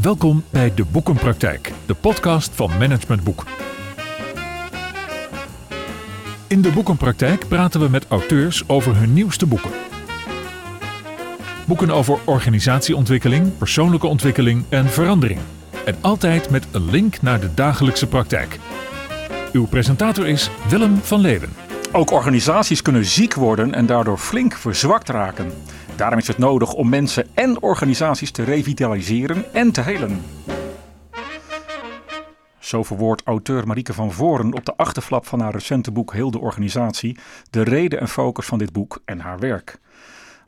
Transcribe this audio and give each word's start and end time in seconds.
Welkom 0.00 0.44
bij 0.50 0.74
De 0.74 0.84
Boekenpraktijk, 0.84 1.72
de 1.86 1.94
podcast 1.94 2.54
van 2.54 2.70
Management 2.78 3.24
Boek. 3.24 3.44
In 6.48 6.62
De 6.62 6.70
Boekenpraktijk 6.72 7.48
praten 7.48 7.80
we 7.80 7.88
met 7.88 8.06
auteurs 8.08 8.68
over 8.68 8.96
hun 8.96 9.12
nieuwste 9.12 9.46
boeken. 9.46 9.70
Boeken 11.66 11.90
over 11.90 12.18
organisatieontwikkeling, 12.24 13.58
persoonlijke 13.58 14.06
ontwikkeling 14.06 14.64
en 14.68 14.86
verandering. 14.86 15.40
En 15.84 15.96
altijd 16.00 16.50
met 16.50 16.66
een 16.70 16.90
link 16.90 17.22
naar 17.22 17.40
de 17.40 17.54
dagelijkse 17.54 18.06
praktijk. 18.06 18.58
Uw 19.52 19.66
presentator 19.66 20.26
is 20.26 20.50
Willem 20.68 20.96
van 20.96 21.20
Leeuwen. 21.20 21.63
Ook 21.96 22.10
organisaties 22.10 22.82
kunnen 22.82 23.04
ziek 23.04 23.34
worden 23.34 23.74
en 23.74 23.86
daardoor 23.86 24.18
flink 24.18 24.52
verzwakt 24.52 25.08
raken. 25.08 25.52
Daarom 25.96 26.18
is 26.18 26.26
het 26.26 26.38
nodig 26.38 26.72
om 26.72 26.88
mensen 26.88 27.26
en 27.34 27.62
organisaties 27.62 28.30
te 28.30 28.42
revitaliseren 28.42 29.44
en 29.52 29.72
te 29.72 29.80
helen. 29.80 30.22
Zo 32.58 32.82
verwoordt 32.82 33.22
auteur 33.24 33.66
Marieke 33.66 33.92
van 33.92 34.12
Voren 34.12 34.54
op 34.54 34.64
de 34.64 34.76
achterflap 34.76 35.26
van 35.26 35.40
haar 35.40 35.52
recente 35.52 35.92
boek 35.92 36.12
Heel 36.12 36.30
de 36.30 36.38
Organisatie 36.38 37.18
de 37.50 37.62
reden 37.62 38.00
en 38.00 38.08
focus 38.08 38.46
van 38.46 38.58
dit 38.58 38.72
boek 38.72 39.02
en 39.04 39.20
haar 39.20 39.38
werk. 39.38 39.78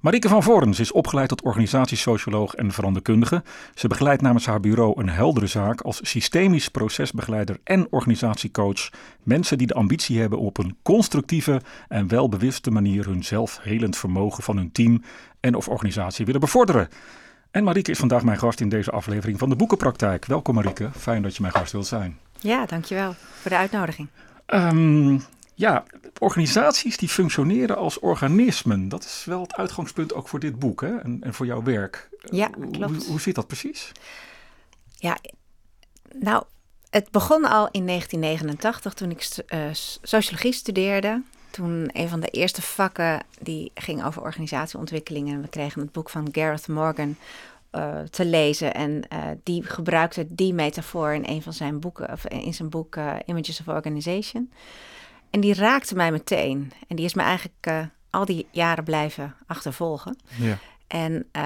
Marieke 0.01 0.29
van 0.29 0.43
Vorens 0.43 0.81
is 0.81 0.93
opgeleid 0.93 1.29
tot 1.29 1.43
organisatiesocioloog 1.43 2.55
en 2.55 2.73
veranderkundige. 2.73 3.43
Ze 3.75 3.89
begeleidt 3.89 4.23
namens 4.23 4.47
haar 4.47 4.61
bureau 4.61 5.01
een 5.01 5.09
heldere 5.09 5.47
zaak 5.47 5.81
als 5.81 5.99
systemisch 6.03 6.69
procesbegeleider 6.69 7.59
en 7.65 7.87
organisatiecoach 7.91 8.91
mensen 9.23 9.59
die 9.59 9.67
de 9.67 9.75
ambitie 9.75 10.21
hebben 10.21 10.39
om 10.39 10.47
op 10.47 10.59
een 10.59 10.77
constructieve 10.83 11.61
en 11.89 12.09
welbewuste 12.09 12.71
manier 12.71 13.05
hun 13.05 13.25
zelfhelend 13.25 13.97
vermogen 13.97 14.43
van 14.43 14.57
hun 14.57 14.73
team 14.73 15.03
en 15.41 15.55
of 15.55 15.69
organisatie 15.69 16.25
willen 16.25 16.41
bevorderen. 16.41 16.89
En 17.51 17.65
Marieke 17.65 17.91
is 17.91 17.99
vandaag 17.99 18.23
mijn 18.23 18.39
gast 18.39 18.61
in 18.61 18.69
deze 18.69 18.91
aflevering 18.91 19.39
van 19.39 19.49
de 19.49 19.57
Boekenpraktijk. 19.57 20.25
Welkom 20.25 20.55
Marieke, 20.55 20.91
fijn 20.97 21.23
dat 21.23 21.37
je 21.37 21.43
mijn 21.43 21.55
gast 21.55 21.73
wilt 21.73 21.87
zijn. 21.87 22.19
Ja, 22.39 22.67
dankjewel 22.67 23.15
voor 23.41 23.51
de 23.51 23.57
uitnodiging. 23.57 24.09
Um, 24.47 25.23
ja, 25.57 25.85
organisaties 26.19 26.97
die 26.97 27.09
functioneren 27.09 27.77
als 27.77 27.99
organismen. 27.99 28.89
Dat 28.89 29.05
is 29.05 29.25
wel 29.25 29.41
het 29.41 29.55
uitgangspunt 29.55 30.15
ook 30.15 30.29
voor 30.29 30.41
dit 30.41 30.59
boek 30.59 30.81
hè? 30.81 30.97
En, 30.97 31.19
en 31.23 31.35
voor 31.35 31.47
jouw 31.47 31.63
werk. 31.63 32.09
Ja, 32.21 32.49
klopt. 32.49 32.95
Hoe, 32.95 33.05
hoe 33.07 33.21
zit 33.21 33.35
dat 33.35 33.47
precies? 33.47 33.93
Ja, 34.99 35.19
nou, 36.15 36.45
het 36.91 37.11
begon 37.11 37.45
al 37.45 37.69
in 37.71 37.87
1989 37.87 38.95
toen 38.95 39.11
ik 39.11 39.45
uh, 39.49 39.61
sociologie 40.03 40.53
studeerde. 40.53 41.23
Toen 41.51 41.91
een 41.93 42.09
van 42.09 42.21
de 42.21 42.29
eerste 42.29 42.63
vakken 42.63 43.23
die 43.41 43.71
ging 43.75 44.05
over 44.05 44.23
organisatieontwikkeling. 44.23 45.29
En 45.29 45.43
we 45.43 45.49
kregen 45.49 45.81
het 45.81 45.93
boek 45.93 46.11
van 46.11 46.29
Gareth 46.33 46.69
Morgan 46.69 47.17
uh, 47.73 48.01
te 48.01 48.25
lezen. 48.25 48.75
En 48.75 49.03
uh, 49.13 49.19
die 49.43 49.63
gebruikte 49.63 50.27
die 50.29 50.55
metafoor 50.55 51.15
in 51.15 51.25
een 51.27 51.43
van 51.43 51.53
zijn 51.53 51.81
boeken, 51.81 52.13
of 52.13 52.27
in 52.27 52.55
zijn 52.55 52.69
boek 52.69 52.99
Images 53.27 53.61
of 53.61 53.69
Organization. 53.69 54.51
En 55.37 55.43
die 55.43 55.55
raakte 55.55 55.95
mij 55.95 56.13
meteen. 56.13 56.73
En 56.89 56.97
die 56.97 57.05
is 57.05 57.15
me 57.15 57.23
eigenlijk 57.23 57.67
uh, 57.69 57.81
al 58.11 58.25
die 58.25 58.47
jaren 58.51 58.85
blijven 58.85 59.35
achtervolgen. 59.47 60.19
Ja. 60.37 60.59
En 60.87 61.13
uh, 61.13 61.43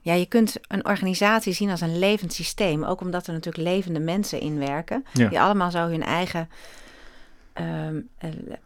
ja, 0.00 0.12
je 0.12 0.26
kunt 0.26 0.56
een 0.68 0.86
organisatie 0.86 1.52
zien 1.52 1.70
als 1.70 1.80
een 1.80 1.98
levend 1.98 2.32
systeem. 2.32 2.84
Ook 2.84 3.00
omdat 3.00 3.26
er 3.26 3.32
natuurlijk 3.32 3.64
levende 3.64 4.00
mensen 4.00 4.40
in 4.40 4.58
werken. 4.58 5.04
Ja. 5.12 5.28
Die 5.28 5.40
allemaal 5.40 5.70
zo 5.70 5.78
hun 5.78 6.02
eigen 6.02 6.48
um, 7.54 8.08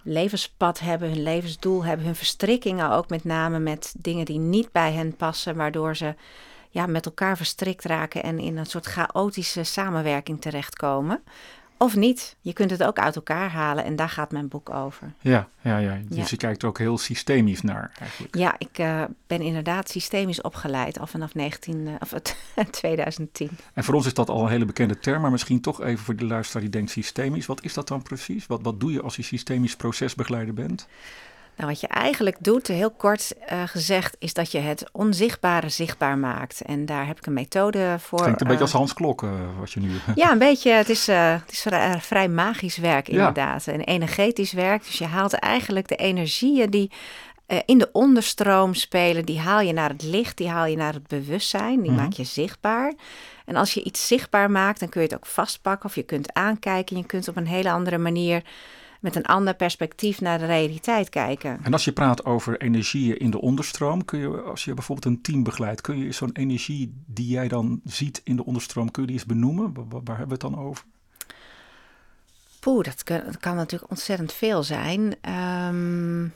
levenspad 0.03 0.81
hebben, 0.81 1.09
hun 1.09 1.23
levensdoel 1.23 1.85
hebben. 1.85 2.07
Hun 2.07 2.17
verstrikkingen 2.17 2.91
ook 2.91 3.09
met 3.09 3.25
name 3.25 3.59
met 3.59 3.95
dingen 3.99 4.25
die 4.25 4.39
niet 4.39 4.73
bij 4.73 4.93
hen 4.93 5.17
passen. 5.17 5.57
Waardoor 5.57 5.97
ze 5.97 6.15
ja, 6.69 6.87
met 6.87 7.07
elkaar 7.07 7.37
verstrikt 7.37 7.85
raken 7.85 8.23
en 8.23 8.39
in 8.39 8.57
een 8.57 8.67
soort 8.67 8.87
chaotische 8.87 9.63
samenwerking 9.63 10.41
terechtkomen. 10.41 11.23
Of 11.83 11.97
niet. 11.97 12.37
Je 12.41 12.53
kunt 12.53 12.71
het 12.71 12.83
ook 12.83 12.99
uit 12.99 13.17
elkaar 13.17 13.51
halen 13.51 13.85
en 13.85 13.97
daar 13.97 14.09
gaat 14.09 14.33
mijn 14.33 14.49
boek 14.49 14.71
over. 14.71 15.13
Ja, 15.21 15.49
ja, 15.61 15.79
ja. 15.79 15.99
dus 16.09 16.17
ja. 16.17 16.25
je 16.29 16.37
kijkt 16.37 16.63
er 16.63 16.69
ook 16.69 16.79
heel 16.79 16.99
systemisch 16.99 17.63
naar 17.63 17.93
eigenlijk. 17.99 18.37
Ja, 18.37 18.55
ik 18.59 18.79
uh, 18.79 19.05
ben 19.27 19.41
inderdaad 19.41 19.89
systemisch 19.89 20.41
opgeleid 20.41 20.99
al 20.99 21.07
vanaf 21.07 21.35
19, 21.35 21.87
uh, 21.87 21.95
of, 22.01 22.15
2010. 22.71 23.51
En 23.75 23.85
voor 23.85 23.95
ons 23.95 24.07
is 24.07 24.15
dat 24.15 24.29
al 24.29 24.43
een 24.43 24.51
hele 24.51 24.65
bekende 24.65 24.99
term, 24.99 25.21
maar 25.23 25.31
misschien 25.31 25.61
toch 25.61 25.83
even 25.83 26.05
voor 26.05 26.17
de 26.17 26.27
luisteraar 26.27 26.63
die 26.63 26.71
denkt 26.71 26.91
systemisch. 26.91 27.47
Wat 27.47 27.65
is 27.65 27.75
dat 27.75 27.89
dan 27.89 28.03
precies? 28.03 28.47
Wat, 28.47 28.63
wat 28.63 28.81
doe 28.81 28.93
je 28.93 29.03
als 29.03 29.17
je 29.17 29.23
systemisch 29.23 29.77
procesbegeleider 29.77 30.55
bent? 30.55 30.89
Nou, 31.57 31.73
wat 31.73 31.81
je 31.81 31.87
eigenlijk 31.87 32.37
doet, 32.41 32.67
heel 32.67 32.91
kort 32.91 33.35
uh, 33.53 33.63
gezegd, 33.67 34.17
is 34.19 34.35
dat 34.35 34.53
je 34.53 34.59
het 34.59 34.85
onzichtbare 34.93 35.69
zichtbaar 35.69 36.19
maakt. 36.19 36.61
En 36.61 36.87
daar 36.87 37.07
heb 37.07 37.19
ik 37.19 37.27
een 37.27 37.33
methode 37.33 37.97
voor. 37.99 38.19
Het 38.19 38.23
klinkt 38.23 38.41
een 38.41 38.47
uh, 38.47 38.53
beetje 38.53 38.65
als 38.65 38.73
Hans 38.73 38.93
Klok, 38.93 39.23
uh, 39.23 39.31
wat 39.59 39.73
je 39.73 39.81
nu... 39.81 39.91
Ja, 40.15 40.33
een 40.33 40.39
beetje. 40.39 40.71
Het 40.71 40.89
is, 40.89 41.07
het 41.07 41.51
is 41.51 41.67
vrij, 41.99 42.29
magisch 42.29 42.77
werk 42.77 43.09
inderdaad. 43.09 43.65
Ja. 43.65 43.73
En 43.73 43.81
energetisch 43.81 44.53
werk. 44.53 44.85
Dus 44.85 44.99
je 44.99 45.07
haalt 45.07 45.33
eigenlijk 45.33 45.89
de 45.89 45.97
energieën 45.97 46.71
die 46.71 46.91
in 47.65 47.79
de 47.79 47.89
onderstroom 47.93 48.75
spelen, 48.75 49.25
die 49.25 49.39
haal 49.39 49.61
je 49.61 49.73
naar 49.73 49.89
het 49.89 50.03
licht, 50.03 50.37
die 50.37 50.49
haal 50.49 50.67
je 50.67 50.77
naar 50.77 50.93
het 50.93 51.07
bewustzijn, 51.07 51.81
die 51.81 51.91
mm 51.91 51.97
-hmm. 51.97 52.05
maak 52.05 52.13
je 52.13 52.25
zichtbaar. 52.25 52.95
En 53.45 53.57
als 53.57 53.75
je 53.75 53.83
iets 53.83 54.07
zichtbaar 54.07 54.51
maakt, 54.51 54.81
dan 54.81 54.89
kun 54.89 55.01
je 55.01 55.07
het 55.07 55.17
ook 55.17 55.27
vastpakken 55.27 55.89
of 55.89 55.95
je 55.95 56.03
kunt 56.03 56.33
aankijken. 56.33 56.97
Je 56.97 57.07
kunt 57.07 57.29
op 57.29 57.37
een 57.37 57.47
hele 57.47 57.71
andere 57.71 57.99
manier 57.99 58.43
met 59.01 59.17
een 59.17 59.27
ander 59.27 59.55
perspectief 59.55 60.21
naar 60.21 60.39
de 60.39 60.47
realiteit 60.47 61.09
kijken. 61.09 61.59
En 61.63 61.73
als 61.73 61.85
je 61.85 61.93
praat 61.93 62.25
over 62.25 62.61
energieën 62.61 63.19
in 63.19 63.31
de 63.31 63.41
onderstroom, 63.41 64.05
kun 64.05 64.19
je, 64.19 64.41
als 64.41 64.65
je 64.65 64.75
bijvoorbeeld 64.75 65.15
een 65.15 65.23
team 65.23 65.43
begeleidt, 65.43 65.81
kun 65.81 65.99
je 65.99 66.13
zo'n 66.13 66.33
energie 66.33 67.03
die 67.07 67.27
jij 67.27 67.49
dan 67.49 67.81
ziet 67.85 68.21
in 68.25 68.37
de 68.37 68.45
onderstroom, 68.45 68.91
kun 68.91 69.03
je 69.03 69.09
die 69.09 69.17
eens 69.17 69.27
benoemen? 69.27 69.75
Waar, 69.75 69.85
waar 69.89 70.19
hebben 70.19 70.39
we 70.39 70.47
het 70.47 70.55
dan 70.55 70.59
over? 70.59 70.85
Poeh, 72.61 72.85
dat 72.85 73.03
kan, 73.03 73.21
dat 73.25 73.39
kan 73.39 73.57
natuurlijk 73.57 73.91
ontzettend 73.91 74.33
veel 74.33 74.63
zijn. 74.63 75.15
Um, 75.69 76.35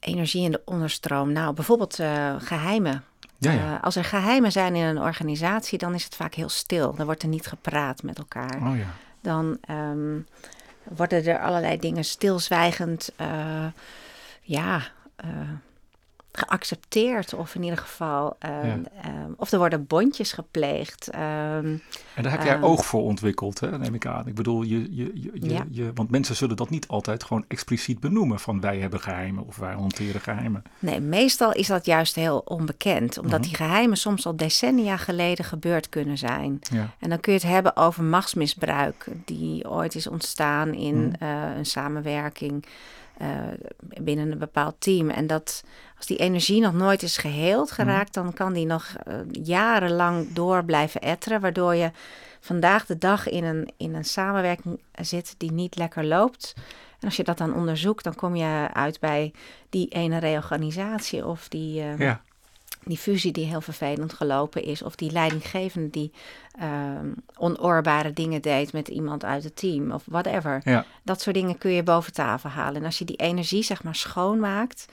energie 0.00 0.44
in 0.44 0.50
de 0.50 0.62
onderstroom. 0.64 1.32
Nou, 1.32 1.54
bijvoorbeeld 1.54 1.98
uh, 1.98 2.34
geheimen. 2.38 3.04
Ja, 3.38 3.52
ja. 3.52 3.74
Uh, 3.74 3.82
als 3.82 3.96
er 3.96 4.04
geheimen 4.04 4.52
zijn 4.52 4.74
in 4.74 4.84
een 4.84 4.98
organisatie, 4.98 5.78
dan 5.78 5.94
is 5.94 6.04
het 6.04 6.14
vaak 6.14 6.34
heel 6.34 6.48
stil. 6.48 6.94
Dan 6.94 7.06
wordt 7.06 7.22
er 7.22 7.28
niet 7.28 7.46
gepraat 7.46 8.02
met 8.02 8.18
elkaar. 8.18 8.56
Oh 8.56 8.76
ja 8.76 8.94
dan 9.22 9.58
um, 9.70 10.26
worden 10.82 11.24
er 11.24 11.40
allerlei 11.40 11.78
dingen 11.78 12.04
stilzwijgend, 12.04 13.12
uh, 13.20 13.66
ja, 14.42 14.82
uh, 15.24 15.50
geaccepteerd. 16.32 17.34
Of 17.34 17.54
in 17.54 17.62
ieder 17.62 17.78
geval, 17.78 18.36
um, 18.40 18.50
ja. 18.50 19.24
um, 19.24 19.34
of 19.36 19.52
er 19.52 19.58
worden 19.58 19.86
bondjes 19.86 20.32
gepleegd. 20.32 21.08
en 21.08 21.80
daar 22.22 22.30
heb 22.30 22.42
jij 22.42 22.62
oog 22.62 22.84
voor 22.84 23.02
ontwikkeld, 23.02 23.60
hè, 23.60 23.78
neem 23.78 23.94
ik 23.94 24.06
aan. 24.06 24.26
Ik 24.26 24.34
bedoel, 24.34 24.62
je, 24.62 24.96
je, 24.96 25.10
je, 25.14 25.30
je, 25.34 25.54
ja. 25.54 25.64
je, 25.70 25.90
want 25.94 26.10
mensen 26.10 26.36
zullen 26.36 26.56
dat 26.56 26.70
niet 26.70 26.88
altijd 26.88 27.24
gewoon 27.24 27.44
expliciet 27.48 28.00
benoemen. 28.00 28.40
Van 28.40 28.60
wij 28.60 28.78
hebben 28.78 29.00
geheimen 29.00 29.46
of 29.46 29.56
wij 29.56 29.74
hanteren 29.74 30.20
geheimen. 30.20 30.62
Nee, 30.78 31.00
meestal 31.00 31.52
is 31.52 31.66
dat 31.66 31.86
juist 31.86 32.14
heel 32.14 32.38
onbekend. 32.38 33.18
Omdat 33.18 33.24
mm 33.24 33.30
-hmm. 33.30 33.42
die 33.42 33.66
geheimen 33.66 33.96
soms 33.96 34.26
al 34.26 34.36
decennia 34.36 34.96
geleden 34.96 35.44
gebeurd 35.44 35.88
kunnen 35.88 36.18
zijn. 36.18 36.58
Ja. 36.72 36.94
En 36.98 37.08
dan 37.08 37.20
kun 37.20 37.32
je 37.32 37.38
het 37.38 37.48
hebben 37.48 37.76
over 37.76 38.02
machtsmisbruik. 38.02 39.06
Die 39.24 39.70
ooit 39.70 39.94
is 39.94 40.06
ontstaan 40.06 40.74
in 40.74 40.94
mm 40.94 41.12
-hmm. 41.18 41.28
uh, 41.28 41.56
een 41.56 41.66
samenwerking. 41.66 42.64
Uh, 43.20 43.28
binnen 44.00 44.32
een 44.32 44.38
bepaald 44.38 44.74
team. 44.78 45.10
En 45.10 45.26
dat 45.26 45.64
als 45.96 46.06
die 46.06 46.16
energie 46.16 46.60
nog 46.60 46.72
nooit 46.72 47.02
is 47.02 47.16
geheeld 47.16 47.70
geraakt, 47.70 48.16
mm. 48.16 48.22
dan 48.22 48.32
kan 48.32 48.52
die 48.52 48.66
nog 48.66 48.94
uh, 49.08 49.14
jarenlang 49.32 50.32
door 50.32 50.64
blijven 50.64 51.00
etteren. 51.00 51.40
Waardoor 51.40 51.74
je 51.74 51.90
vandaag 52.40 52.86
de 52.86 52.98
dag 52.98 53.28
in 53.28 53.44
een, 53.44 53.72
in 53.76 53.94
een 53.94 54.04
samenwerking 54.04 54.80
zit 55.00 55.34
die 55.38 55.52
niet 55.52 55.76
lekker 55.76 56.04
loopt. 56.04 56.54
En 57.00 57.08
als 57.08 57.16
je 57.16 57.24
dat 57.24 57.38
dan 57.38 57.54
onderzoekt, 57.54 58.04
dan 58.04 58.14
kom 58.14 58.36
je 58.36 58.68
uit 58.72 59.00
bij 59.00 59.32
die 59.70 59.88
ene 59.88 60.18
reorganisatie 60.18 61.26
of 61.26 61.48
die, 61.48 61.82
uh, 61.82 61.98
ja. 61.98 62.22
Die 62.84 62.96
fusie 62.96 63.32
die 63.32 63.46
heel 63.46 63.60
vervelend 63.60 64.12
gelopen 64.12 64.64
is. 64.64 64.82
Of 64.82 64.96
die 64.96 65.10
leidinggevende 65.10 65.90
die 65.90 66.12
uh, 66.62 66.98
onoorbare 67.38 68.12
dingen 68.12 68.42
deed 68.42 68.72
met 68.72 68.88
iemand 68.88 69.24
uit 69.24 69.44
het 69.44 69.56
team 69.56 69.90
of 69.90 70.02
whatever. 70.06 70.60
Ja. 70.64 70.84
Dat 71.02 71.20
soort 71.20 71.36
dingen 71.36 71.58
kun 71.58 71.70
je 71.70 71.82
boven 71.82 72.12
tafel 72.12 72.50
halen. 72.50 72.80
En 72.80 72.84
als 72.84 72.98
je 72.98 73.04
die 73.04 73.16
energie 73.16 73.62
zeg 73.62 73.82
maar 73.82 73.94
schoonmaakt, 73.94 74.86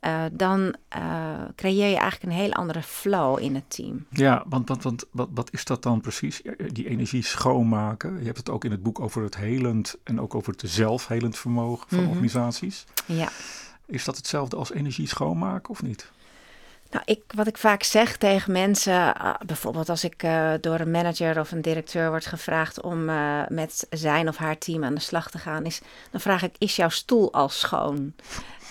uh, 0.00 0.22
dan 0.32 0.74
uh, 0.96 1.34
creëer 1.56 1.88
je 1.88 1.96
eigenlijk 1.96 2.22
een 2.22 2.38
heel 2.38 2.52
andere 2.52 2.82
flow 2.82 3.38
in 3.38 3.54
het 3.54 3.70
team. 3.70 4.06
Ja, 4.10 4.44
want, 4.46 4.68
want, 4.68 4.82
want 4.82 5.04
wat, 5.10 5.28
wat 5.34 5.52
is 5.52 5.64
dat 5.64 5.82
dan 5.82 6.00
precies? 6.00 6.42
Die 6.72 6.88
energie 6.88 7.22
schoonmaken. 7.22 8.18
Je 8.18 8.24
hebt 8.24 8.36
het 8.36 8.50
ook 8.50 8.64
in 8.64 8.70
het 8.70 8.82
boek 8.82 9.00
over 9.00 9.22
het 9.22 9.36
helend 9.36 9.96
en 10.04 10.20
ook 10.20 10.34
over 10.34 10.52
het 10.52 10.62
zelfhelend 10.64 11.38
vermogen 11.38 11.88
van 11.88 11.98
mm 11.98 12.04
-hmm. 12.04 12.12
organisaties. 12.12 12.84
Ja. 13.06 13.28
Is 13.86 14.04
dat 14.04 14.16
hetzelfde 14.16 14.56
als 14.56 14.72
energie 14.72 15.08
schoonmaken 15.08 15.70
of 15.70 15.82
niet? 15.82 16.10
Nou, 16.92 17.04
ik, 17.04 17.22
wat 17.34 17.46
ik 17.46 17.58
vaak 17.58 17.82
zeg 17.82 18.16
tegen 18.16 18.52
mensen, 18.52 19.14
ah, 19.14 19.34
bijvoorbeeld 19.46 19.88
als 19.88 20.04
ik 20.04 20.22
uh, 20.22 20.52
door 20.60 20.80
een 20.80 20.90
manager 20.90 21.40
of 21.40 21.52
een 21.52 21.62
directeur 21.62 22.08
wordt 22.08 22.26
gevraagd 22.26 22.80
om 22.80 23.08
uh, 23.08 23.40
met 23.48 23.86
zijn 23.90 24.28
of 24.28 24.36
haar 24.36 24.58
team 24.58 24.84
aan 24.84 24.94
de 24.94 25.00
slag 25.00 25.30
te 25.30 25.38
gaan, 25.38 25.64
is 25.64 25.80
dan 26.10 26.20
vraag 26.20 26.42
ik: 26.42 26.54
is 26.58 26.76
jouw 26.76 26.88
stoel 26.88 27.32
al 27.32 27.48
schoon? 27.48 28.12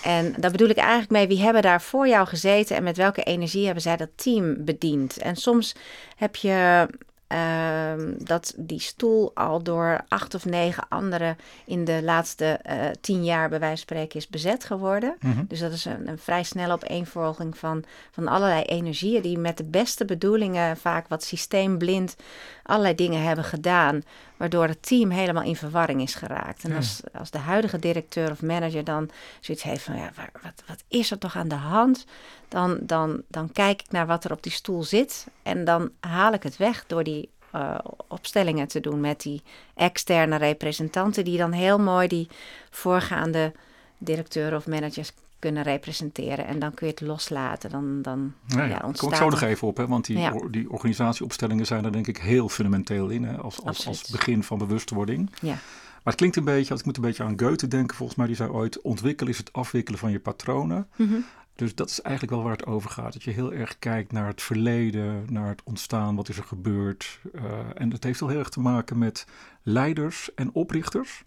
En 0.02 0.34
daar 0.36 0.50
bedoel 0.50 0.68
ik 0.68 0.76
eigenlijk 0.76 1.10
mee, 1.10 1.26
wie 1.26 1.40
hebben 1.40 1.62
daar 1.62 1.82
voor 1.82 2.08
jou 2.08 2.26
gezeten 2.26 2.76
en 2.76 2.82
met 2.82 2.96
welke 2.96 3.22
energie 3.22 3.64
hebben 3.64 3.82
zij 3.82 3.96
dat 3.96 4.08
team 4.14 4.64
bediend? 4.64 5.18
En 5.18 5.36
soms 5.36 5.74
heb 6.16 6.36
je 6.36 6.88
dat 8.18 8.54
die 8.56 8.80
stoel 8.80 9.30
al 9.34 9.62
door 9.62 10.04
acht 10.08 10.34
of 10.34 10.44
negen 10.44 10.84
anderen 10.88 11.36
in 11.64 11.84
de 11.84 12.00
laatste 12.02 12.60
uh, 12.66 12.74
tien 13.00 13.24
jaar, 13.24 13.48
bij 13.48 13.58
wijze 13.58 13.76
van 13.76 13.96
spreken, 13.96 14.18
is 14.18 14.28
bezet 14.28 14.64
geworden. 14.64 15.16
Mhm. 15.20 15.44
Dus 15.48 15.60
dat 15.60 15.72
is 15.72 15.84
een, 15.84 16.08
een, 16.08 16.18
vrij 16.18 16.42
snelle 16.42 16.72
opeenvolging 16.72 17.58
van, 17.58 17.84
van 18.10 18.28
allerlei 18.28 18.62
energieën 18.62 19.22
die 19.22 19.38
met 19.38 19.56
de 19.56 19.64
beste 19.64 20.04
bedoelingen, 20.04 20.76
vaak 20.76 21.08
wat 21.08 21.24
systeemblind, 21.24 22.16
allerlei 22.62 22.94
dingen 22.94 23.22
hebben 23.22 23.44
gedaan, 23.44 24.02
waardoor 24.42 24.66
het 24.66 24.86
team 24.86 25.10
helemaal 25.10 25.42
in 25.42 25.56
verwarring 25.56 26.02
is 26.02 26.14
geraakt. 26.14 26.64
En 26.64 26.72
als, 26.72 27.00
als 27.12 27.30
de 27.30 27.38
huidige 27.38 27.78
directeur 27.78 28.30
of 28.30 28.42
manager 28.42 28.84
dan 28.84 29.10
zoiets 29.40 29.64
heeft 29.64 29.82
van, 29.82 29.96
ja, 29.96 30.12
wat, 30.42 30.62
wat 30.66 30.82
is 30.88 31.10
er 31.10 31.18
toch 31.18 31.36
aan 31.36 31.48
de 31.48 31.54
hand? 31.54 32.04
Dan, 32.48 32.78
dan, 32.80 33.22
dan 33.28 33.52
kijk 33.52 33.82
ik 33.82 33.90
naar 33.90 34.06
wat 34.06 34.24
er 34.24 34.32
op 34.32 34.42
die 34.42 34.52
stoel 34.52 34.82
zit 34.82 35.26
en 35.42 35.64
dan 35.64 35.90
haal 36.00 36.32
ik 36.32 36.42
het 36.42 36.56
weg 36.56 36.84
door 36.86 37.04
die 37.04 37.28
uh, 37.54 37.78
opstellingen 38.08 38.68
te 38.68 38.80
doen 38.80 39.00
met 39.00 39.20
die 39.20 39.42
externe 39.74 40.36
representanten, 40.36 41.24
die 41.24 41.38
dan 41.38 41.52
heel 41.52 41.78
mooi 41.78 42.08
die 42.08 42.28
voorgaande 42.70 43.52
directeuren 43.98 44.58
of 44.58 44.66
managers 44.66 45.12
kunnen 45.42 45.62
representeren. 45.62 46.46
En 46.46 46.58
dan 46.58 46.74
kun 46.74 46.86
je 46.86 46.92
het 46.92 47.02
loslaten. 47.02 47.70
Dan, 47.70 48.02
dan 48.02 48.34
nee, 48.46 48.68
ja, 48.68 48.80
ontstaat... 48.84 48.98
Kom 48.98 49.10
ik 49.10 49.16
zo 49.16 49.28
nog 49.28 49.40
even 49.40 49.68
op, 49.68 49.76
hè? 49.76 49.86
want 49.86 50.04
die, 50.04 50.50
die 50.50 50.70
organisatieopstellingen 50.70 51.66
zijn 51.66 51.84
er 51.84 51.92
denk 51.92 52.06
ik 52.06 52.16
heel 52.16 52.48
fundamenteel 52.48 53.08
in, 53.08 53.24
hè? 53.24 53.36
Als, 53.36 53.62
als, 53.62 53.86
als 53.86 54.10
begin 54.10 54.42
van 54.42 54.58
bewustwording. 54.58 55.30
Ja. 55.40 55.48
Maar 56.02 56.12
het 56.12 56.14
klinkt 56.14 56.36
een 56.36 56.44
beetje, 56.44 56.70
als 56.70 56.80
ik 56.80 56.86
moet 56.86 56.96
een 56.96 57.02
beetje 57.02 57.22
aan 57.22 57.38
Goethe 57.40 57.68
denken, 57.68 57.96
volgens 57.96 58.18
mij, 58.18 58.26
die 58.26 58.36
zei 58.36 58.50
ooit, 58.50 58.80
ontwikkelen 58.80 59.32
is 59.32 59.38
het 59.38 59.52
afwikkelen 59.52 59.98
van 59.98 60.10
je 60.10 60.20
patronen. 60.20 60.88
Mm 60.96 61.24
dus 61.54 61.74
dat 61.74 61.90
is 61.90 62.00
eigenlijk 62.00 62.34
wel 62.34 62.44
waar 62.44 62.56
het 62.56 62.66
over 62.66 62.90
gaat. 62.90 63.12
Dat 63.12 63.22
je 63.22 63.30
heel 63.30 63.52
erg 63.52 63.78
kijkt 63.78 64.12
naar 64.12 64.26
het 64.26 64.42
verleden, 64.42 65.26
naar 65.28 65.48
het 65.48 65.62
ontstaan, 65.64 66.16
wat 66.16 66.28
is 66.28 66.36
er 66.36 66.44
gebeurd. 66.44 67.20
Uh, 67.34 67.42
en 67.74 67.88
dat 67.88 68.04
heeft 68.04 68.20
wel 68.20 68.28
heel 68.28 68.38
erg 68.38 68.48
te 68.48 68.60
maken 68.60 68.98
met 68.98 69.26
leiders 69.62 70.34
en 70.34 70.52
oprichters. 70.52 71.24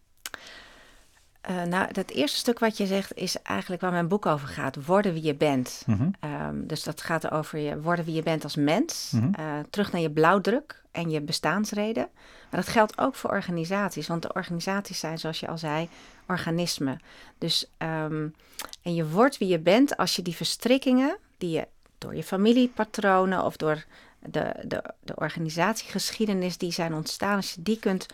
Uh, 1.49 1.63
nou, 1.63 1.93
dat 1.93 2.09
eerste 2.09 2.37
stuk 2.37 2.59
wat 2.59 2.77
je 2.77 2.85
zegt 2.85 3.13
is 3.15 3.41
eigenlijk 3.41 3.81
waar 3.81 3.91
mijn 3.91 4.07
boek 4.07 4.25
over 4.25 4.47
gaat. 4.47 4.85
Worden 4.85 5.13
wie 5.13 5.23
je 5.23 5.35
bent. 5.35 5.83
Mm 5.85 5.95
-hmm. 5.95 6.31
um, 6.47 6.67
dus 6.67 6.83
dat 6.83 7.01
gaat 7.01 7.31
over 7.31 7.59
je 7.59 7.81
worden 7.81 8.05
wie 8.05 8.15
je 8.15 8.23
bent 8.23 8.43
als 8.43 8.55
mens. 8.55 9.11
Mm 9.11 9.21
-hmm. 9.21 9.31
uh, 9.39 9.59
terug 9.69 9.91
naar 9.91 10.01
je 10.01 10.11
blauwdruk 10.11 10.83
en 10.91 11.09
je 11.09 11.21
bestaansreden. 11.21 12.09
Maar 12.51 12.59
dat 12.59 12.69
geldt 12.69 12.97
ook 12.97 13.15
voor 13.15 13.29
organisaties. 13.29 14.07
Want 14.07 14.21
de 14.21 14.33
organisaties 14.33 14.99
zijn, 14.99 15.19
zoals 15.19 15.39
je 15.39 15.47
al 15.47 15.57
zei, 15.57 15.89
organismen. 16.27 16.99
Dus, 17.37 17.71
um, 17.77 18.35
en 18.81 18.95
je 18.95 19.09
wordt 19.09 19.37
wie 19.37 19.47
je 19.47 19.59
bent 19.59 19.97
als 19.97 20.15
je 20.15 20.21
die 20.21 20.35
verstrikkingen 20.35 21.17
die 21.37 21.49
je 21.49 21.67
door 21.97 22.15
je 22.15 22.23
familiepatronen 22.23 23.43
of 23.43 23.57
door 23.57 23.85
de, 24.19 24.53
de, 24.63 24.83
de 24.99 25.15
organisatiegeschiedenis 25.15 26.57
die 26.57 26.71
zijn 26.71 26.93
ontstaan, 26.93 27.35
als 27.35 27.53
je 27.53 27.61
die 27.61 27.79
kunt 27.79 28.05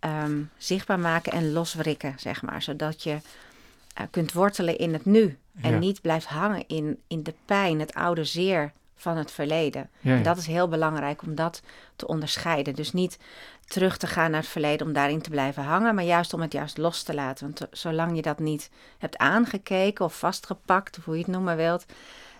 um, 0.00 0.50
zichtbaar 0.56 0.98
maken 1.00 1.32
en 1.32 1.52
loswrikken, 1.52 2.14
zeg 2.16 2.42
maar. 2.42 2.62
Zodat 2.62 3.02
je 3.02 3.10
uh, 3.10 4.06
kunt 4.10 4.32
wortelen 4.32 4.78
in 4.78 4.92
het 4.92 5.04
nu 5.04 5.38
en 5.60 5.70
Ja. 5.72 5.78
niet 5.78 6.00
blijft 6.00 6.26
hangen 6.26 6.64
in, 6.66 6.98
in 7.06 7.22
de 7.22 7.34
pijn, 7.44 7.80
het 7.80 7.94
oude 7.94 8.24
zeer 8.24 8.72
van 8.96 9.16
het 9.16 9.30
verleden. 9.30 9.88
Ja, 10.00 10.10
ja. 10.10 10.16
En 10.16 10.22
dat 10.22 10.36
is 10.36 10.46
heel 10.46 10.68
belangrijk 10.68 11.22
om 11.22 11.34
dat 11.34 11.62
te 11.96 12.06
onderscheiden. 12.06 12.74
Dus 12.74 12.92
niet 12.92 13.18
terug 13.66 13.96
te 13.96 14.06
gaan 14.06 14.30
naar 14.30 14.40
het 14.40 14.48
verleden 14.50 14.86
om 14.86 14.92
daarin 14.92 15.22
te 15.22 15.30
blijven 15.30 15.62
hangen, 15.62 15.94
maar 15.94 16.04
juist 16.04 16.32
om 16.34 16.40
het 16.40 16.52
juist 16.52 16.78
los 16.78 17.02
te 17.02 17.14
laten. 17.14 17.44
Want 17.44 17.56
to- 17.56 17.66
zolang 17.70 18.16
je 18.16 18.22
dat 18.22 18.38
niet 18.38 18.70
hebt 18.98 19.16
aangekeken 19.16 20.04
of 20.04 20.18
vastgepakt, 20.18 20.98
of 20.98 21.04
hoe 21.04 21.14
je 21.16 21.22
het 21.22 21.30
noemen 21.30 21.56
wilt, 21.56 21.84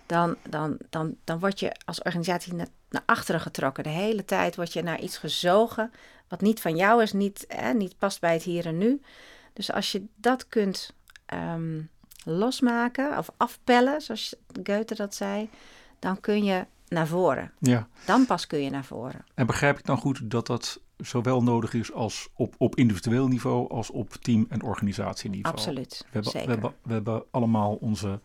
dan, 0.09 0.35
dan, 0.49 0.77
dan, 0.89 1.15
dan 1.23 1.39
word 1.39 1.59
je 1.59 1.75
als 1.85 2.01
organisatie 2.01 2.53
naar, 2.53 2.67
naar 2.89 3.03
achteren 3.05 3.41
getrokken. 3.41 3.83
De 3.83 3.89
hele 3.89 4.25
tijd 4.25 4.55
word 4.55 4.73
je 4.73 4.83
naar 4.83 4.99
iets 4.99 5.17
gezogen 5.17 5.91
wat 6.27 6.41
niet 6.41 6.61
van 6.61 6.75
jou 6.75 7.01
is, 7.01 7.13
niet, 7.13 7.45
hè, 7.47 7.73
niet 7.73 7.97
past 7.97 8.19
bij 8.19 8.33
het 8.33 8.43
hier 8.43 8.65
en 8.65 8.77
nu. 8.77 9.01
Dus 9.53 9.71
als 9.71 9.91
je 9.91 10.05
dat 10.15 10.47
kunt 10.47 10.93
ehm, 11.25 11.81
losmaken 12.23 13.17
of 13.17 13.29
afpellen, 13.37 14.01
zoals 14.01 14.35
Goethe 14.63 14.95
dat 14.95 15.15
zei, 15.15 15.49
dan 15.99 16.19
kun 16.19 16.43
je 16.43 16.65
naar 16.87 17.07
voren. 17.07 17.51
Ja. 17.59 17.87
Dan 18.05 18.25
pas 18.25 18.47
kun 18.47 18.63
je 18.63 18.69
naar 18.69 18.85
voren. 18.85 19.25
En 19.33 19.45
begrijp 19.45 19.79
ik 19.79 19.85
dan 19.85 19.97
goed 19.97 20.31
dat 20.31 20.47
dat 20.47 20.81
zowel 20.97 21.43
nodig 21.43 21.73
is 21.73 21.93
als 21.93 22.29
op, 22.33 22.55
op 22.57 22.75
individueel 22.75 23.27
niveau 23.27 23.69
als 23.69 23.89
op 23.89 24.13
team- 24.13 24.45
en 24.49 24.61
organisatieniveau? 24.61 25.55
Absoluut. 25.55 25.97
We 25.99 26.07
hebben, 26.11 26.31
Zeker. 26.31 26.47
we, 26.47 26.53
hebben, 26.53 26.73
we 26.81 26.93
hebben 26.93 27.23
allemaal 27.31 27.75
onze 27.75 28.19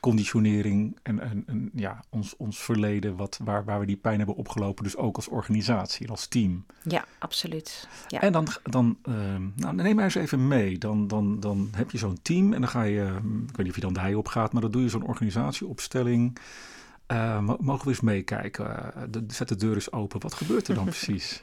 conditionering 0.00 0.98
en, 1.02 1.20
en, 1.20 1.44
en 1.46 1.70
ja, 1.74 2.04
ons, 2.08 2.36
ons 2.36 2.58
verleden, 2.58 3.16
wat, 3.16 3.38
waar, 3.44 3.64
waar 3.64 3.80
we 3.80 3.86
die 3.86 3.96
pijn 3.96 4.16
hebben 4.16 4.36
opgelopen. 4.36 4.84
Dus 4.84 4.96
ook 4.96 5.16
als 5.16 5.28
organisatie, 5.28 6.08
als 6.08 6.26
team. 6.26 6.64
Ja, 6.82 7.04
absoluut. 7.18 7.88
Ja. 8.08 8.20
En 8.20 8.32
dan, 8.32 8.46
dan 8.62 8.98
ehm, 9.02 9.42
nou, 9.56 9.74
neem 9.74 9.94
maar 9.94 10.04
eens 10.04 10.14
even 10.14 10.48
mee. 10.48 10.78
Dan, 10.78 11.08
dan, 11.08 11.40
dan 11.40 11.68
heb 11.76 11.90
je 11.90 11.98
zo'n 11.98 12.18
team 12.22 12.52
en 12.52 12.60
dan 12.60 12.70
ga 12.70 12.82
je, 12.82 13.02
hm, 13.20 13.42
ik 13.42 13.56
weet 13.56 13.58
niet 13.58 13.68
of 13.68 13.74
je 13.74 13.80
dan 13.80 13.92
de 13.92 14.00
hei 14.00 14.14
op 14.14 14.28
gaat, 14.28 14.52
maar 14.52 14.62
dan 14.62 14.70
doe 14.70 14.82
je 14.82 14.88
zo'n 14.88 15.06
organisatieopstelling. 15.06 16.38
Mo- 17.40 17.56
mogen 17.60 17.84
we 17.84 17.90
eens 17.90 18.00
meekijken? 18.00 18.94
Eh, 18.94 19.02
de, 19.10 19.24
zet 19.28 19.48
de 19.48 19.56
deur 19.56 19.74
eens 19.74 19.92
open. 19.92 20.20
Wat 20.20 20.34
gebeurt 20.34 20.68
er 20.68 20.74
dan 20.74 20.84
precies? 20.94 21.42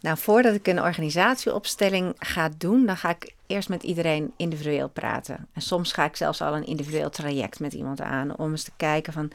Nou, 0.00 0.18
voordat 0.18 0.54
ik 0.54 0.66
een 0.66 0.82
organisatieopstelling 0.82 2.14
ga 2.18 2.50
doen, 2.58 2.86
dan 2.86 2.96
ga 2.96 3.10
ik 3.10 3.33
eerst 3.46 3.68
met 3.68 3.82
iedereen 3.82 4.32
individueel 4.36 4.88
praten. 4.88 5.46
En 5.52 5.62
soms 5.62 5.92
ga 5.92 6.04
ik 6.04 6.16
zelfs 6.16 6.40
al 6.40 6.56
een 6.56 6.66
individueel 6.66 7.10
traject 7.10 7.60
met 7.60 7.72
iemand 7.72 8.00
aan 8.00 8.36
om 8.36 8.50
eens 8.50 8.62
te 8.62 8.72
kijken 8.76 9.12
van 9.12 9.30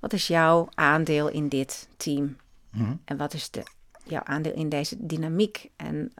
wat 0.00 0.12
is 0.12 0.26
jouw 0.26 0.68
aandeel 0.74 1.28
in 1.28 1.48
dit 1.48 1.88
team 1.96 2.36
Mhm. 2.70 2.92
en 3.04 3.16
wat 3.16 3.34
is 3.34 3.50
de, 3.50 3.62
jouw 4.04 4.22
aandeel 4.24 4.52
in 4.54 4.68
deze 4.68 4.96
dynamiek 5.06 5.70
en 5.76 6.12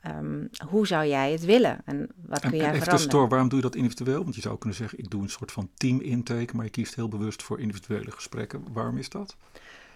ehm, 0.00 0.46
hoe 0.68 0.86
zou 0.86 1.06
jij 1.06 1.32
het 1.32 1.44
willen 1.44 1.80
en 1.84 2.08
wat 2.26 2.40
En, 2.40 2.50
kun 2.50 2.58
jij 2.58 2.66
even 2.68 2.82
veranderen? 2.82 2.88
tussendoor, 2.88 3.28
waarom 3.28 3.48
doe 3.48 3.58
je 3.58 3.64
dat 3.64 3.74
individueel? 3.74 4.22
Want 4.22 4.34
je 4.34 4.40
zou 4.40 4.58
kunnen 4.58 4.78
zeggen, 4.78 4.98
ik 4.98 5.10
doe 5.10 5.22
een 5.22 5.30
soort 5.30 5.52
van 5.52 5.70
team 5.74 6.00
intake, 6.00 6.56
maar 6.56 6.64
je 6.64 6.70
kiest 6.70 6.94
heel 6.94 7.08
bewust 7.08 7.42
voor 7.42 7.60
individuele 7.60 8.10
gesprekken. 8.10 8.64
Waarom 8.72 8.96
is 8.98 9.08
dat? 9.08 9.36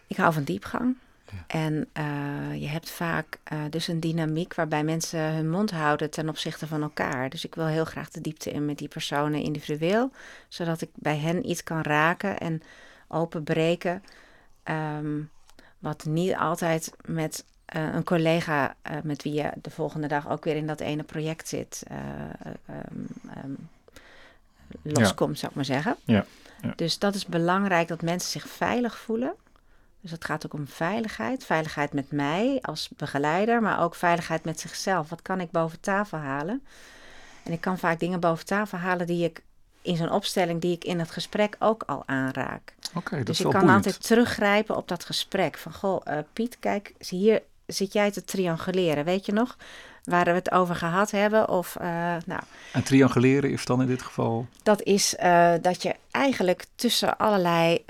Ik 0.06 0.16
hou 0.16 0.32
van 0.32 0.44
diepgang. 0.44 0.96
Ja. 1.32 1.44
En 1.46 1.88
eh, 1.92 2.60
je 2.60 2.68
hebt 2.68 2.90
vaak 2.90 3.38
eh, 3.44 3.58
dus 3.70 3.88
een 3.88 4.00
dynamiek 4.00 4.54
waarbij 4.54 4.84
mensen 4.84 5.20
hun 5.20 5.50
mond 5.50 5.70
houden 5.70 6.10
ten 6.10 6.28
opzichte 6.28 6.66
van 6.66 6.82
elkaar. 6.82 7.30
Dus 7.30 7.44
ik 7.44 7.54
wil 7.54 7.66
heel 7.66 7.84
graag 7.84 8.10
de 8.10 8.20
diepte 8.20 8.50
in 8.50 8.64
met 8.64 8.78
die 8.78 8.88
personen 8.88 9.42
individueel, 9.42 10.10
zodat 10.48 10.80
ik 10.80 10.90
bij 10.94 11.18
hen 11.18 11.50
iets 11.50 11.62
kan 11.62 11.82
raken 11.82 12.38
en 12.38 12.62
openbreken. 13.08 14.02
ehm, 14.62 15.20
wat 15.78 16.04
niet 16.04 16.34
altijd 16.34 16.92
met 17.04 17.44
eh, 17.64 17.94
een 17.94 18.04
collega 18.04 18.74
met 19.02 19.22
wie 19.22 19.32
je 19.32 19.50
de 19.62 19.70
volgende 19.70 20.06
dag 20.06 20.28
ook 20.28 20.44
weer 20.44 20.56
in 20.56 20.66
dat 20.66 20.80
ene 20.80 21.02
project 21.02 21.48
zit, 21.48 21.82
eh, 21.88 21.96
ehm, 22.66 23.04
ehm, 23.34 23.52
loskomt, 24.82 25.38
zou 25.38 25.50
ik 25.50 25.56
maar 25.56 25.64
zeggen. 25.64 25.96
Ja, 26.04 26.24
ja. 26.62 26.72
Dus 26.76 26.98
dat 26.98 27.14
is 27.14 27.26
belangrijk 27.26 27.88
dat 27.88 28.02
mensen 28.02 28.30
zich 28.30 28.48
veilig 28.48 28.98
voelen. 28.98 29.34
Dus 30.00 30.10
het 30.10 30.24
gaat 30.24 30.46
ook 30.46 30.52
om 30.52 30.66
veiligheid. 30.66 31.44
Veiligheid 31.44 31.92
met 31.92 32.10
mij 32.10 32.58
als 32.62 32.88
begeleider, 32.96 33.62
maar 33.62 33.82
ook 33.82 33.94
veiligheid 33.94 34.44
met 34.44 34.60
zichzelf. 34.60 35.08
Wat 35.08 35.22
kan 35.22 35.40
ik 35.40 35.50
boven 35.50 35.80
tafel 35.80 36.18
halen? 36.18 36.62
En 37.42 37.52
ik 37.52 37.60
kan 37.60 37.78
vaak 37.78 38.00
dingen 38.00 38.20
boven 38.20 38.46
tafel 38.46 38.78
halen 38.78 39.06
die 39.06 39.24
ik 39.24 39.42
in 39.82 39.96
zo'n 39.96 40.10
opstelling, 40.10 40.60
die 40.60 40.74
ik 40.74 40.84
in 40.84 40.98
het 40.98 41.10
gesprek 41.10 41.56
ook 41.58 41.82
al 41.86 42.02
aanraak. 42.06 42.74
Oké, 42.94 43.16
dat 43.16 43.26
dus 43.26 43.40
ik 43.40 43.50
kan 43.50 43.60
boeiend. 43.60 43.76
altijd 43.76 44.06
teruggrijpen 44.06 44.76
op 44.76 44.88
dat 44.88 45.04
gesprek. 45.04 45.58
Van 45.58 45.72
goh, 45.72 46.00
eh, 46.04 46.18
Piet, 46.32 46.56
kijk, 46.60 46.94
hier 46.98 47.42
zit 47.66 47.92
jij 47.92 48.10
te 48.10 48.24
trianguleren. 48.24 49.04
Weet 49.04 49.26
je 49.26 49.32
nog 49.32 49.56
waar 50.04 50.24
we 50.24 50.30
het 50.30 50.50
over 50.50 50.74
gehad 50.74 51.10
hebben? 51.10 51.48
Of 51.48 51.76
eh, 51.76 51.86
nou, 52.26 52.42
En 52.72 52.82
trianguleren 52.82 53.50
is 53.50 53.64
dan 53.64 53.80
in 53.80 53.86
dit 53.86 54.02
geval... 54.02 54.46
dat 54.62 54.82
is 54.82 55.16
eh, 55.16 55.52
dat 55.60 55.82
je 55.82 55.94
eigenlijk 56.10 56.64
tussen 56.74 57.18
allerlei 57.18 57.84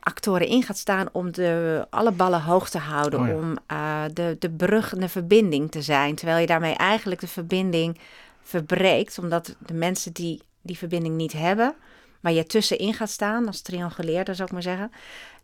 actoren 0.00 0.46
in 0.46 0.62
gaat 0.62 0.78
staan 0.78 1.08
om 1.12 1.32
de, 1.32 1.86
alle 1.90 2.12
ballen 2.12 2.42
hoog 2.42 2.70
te 2.70 2.78
houden. 2.78 3.20
Oh 3.20 3.26
ja. 3.26 3.34
Om 3.34 3.56
eh, 3.66 4.02
de, 4.12 4.36
de 4.38 4.50
brug, 4.50 4.94
de 4.96 5.08
verbinding 5.08 5.70
te 5.70 5.82
zijn. 5.82 6.14
Terwijl 6.14 6.38
je 6.40 6.46
daarmee 6.46 6.74
eigenlijk 6.74 7.20
de 7.20 7.28
verbinding 7.28 7.98
verbreekt. 8.42 9.18
Omdat 9.18 9.56
de 9.66 9.74
mensen 9.74 10.12
die 10.12 10.42
die 10.62 10.78
verbinding 10.78 11.16
niet 11.16 11.32
hebben, 11.32 11.74
waar 12.20 12.32
je 12.32 12.44
tussenin 12.44 12.94
gaat 12.94 13.10
staan, 13.10 13.46
als 13.46 13.60
trianguleerder 13.62 14.34
zou 14.34 14.46
ik 14.48 14.52
maar 14.54 14.62
zeggen, 14.62 14.90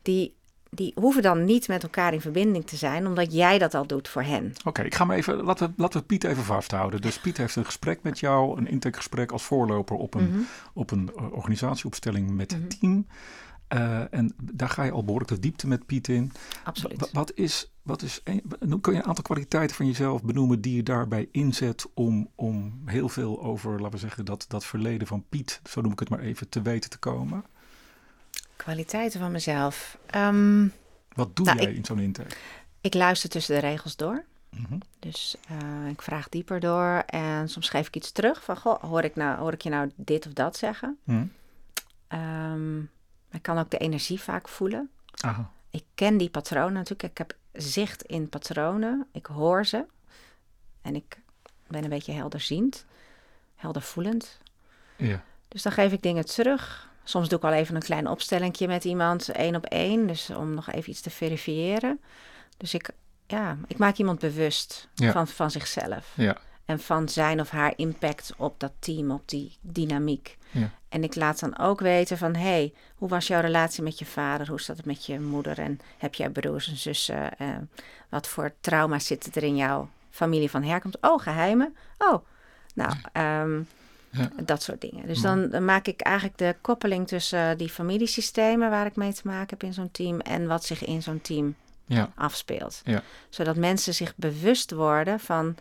die, 0.03 0.35
die 0.71 0.93
hoeven 0.95 1.23
dan 1.23 1.45
niet 1.45 1.69
met 1.69 1.83
elkaar 1.83 2.13
in 2.13 2.21
verbinding 2.21 2.67
te 2.67 2.77
zijn, 2.77 3.07
omdat 3.07 3.33
jij 3.33 3.59
dat 3.59 3.75
al 3.75 3.87
doet 3.87 4.09
voor 4.09 4.23
hen. 4.23 4.53
Oké, 4.65 4.83
ik 4.83 4.95
ga 4.95 5.05
maar 5.05 5.17
even, 5.17 5.43
laten 5.45 5.75
laten 5.77 6.01
we 6.01 6.07
Piet 6.07 6.25
even 6.25 6.43
vasthouden. 6.45 7.01
Dus 7.01 7.19
Piet 7.19 7.37
heeft 7.37 7.57
een 7.57 7.65
gesprek 7.65 7.99
met 8.03 8.19
jou, 8.19 8.59
een 8.59 8.69
intakegesprek 8.69 9.33
als 9.33 9.43
voorloper 9.43 9.97
op 9.97 10.15
een, 10.15 10.29
Mhm. 10.31 10.41
op 10.75 10.91
een 10.91 11.11
eh, 11.17 11.33
organisatieopstelling 11.33 12.31
met 12.31 12.53
Mhm. 12.53 12.61
het 12.63 12.81
team. 12.81 13.07
Uh, 13.69 14.15
en 14.15 14.35
daar 14.43 14.69
ga 14.69 14.83
je 14.83 14.91
al 14.91 15.05
behoorlijk 15.05 15.31
de 15.31 15.39
diepte 15.39 15.67
met 15.67 15.87
Piet 15.87 16.09
in. 16.09 16.33
Absoluut. 16.65 17.11
wat 17.13 17.33
is, 17.35 17.71
wat 17.83 18.03
is 18.03 18.21
een, 18.25 18.81
kun 18.81 18.93
je 18.93 18.99
een 18.99 19.07
aantal 19.07 19.25
kwaliteiten 19.25 19.77
van 19.77 19.87
jezelf 19.87 20.23
benoemen 20.23 20.61
die 20.61 20.77
je 20.77 20.83
daarbij 20.83 21.29
inzet 21.33 21.87
om, 21.95 22.31
om 22.35 22.83
heel 22.85 23.09
veel 23.09 23.43
over, 23.43 23.71
laten 23.71 23.91
we 23.91 23.99
zeggen, 23.99 24.25
dat, 24.25 24.45
dat 24.49 24.65
verleden 24.65 25.07
van 25.07 25.25
Piet, 25.29 25.61
zo 25.65 25.81
noem 25.81 25.93
ik 25.93 25.99
het 25.99 26.09
maar 26.09 26.21
even, 26.21 26.49
te 26.49 26.63
weten 26.63 26.91
te 26.91 26.99
komen? 26.99 27.45
Kwaliteiten 28.57 29.21
van 29.21 29.33
mezelf. 29.33 29.99
Um, 30.15 30.73
wat 31.15 31.37
doe 31.37 31.47
nou, 31.47 31.61
jij 31.61 31.73
in 31.73 31.85
zo'n 31.85 31.99
intake? 31.99 32.37
Ik 32.81 32.95
luister 32.95 33.29
tussen 33.29 33.55
de 33.55 33.61
regels 33.61 33.97
door. 33.97 34.25
Mhm. 34.51 34.79
Dus 34.99 35.37
uh, 35.51 35.89
ik 35.89 36.03
vraag 36.03 36.29
dieper 36.29 36.61
door 36.61 37.03
en 37.07 37.49
soms 37.49 37.69
geef 37.69 37.87
ik 37.87 37.97
iets 37.97 38.13
terug 38.13 38.45
van, 38.45 38.57
goh, 38.57 38.83
hoor 38.83 39.03
ik, 39.03 39.17
nou, 39.17 39.39
hoor 39.39 39.53
ik 39.53 39.63
je 39.63 39.71
nou 39.71 39.91
dit 39.97 40.27
of 40.27 40.33
dat 40.33 40.57
zeggen? 40.57 40.99
Um, 42.09 42.91
ik 43.37 43.43
kan 43.43 43.59
ook 43.59 43.71
de 43.71 43.79
energie 43.79 44.21
vaak 44.21 44.49
voelen. 44.49 44.91
Aha. 45.21 45.51
Ik 45.71 45.85
ken 45.95 46.17
die 46.17 46.31
patronen 46.31 46.73
natuurlijk. 46.73 47.03
Ik 47.03 47.19
heb 47.19 47.37
zicht 47.53 48.03
in 48.03 48.29
patronen. 48.29 49.07
Ik 49.13 49.27
hoor 49.27 49.67
ze. 49.67 49.85
En 50.83 50.95
ik 50.95 51.19
ben 51.67 51.83
een 51.85 51.91
beetje 51.91 52.13
helderziend, 52.13 52.85
heldervoelend. 53.55 54.39
Ja. 54.97 55.23
Dus 55.49 55.63
dan 55.63 55.73
geef 55.73 55.93
ik 55.93 56.03
dingen 56.03 56.25
terug. 56.27 56.89
Soms 57.05 57.29
doe 57.29 57.39
ik 57.39 57.45
al 57.45 57.53
even 57.53 57.75
een 57.75 57.83
klein 57.83 58.09
opstellingje 58.09 58.67
met 58.67 58.85
iemand, 58.85 59.29
één 59.29 59.57
op 59.57 59.65
één. 59.65 60.07
Dus 60.07 60.31
om 60.31 60.55
nog 60.55 60.71
even 60.71 60.91
iets 60.91 61.01
te 61.01 61.11
verifiëren. 61.11 62.01
Dus 62.57 62.75
ik, 62.75 62.91
ja, 63.27 63.57
ik 63.67 63.79
maak 63.79 63.97
iemand 63.97 64.19
bewust 64.19 64.89
van, 64.95 65.29
van 65.29 65.51
zichzelf. 65.51 66.13
Ja. 66.15 66.37
En 66.67 66.81
van 66.81 67.09
zijn 67.09 67.41
of 67.41 67.51
haar 67.51 67.73
impact 67.77 68.33
op 68.37 68.61
dat 68.61 68.73
team, 68.79 69.11
op 69.11 69.23
die 69.29 69.57
dynamiek. 69.61 70.37
Ja. 70.51 70.71
En 70.89 71.05
ik 71.05 71.15
laat 71.15 71.41
dan 71.41 71.59
ook 71.59 71.81
weten 71.81 72.19
van, 72.19 72.35
hey, 72.35 72.73
hoe 72.95 73.09
was 73.09 73.27
jouw 73.27 73.41
relatie 73.41 73.83
met 73.83 73.99
je 73.99 74.05
vader? 74.05 74.49
Hoe 74.49 74.61
staat 74.61 74.77
het 74.77 74.87
met 74.87 75.07
je 75.07 75.21
moeder? 75.21 75.59
En 75.59 75.81
heb 75.99 76.15
jij 76.15 76.31
broers 76.31 76.69
en 76.69 76.77
zussen? 76.77 77.31
Uh, 77.41 77.49
wat 78.09 78.29
voor 78.29 78.53
trauma's 78.61 79.07
zitten 79.07 79.33
er 79.33 79.43
in 79.43 79.57
jouw 79.57 79.89
familie 80.11 80.51
van 80.51 80.63
herkomst? 80.63 80.99
Oh, 81.01 81.21
geheimen? 81.21 81.77
Oh, 81.99 82.25
nou, 82.75 82.93
um, 83.13 83.69
ja. 84.11 84.31
dat 84.43 84.63
soort 84.63 84.81
dingen. 84.81 85.07
Dus 85.07 85.21
dan, 85.21 85.49
dan, 85.49 85.65
maak 85.65 85.87
ik 85.87 86.01
eigenlijk 86.01 86.39
de 86.39 86.57
koppeling 86.61 87.09
tussen 87.09 87.59
die 87.59 87.69
familiesystemen 87.69 88.71
waar 88.71 88.87
ik 88.87 88.97
mee 88.97 89.13
te 89.13 89.23
maken 89.25 89.47
heb 89.49 89.63
in 89.63 89.73
zo'n 89.73 89.91
team 89.91 90.21
en 90.21 90.47
wat 90.47 90.65
zich 90.65 90.85
in 90.85 91.03
zo'n 91.03 91.21
team 91.21 91.55
ja. 91.87 92.11
afspeelt. 92.15 92.81
Ja. 92.85 93.03
Zodat 93.29 93.57
mensen 93.57 93.95
zich 93.95 94.13
bewust 94.17 94.71
worden 94.71 95.21
van 95.21 95.57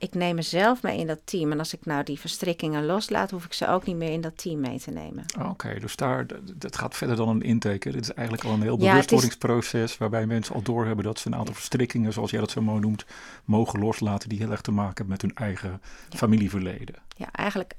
ik 0.00 0.14
neem 0.14 0.34
mezelf 0.34 0.82
mee 0.82 0.98
in 0.98 1.06
dat 1.06 1.20
team. 1.24 1.52
En 1.52 1.58
als 1.58 1.74
ik 1.74 1.86
nou 1.86 2.04
die 2.04 2.18
verstrikkingen 2.18 2.86
loslaat, 2.86 3.30
hoef 3.30 3.44
ik 3.44 3.52
ze 3.52 3.68
ook 3.68 3.86
niet 3.86 3.96
meer 3.96 4.12
in 4.12 4.20
dat 4.20 4.38
team 4.38 4.60
mee 4.60 4.80
te 4.80 4.90
nemen. 4.90 5.24
Oké, 5.48 5.78
dus 5.80 5.96
daar, 5.96 6.26
dat 6.56 6.76
gaat 6.76 6.96
verder 6.96 7.16
dan 7.16 7.28
een 7.28 7.42
intake. 7.42 7.90
Dit 7.90 8.02
is 8.02 8.12
eigenlijk 8.12 8.46
al 8.46 8.52
een 8.52 8.62
heel 8.62 8.76
bewustwordingsproces 8.76 9.98
waarbij 9.98 10.26
mensen 10.26 10.54
al 10.54 10.62
doorhebben 10.62 11.04
dat 11.04 11.18
ze 11.18 11.26
een 11.26 11.34
aantal 11.34 11.54
verstrikkingen, 11.54 12.12
zoals 12.12 12.30
jij 12.30 12.40
dat 12.40 12.50
zo 12.50 12.62
mooi 12.62 12.80
noemt, 12.80 13.04
mogen 13.44 13.78
loslaten 13.78 14.28
die 14.28 14.38
heel 14.38 14.50
erg 14.50 14.60
te 14.60 14.70
maken 14.70 14.96
hebben 14.96 15.08
met 15.08 15.22
hun 15.22 15.34
eigen 15.34 15.80
familieverleden. 16.10 16.94
Ja, 17.16 17.32
eigenlijk 17.32 17.74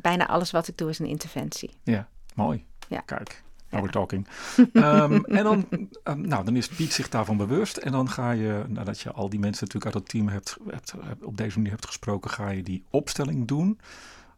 bijna 0.00 0.26
alles 0.28 0.50
wat 0.50 0.68
ik 0.68 0.78
doe 0.78 0.88
is 0.88 0.98
een 0.98 1.06
interventie. 1.06 1.70
Ja, 1.82 2.08
mooi. 2.34 2.64
Ja. 2.88 3.00
Kijk. 3.00 3.42
Now 3.72 3.80
we're 3.80 3.90
talking. 3.90 4.26
um, 4.72 5.24
en 5.38 5.44
dan, 5.44 5.66
um, 6.04 6.20
nou, 6.20 6.44
dan 6.44 6.56
is 6.56 6.68
Piet 6.68 6.92
zich 6.92 7.08
daarvan 7.08 7.36
bewust. 7.36 7.76
En 7.76 7.92
dan 7.92 8.10
ga 8.10 8.30
je, 8.30 8.64
nadat 8.68 9.00
je 9.00 9.12
al 9.12 9.28
die 9.28 9.38
mensen 9.40 9.64
natuurlijk 9.66 9.94
uit 9.94 10.04
het 10.04 10.12
team 10.12 10.28
hebt, 10.28 10.56
hebt, 10.68 10.94
hebt, 11.04 11.24
op 11.24 11.36
deze 11.36 11.56
manier 11.56 11.72
hebt 11.72 11.86
gesproken, 11.86 12.30
ga 12.30 12.48
je 12.48 12.62
die 12.62 12.84
opstelling 12.90 13.48
doen. 13.48 13.80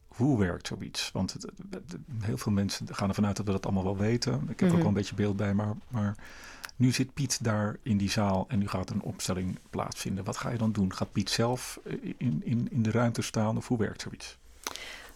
Hoe 0.07 0.38
werkt 0.38 0.67
zoiets? 0.67 1.11
Want 1.12 1.33
het, 1.33 1.43
het, 1.71 1.97
heel 2.21 2.38
veel 2.38 2.53
mensen 2.53 2.87
gaan 2.95 3.09
ervan 3.09 3.26
uit 3.26 3.37
dat 3.37 3.47
we 3.47 3.53
dat 3.53 3.64
allemaal 3.64 3.85
wel 3.85 3.97
weten. 3.97 4.33
Ik 4.35 4.41
heb 4.41 4.47
mm 4.49 4.57
-hmm. 4.59 4.67
ook 4.67 4.71
wel 4.71 4.79
Mhm. 4.79 4.87
een 4.87 4.95
beetje 4.95 5.14
beeld 5.14 5.37
bij, 5.37 5.55
maar, 5.55 5.75
maar 5.88 6.14
nu 6.76 6.93
zit 6.93 7.14
Piet 7.14 7.45
daar 7.45 7.76
in 7.83 7.97
die 7.97 8.11
zaal 8.11 8.45
en 8.49 8.59
nu 8.59 8.69
gaat 8.69 8.91
een 8.91 9.03
opstelling 9.03 9.59
plaatsvinden. 9.71 10.25
Wat 10.25 10.37
ga 10.37 10.50
je 10.50 10.59
dan 10.59 10.73
doen? 10.73 10.95
Gaat 10.95 11.12
Piet 11.12 11.31
zelf 11.31 11.81
in, 12.19 12.43
in, 12.45 12.69
in 12.71 12.83
de 12.83 12.91
ruimte 12.91 13.23
staan 13.23 13.57
of 13.57 13.69
hoe 13.69 13.79
werkt 13.79 14.00
zoiets? 14.00 14.38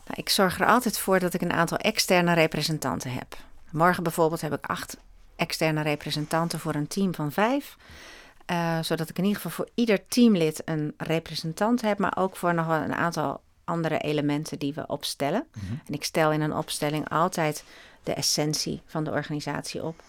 Nou, 0.06 0.20
ik 0.20 0.28
zorg 0.28 0.60
er 0.60 0.66
altijd 0.66 0.98
voor 0.98 1.18
dat 1.18 1.34
ik 1.34 1.40
een 1.40 1.52
aantal 1.52 1.78
externe 1.78 2.32
representanten 2.32 3.12
heb. 3.12 3.36
Morgen 3.70 4.02
bijvoorbeeld 4.02 4.40
heb 4.40 4.52
ik 4.52 4.66
acht 4.66 4.96
externe 5.36 5.82
representanten 5.82 6.58
voor 6.58 6.74
een 6.74 6.86
team 6.86 7.14
van 7.14 7.32
vijf. 7.32 7.76
Uh, 8.50 8.78
zodat 8.82 9.08
ik 9.08 9.18
in 9.18 9.24
ieder 9.24 9.40
geval 9.40 9.64
voor 9.64 9.72
ieder 9.74 10.06
teamlid 10.08 10.62
een 10.64 10.94
representant 10.96 11.80
heb, 11.80 11.98
maar 11.98 12.16
ook 12.16 12.36
voor 12.36 12.54
nog 12.54 12.66
wel 12.66 12.80
een 12.80 12.94
aantal 12.94 13.40
andere 13.64 13.98
elementen 13.98 14.58
die 14.58 14.74
we 14.74 14.86
opstellen. 14.86 15.46
Mhm. 15.54 15.72
En 15.86 15.94
ik 15.94 16.04
stel 16.04 16.32
in 16.32 16.40
een 16.40 16.52
opstelling 16.54 17.08
altijd 17.08 17.64
de 18.02 18.12
essentie 18.14 18.80
van 18.86 19.04
de 19.04 19.10
organisatie 19.10 19.82
op. 19.82 20.02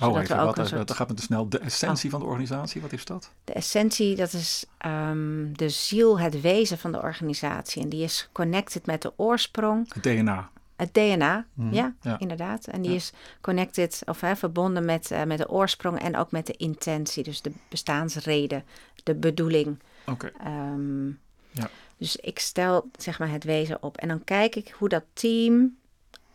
Oh, 0.00 0.20
even, 0.20 0.36
we 0.36 0.42
ook 0.42 0.56
wat, 0.56 0.58
eh, 0.58 0.64
soort- 0.72 0.88
dat 0.88 0.96
gaat 0.96 1.08
me 1.08 1.14
te 1.14 1.22
snel. 1.22 1.48
De 1.48 1.58
essentie 1.58 2.10
van 2.10 2.20
de 2.20 2.26
organisatie, 2.26 2.80
wat 2.80 2.92
is 2.92 3.04
dat? 3.04 3.30
De 3.44 3.52
essentie, 3.52 4.16
dat 4.16 4.32
is 4.32 4.64
ehm, 4.78 5.52
de 5.52 5.68
ziel, 5.68 6.18
het 6.18 6.40
wezen 6.40 6.78
van 6.78 6.92
de 6.92 7.02
organisatie. 7.02 7.82
En 7.82 7.88
die 7.88 8.02
is 8.02 8.28
connected 8.32 8.86
met 8.86 9.02
de 9.02 9.12
oorsprong, 9.16 9.94
Het 9.94 10.02
DNA. 10.02 10.50
Het 10.76 10.94
DNA. 10.94 11.46
Mhm, 11.54 11.74
Ja, 11.74 11.94
ja. 12.00 12.18
inderdaad. 12.18 12.66
En 12.66 12.80
die 12.82 12.90
Ja. 12.90 12.96
is 12.96 13.12
connected, 13.40 14.02
of 14.04 14.20
hè, 14.20 14.36
verbonden 14.36 14.84
met, 14.84 15.10
eh, 15.10 15.22
met 15.24 15.38
de 15.38 15.48
oorsprong 15.50 15.98
en 15.98 16.16
ook 16.16 16.30
met 16.30 16.46
de 16.46 16.52
intentie. 16.56 17.22
Dus 17.24 17.42
de 17.42 17.52
bestaansreden, 17.68 18.64
de 19.02 19.14
bedoeling. 19.14 19.78
Oké. 20.06 20.30
Ehm, 20.40 21.06
Ja. 21.50 21.70
Dus 21.96 22.16
ik 22.16 22.38
stel 22.38 22.90
zeg 22.98 23.18
maar 23.18 23.30
het 23.30 23.44
wezen 23.44 23.82
op. 23.82 23.96
En 23.96 24.08
dan 24.08 24.24
kijk 24.24 24.56
ik 24.56 24.74
hoe 24.78 24.88
dat 24.88 25.04
team 25.12 25.76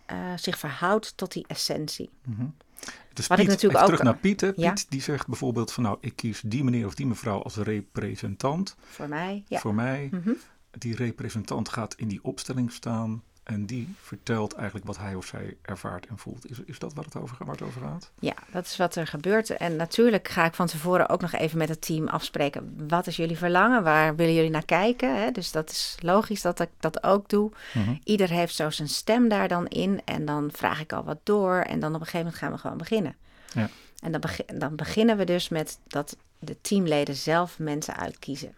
eh, 0.05 0.17
zich 0.35 0.57
verhoudt 0.59 1.17
tot 1.17 1.31
die 1.31 1.45
essentie. 1.47 2.09
Mhm. 2.25 2.45
Dus 3.13 3.27
Wat 3.27 3.37
ik 3.39 3.43
Piet, 3.45 3.53
natuurlijk 3.53 3.63
even 3.63 3.79
ook- 3.79 3.85
terug 3.85 4.03
naar 4.03 4.17
Piet. 4.17 4.41
Hè. 4.41 4.51
Ja. 4.55 4.71
Piet 4.73 4.85
die 4.89 5.01
zegt 5.01 5.27
bijvoorbeeld 5.27 5.71
van 5.71 5.83
nou, 5.83 5.97
ik 6.01 6.15
kies 6.15 6.41
die 6.45 6.63
meneer 6.63 6.85
of 6.85 6.95
die 6.95 7.05
mevrouw 7.05 7.41
als 7.43 7.55
representant 7.55 8.75
Voor 8.79 9.07
mij, 9.09 9.43
ja. 9.47 9.59
voor 9.59 9.73
mij. 9.75 10.07
Mhm. 10.11 10.31
Die 10.71 10.95
representant 10.95 11.69
gaat 11.69 11.93
in 11.95 12.07
die 12.07 12.19
opstelling 12.23 12.71
staan 12.71 13.23
en 13.49 13.65
die 13.65 13.95
vertelt 14.01 14.53
eigenlijk 14.53 14.85
wat 14.85 14.97
hij 14.97 15.15
of 15.15 15.25
zij 15.25 15.57
ervaart 15.61 16.05
en 16.05 16.17
voelt. 16.17 16.49
Is, 16.49 16.59
is 16.65 16.79
dat 16.79 16.93
waar 16.93 17.05
het 17.05 17.15
over, 17.15 17.37
waar 17.45 17.55
het 17.55 17.61
over 17.61 17.81
gaat? 17.81 18.11
Ja, 18.19 18.33
dat 18.51 18.65
is 18.65 18.77
wat 18.77 18.95
er 18.95 19.07
gebeurt. 19.07 19.49
En 19.49 19.75
natuurlijk 19.75 20.27
ga 20.27 20.45
ik 20.45 20.53
van 20.53 20.67
tevoren 20.67 21.09
ook 21.09 21.21
nog 21.21 21.31
even 21.31 21.57
met 21.57 21.69
het 21.69 21.81
team 21.81 22.07
afspreken. 22.07 22.87
Wat 22.87 23.07
is 23.07 23.15
jullie 23.15 23.37
verlangen? 23.37 23.83
Waar 23.83 24.15
willen 24.15 24.33
jullie 24.33 24.49
naar 24.49 24.65
kijken? 24.65 25.21
Hè? 25.21 25.31
Dus 25.31 25.51
dat 25.51 25.69
is 25.69 25.97
logisch 25.99 26.41
dat 26.41 26.59
ik 26.59 26.69
dat 26.79 27.03
ook 27.03 27.29
doe. 27.29 27.51
Mhm. 27.73 27.95
Ieder 28.03 28.29
heeft 28.29 28.55
zo 28.55 28.69
zijn 28.69 28.89
stem 28.89 29.29
daar 29.29 29.47
dan 29.47 29.67
in. 29.67 30.01
En 30.05 30.25
dan 30.25 30.49
vraag 30.53 30.79
ik 30.79 30.93
al 30.93 31.03
wat 31.03 31.19
door. 31.23 31.55
En 31.55 31.79
dan 31.79 31.95
op 31.95 31.99
een 31.99 32.05
gegeven 32.07 32.19
moment 32.19 32.37
gaan 32.37 32.51
we 32.51 32.57
gewoon 32.57 32.77
beginnen. 32.77 33.15
Ja. 33.53 33.69
En 34.03 34.11
dan, 34.11 34.21
begi- 34.21 34.57
dan 34.57 34.75
beginnen 34.75 35.17
we 35.17 35.23
dus 35.23 35.49
met 35.49 35.79
dat 35.87 36.17
de 36.39 36.61
teamleden 36.61 37.15
zelf 37.15 37.59
mensen 37.59 37.95
uitkiezen. 37.97 38.53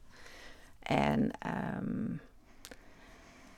En 0.79 1.31
ehm, 1.39 2.15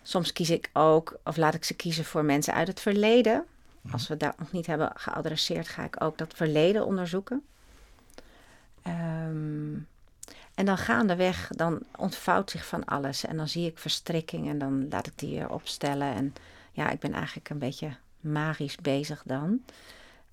soms 0.03 0.33
kies 0.33 0.49
ik 0.49 0.69
ook, 0.73 1.17
of 1.23 1.37
laat 1.37 1.53
ik 1.53 1.63
ze 1.63 1.73
kiezen 1.73 2.05
voor 2.05 2.25
mensen 2.25 2.53
uit 2.53 2.67
het 2.67 2.79
verleden. 2.79 3.45
Als 3.91 4.07
we 4.07 4.17
dat 4.17 4.39
nog 4.39 4.51
niet 4.51 4.67
hebben 4.67 4.91
geadresseerd, 4.95 5.67
ga 5.67 5.83
ik 5.83 6.03
ook 6.03 6.17
dat 6.17 6.33
verleden 6.35 6.85
onderzoeken. 6.85 7.43
Ehm, 8.81 9.73
en 10.53 10.65
dan 10.65 10.77
gaandeweg, 10.77 11.47
dan 11.55 11.79
ontvouwt 11.97 12.51
zich 12.51 12.65
van 12.65 12.85
alles. 12.85 13.25
En 13.25 13.37
dan 13.37 13.47
zie 13.47 13.67
ik 13.67 13.77
verstrikking 13.77 14.49
en 14.49 14.57
dan 14.57 14.87
laat 14.89 15.07
ik 15.07 15.13
die 15.15 15.49
opstellen. 15.49 16.13
En 16.13 16.33
ja, 16.71 16.89
ik 16.89 16.99
ben 16.99 17.13
eigenlijk 17.13 17.49
een 17.49 17.57
beetje 17.57 17.95
magisch 18.19 18.75
bezig 18.75 19.23
dan. 19.25 19.63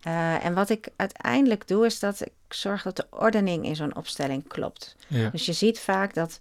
Eh, 0.00 0.44
en 0.44 0.54
wat 0.54 0.70
ik 0.70 0.88
uiteindelijk 0.96 1.68
doe, 1.68 1.86
is 1.86 1.98
dat 1.98 2.20
ik 2.20 2.32
zorg 2.48 2.82
dat 2.82 2.96
de 2.96 3.06
ordening 3.10 3.64
in 3.64 3.76
zo'n 3.76 3.96
opstelling 3.96 4.48
klopt. 4.48 4.96
Ja. 5.06 5.30
Dus 5.30 5.46
je 5.46 5.52
ziet 5.52 5.80
vaak 5.80 6.14
dat 6.14 6.40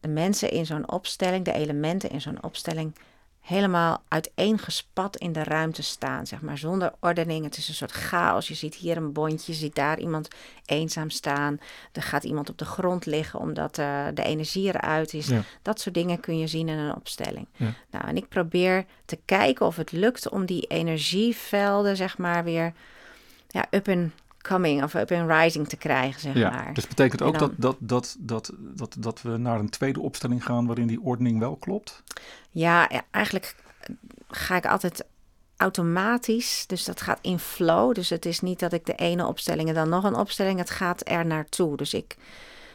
de 0.00 0.08
mensen 0.08 0.50
in 0.50 0.66
zo'n 0.66 0.90
opstelling, 0.90 1.44
de 1.44 1.52
elementen 1.52 2.10
in 2.10 2.20
zo'n 2.20 2.42
opstelling, 2.42 2.94
helemaal 3.48 4.02
uiteengespat 4.08 5.16
in 5.16 5.32
de 5.32 5.42
ruimte 5.42 5.82
staan, 5.82 6.26
zeg 6.26 6.40
maar, 6.40 6.58
zonder 6.58 6.92
ordening. 7.00 7.44
Het 7.44 7.56
is 7.56 7.68
een 7.68 7.74
soort 7.74 7.90
chaos. 7.90 8.48
Je 8.48 8.54
ziet 8.54 8.74
hier 8.74 8.96
een 8.96 9.12
bondje, 9.12 9.52
je 9.52 9.58
ziet 9.58 9.74
daar 9.74 9.98
iemand 9.98 10.28
eenzaam 10.66 11.10
staan. 11.10 11.60
Er 11.92 12.02
gaat 12.02 12.24
iemand 12.24 12.50
op 12.50 12.58
de 12.58 12.64
grond 12.64 13.06
liggen 13.06 13.40
omdat 13.40 13.78
eh, 13.78 14.06
de 14.14 14.22
energie 14.22 14.66
eruit 14.66 15.14
is. 15.14 15.26
Ja. 15.26 15.42
Dat 15.62 15.80
soort 15.80 15.94
dingen 15.94 16.20
kun 16.20 16.38
je 16.38 16.46
zien 16.46 16.68
in 16.68 16.78
een 16.78 16.94
opstelling. 16.94 17.46
Ja. 17.56 17.74
Nou, 17.90 18.06
en 18.06 18.16
ik 18.16 18.28
probeer 18.28 18.84
te 19.04 19.18
kijken 19.24 19.66
of 19.66 19.76
het 19.76 19.92
lukt 19.92 20.28
om 20.28 20.46
die 20.46 20.66
energievelden, 20.66 21.96
zeg 21.96 22.18
maar, 22.18 22.44
weer 22.44 22.72
ja, 23.48 23.66
up 23.70 23.88
and 23.88 24.12
coming 24.42 24.82
of 24.82 24.94
up 24.94 25.12
and 25.12 25.30
rising 25.30 25.68
te 25.68 25.76
krijgen, 25.76 26.20
zeg 26.20 26.34
Ja, 26.34 26.50
maar. 26.50 26.74
dus 26.74 26.86
betekent 26.86 27.22
ook 27.22 27.38
dan- 27.38 27.54
dat, 27.56 27.76
dat, 27.78 28.16
dat, 28.18 28.18
dat, 28.18 28.52
dat, 28.58 28.96
dat 28.98 29.22
we 29.22 29.36
naar 29.36 29.58
een 29.58 29.70
tweede 29.70 30.00
opstelling 30.00 30.44
gaan 30.44 30.66
waarin 30.66 30.86
die 30.86 31.00
ordening 31.00 31.38
wel 31.38 31.56
klopt? 31.56 32.02
Ja, 32.50 32.86
ja, 32.90 33.02
eigenlijk 33.10 33.54
ga 34.28 34.56
ik 34.56 34.66
altijd 34.66 35.04
automatisch. 35.56 36.64
Dus 36.66 36.84
dat 36.84 37.00
gaat 37.00 37.18
in 37.22 37.38
flow. 37.38 37.94
Dus 37.94 38.08
het 38.08 38.26
is 38.26 38.40
niet 38.40 38.58
dat 38.60 38.72
ik 38.72 38.86
de 38.86 38.94
ene 38.94 39.26
opstelling 39.26 39.68
en 39.68 39.74
dan 39.74 39.88
nog 39.88 40.04
een 40.04 40.14
opstelling. 40.14 40.58
Het 40.58 40.70
gaat 40.70 41.08
er 41.08 41.26
naartoe. 41.26 41.76
Dus 41.76 41.94
ik 41.94 42.16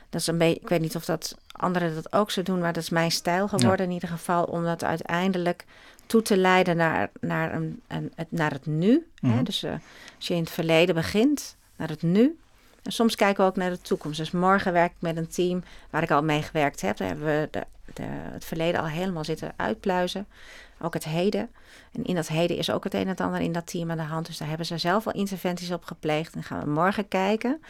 Dat 0.10 0.22
is 0.22 0.28
een 0.28 0.38
beetje, 0.38 0.60
ik 0.62 0.70
weet 0.70 0.82
niet 0.82 0.96
of 0.96 1.06
dat 1.06 1.38
anderen 1.52 1.96
dat 1.96 2.14
ook 2.14 2.32
zo 2.32 2.44
doen, 2.44 2.60
maar 2.60 2.74
dat 2.74 2.84
is 2.84 2.90
mijn 2.90 3.12
stijl 3.12 3.48
geworden 3.48 3.86
in 3.86 3.92
ieder 3.92 4.10
geval, 4.10 4.44
om 4.44 4.64
dat 4.64 4.84
uiteindelijk 4.84 5.66
toe 6.06 6.22
te 6.22 6.38
leiden 6.38 6.78
naar, 6.78 7.10
naar, 7.20 7.54
een, 7.54 7.82
een, 7.88 8.12
het, 8.16 8.32
naar 8.32 8.52
het 8.52 8.66
nu. 8.66 9.08
hè? 9.22 9.28
Mhm. 9.28 9.44
Dus 9.44 9.64
eh, 9.64 9.72
als 10.16 10.28
je 10.28 10.34
in 10.34 10.40
het 10.40 10.52
verleden 10.52 10.96
begint, 10.96 11.56
naar 11.76 11.90
het 11.90 12.02
nu. 12.02 12.38
En 12.84 12.92
soms 12.92 13.16
kijken 13.16 13.44
we 13.44 13.50
ook 13.50 13.56
naar 13.56 13.70
de 13.70 13.82
toekomst. 13.82 14.18
Dus 14.18 14.32
morgen 14.32 14.74
werk 14.74 14.92
ik 14.92 15.02
met 15.02 15.18
een 15.18 15.28
team 15.28 15.64
waar 15.90 16.04
ik 16.04 16.12
al 16.12 16.24
mee 16.24 16.42
gewerkt 16.42 16.82
heb. 16.82 16.98
Daar 16.98 17.08
hebben 17.08 17.26
we 17.26 17.48
de, 17.52 17.64
de, 17.94 18.04
het 18.08 18.46
verleden 18.46 18.82
al 18.82 18.88
helemaal 18.88 19.24
zitten 19.24 19.54
uitpluizen. 19.56 20.28
Ook 20.82 20.94
het 20.94 21.04
heden. 21.04 21.50
En 21.92 22.04
in 22.04 22.16
dat 22.16 22.28
heden 22.28 22.58
is 22.58 22.70
ook 22.70 22.84
het 22.84 22.94
een 22.94 23.02
en 23.02 23.08
het 23.08 23.22
ander 23.22 23.42
in 23.42 23.52
dat 23.52 23.68
team 23.68 23.92
aan 23.92 23.98
de 23.98 24.04
hand. 24.04 24.26
Dus 24.26 24.38
daar 24.38 24.48
hebben 24.48 24.66
ze 24.66 24.78
zelf 24.78 25.08
al 25.08 25.14
interventies 25.14 25.72
op 25.72 25.84
gepleegd. 25.84 26.34
En 26.34 26.40
dan 26.40 26.44
gaan 26.44 26.64
we 26.64 26.70
morgen 26.70 27.08
kijken 27.08 27.62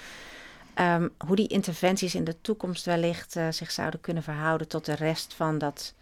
ehm, 0.73 1.07
hoe 1.25 1.35
die 1.35 1.47
interventies 1.47 2.15
in 2.15 2.23
de 2.23 2.41
toekomst 2.41 2.85
wellicht 2.85 3.35
eh, 3.35 3.47
zich 3.49 3.71
zouden 3.71 4.01
kunnen 4.01 4.23
verhouden 4.23 4.67
tot 4.67 4.85
de 4.85 4.95
rest 4.95 5.33
van 5.33 5.57
dat 5.57 5.93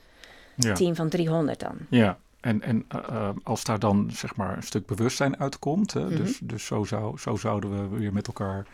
Ja. 0.61 0.73
team 0.73 0.95
van 0.95 1.09
300 1.09 1.59
dan. 1.59 1.75
Ja, 1.89 2.17
en, 2.39 2.61
en 2.61 2.85
eh, 2.87 2.99
eh, 3.07 3.29
als 3.43 3.63
daar 3.63 3.79
dan 3.79 4.09
zeg 4.13 4.35
maar 4.35 4.57
een 4.57 4.63
stuk 4.63 4.85
bewustzijn 4.85 5.39
uitkomt, 5.39 5.93
hè, 5.93 6.05
Mhm. 6.05 6.15
dus, 6.15 6.39
dus 6.43 6.65
zo, 6.65 6.83
zou, 6.83 7.17
zo 7.19 7.35
zouden 7.35 7.91
we 7.91 7.97
weer 7.97 8.13
met 8.13 8.27
elkaar 8.27 8.67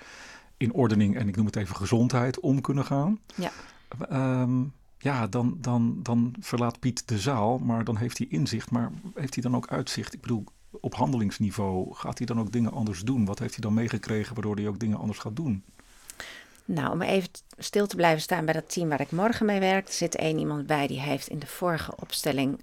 in 0.58 0.74
ordening 0.74 1.15
en 1.17 1.27
ik 1.27 1.36
noem 1.36 1.46
het 1.46 1.56
even 1.56 1.75
gezondheid 1.75 2.39
om 2.39 2.62
kunnen 2.62 2.86
gaan. 2.86 3.20
Ja. 3.36 3.51
Ehm, 4.10 4.63
ja, 4.98 5.27
dan, 5.27 5.58
dan, 5.62 6.00
dan 6.03 6.36
verlaat 6.39 6.79
Piet 6.79 7.08
de 7.08 7.20
zaal, 7.20 7.58
maar 7.58 7.84
dan 7.84 7.98
heeft 7.98 8.17
hij 8.17 8.27
inzicht. 8.29 8.72
Maar 8.72 8.91
heeft 9.15 9.34
hij 9.34 9.44
dan 9.44 9.56
ook 9.56 9.67
uitzicht? 9.67 10.13
Ik 10.13 10.22
bedoel, 10.22 10.44
op 10.72 10.96
handelingsniveau 10.96 11.94
gaat 11.94 12.17
hij 12.17 12.27
dan 12.27 12.39
ook 12.39 12.51
dingen 12.51 12.72
anders 12.72 13.01
doen? 13.01 13.25
Wat 13.25 13.39
heeft 13.39 13.53
hij 13.53 13.63
dan 13.63 13.74
meegekregen 13.74 14.34
waardoor 14.34 14.56
hij 14.56 14.67
ook 14.67 14.79
dingen 14.79 14.98
anders 14.98 15.20
gaat 15.20 15.36
doen? 15.36 15.63
Nou, 16.67 16.91
om 16.91 17.01
even 17.01 17.29
stil 17.57 17.88
te 17.88 17.95
blijven 17.95 18.21
staan 18.21 18.45
bij 18.45 18.53
dat 18.53 18.74
team 18.74 18.89
waar 18.89 19.01
ik 19.01 19.12
morgen 19.12 19.45
mee 19.45 19.59
werk. 19.59 19.88
Er 19.88 19.93
zit 19.93 20.15
één 20.15 20.39
iemand 20.39 20.67
bij 20.67 20.88
die 20.88 21.00
heeft 21.00 21.27
in 21.27 21.39
de 21.39 21.47
vorige 21.47 21.93
opstelling 22.00 22.59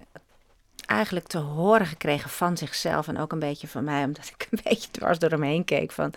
eigenlijk 0.85 1.27
te 1.27 1.37
horen 1.37 1.85
gekregen 1.85 2.29
van 2.29 2.57
zichzelf 2.57 3.07
en 3.07 3.17
ook 3.17 3.31
een 3.31 3.39
beetje 3.39 3.67
van 3.67 3.83
mij, 3.83 4.03
omdat 4.03 4.31
ik 4.37 4.47
een 4.51 4.59
beetje 4.69 4.91
dwars 4.91 5.19
door 5.19 5.29
hem 5.29 5.41
heen 5.41 5.65
keek 5.65 5.91
van, 5.91 6.13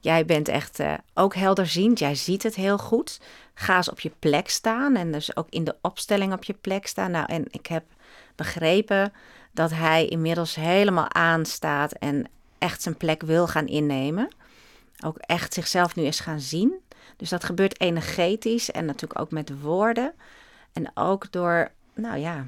jij 0.00 0.24
bent 0.24 0.48
echt 0.48 0.80
eh, 0.80 0.94
ook 1.14 1.34
helderziend, 1.34 1.98
jij 1.98 2.14
ziet 2.14 2.42
het 2.42 2.54
heel 2.54 2.78
goed. 2.78 3.20
Ga 3.54 3.76
eens 3.76 3.90
op 3.90 4.00
je 4.00 4.12
plek 4.18 4.48
staan 4.48 4.96
en 4.96 5.12
dus 5.12 5.36
ook 5.36 5.48
in 5.50 5.64
de 5.64 5.76
opstelling 5.80 6.32
op 6.32 6.44
je 6.44 6.54
plek 6.54 6.86
staan. 6.86 7.10
Nou, 7.10 7.26
en 7.26 7.44
ik 7.50 7.66
heb 7.66 7.84
begrepen 8.34 9.12
dat 9.52 9.70
hij 9.70 10.06
inmiddels 10.06 10.54
helemaal 10.54 11.12
aanstaat 11.12 11.92
en 11.92 12.28
echt 12.58 12.82
zijn 12.82 12.96
plek 12.96 13.22
wil 13.22 13.46
gaan 13.46 13.66
innemen. 13.66 14.28
Ook 15.04 15.16
echt 15.18 15.54
zichzelf 15.54 15.96
nu 15.96 16.04
is 16.04 16.20
gaan 16.20 16.40
zien. 16.40 16.74
Dus 17.20 17.28
dat 17.28 17.44
gebeurt 17.44 17.80
energetisch 17.80 18.70
en 18.70 18.84
natuurlijk 18.84 19.20
ook 19.20 19.30
met 19.30 19.60
woorden. 19.60 20.12
En 20.72 20.90
ook 20.94 21.32
door, 21.32 21.70
nou 21.94 22.18
ja, 22.18 22.46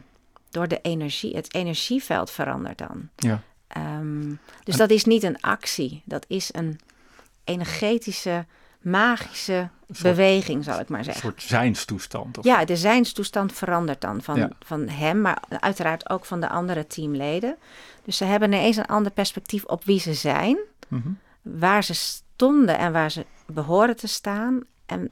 door 0.50 0.68
de 0.68 0.78
energie. 0.82 1.36
Het 1.36 1.54
energieveld 1.54 2.30
verandert 2.30 2.78
dan. 2.78 3.08
Ja. 3.16 3.42
Ehm, 3.66 4.34
dus 4.64 4.76
dat 4.76 4.90
is 4.90 5.04
niet 5.04 5.22
een 5.22 5.40
actie. 5.40 6.02
Dat 6.04 6.24
is 6.28 6.48
een 6.52 6.80
energetische, 7.44 8.44
magische 8.80 9.68
soort- 9.90 10.02
beweging, 10.02 10.64
zal 10.64 10.80
ik 10.80 10.88
maar 10.88 10.98
Een 10.98 11.04
zeggen. 11.04 11.22
soort 11.22 11.42
zijnstoestand. 11.42 12.38
Of, 12.38 12.44
Ja, 12.44 12.64
de 12.64 12.76
zijnstoestand 12.76 13.52
verandert 13.52 14.00
dan 14.00 14.22
van, 14.22 14.36
Ja. 14.36 14.50
van 14.64 14.88
hem, 14.88 15.20
maar 15.20 15.38
uiteraard 15.48 16.10
ook 16.10 16.24
van 16.24 16.40
de 16.40 16.48
andere 16.48 16.86
teamleden. 16.86 17.56
Dus 18.04 18.16
ze 18.16 18.24
hebben 18.24 18.52
ineens 18.52 18.76
een 18.76 18.86
ander 18.86 19.12
perspectief 19.12 19.64
op 19.64 19.84
wie 19.84 20.00
ze 20.00 20.14
zijn, 20.14 20.58
Mhm. 20.88 21.08
waar 21.42 21.84
ze 21.84 21.94
stonden 22.42 22.78
en 22.78 22.92
waar 22.92 23.10
ze 23.10 23.26
behoren 23.46 23.96
te 23.96 24.06
staan. 24.08 24.60
En 24.86 25.10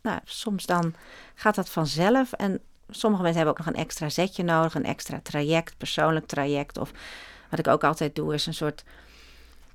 nou, 0.00 0.18
soms 0.24 0.66
dan 0.66 0.94
gaat 1.34 1.54
dat 1.54 1.68
vanzelf. 1.68 2.32
En 2.32 2.60
sommige 2.88 3.22
mensen 3.22 3.42
hebben 3.42 3.60
ook 3.60 3.66
nog 3.66 3.74
een 3.74 3.82
extra 3.84 4.08
zetje 4.08 4.42
nodig, 4.42 4.74
een 4.74 4.84
extra 4.84 5.20
traject, 5.22 5.76
persoonlijk 5.76 6.26
traject. 6.26 6.78
Of 6.78 6.92
wat 7.50 7.58
ik 7.58 7.66
ook 7.66 7.84
altijd 7.84 8.14
doe, 8.14 8.34
is 8.34 8.46
een 8.46 8.54
soort 8.54 8.84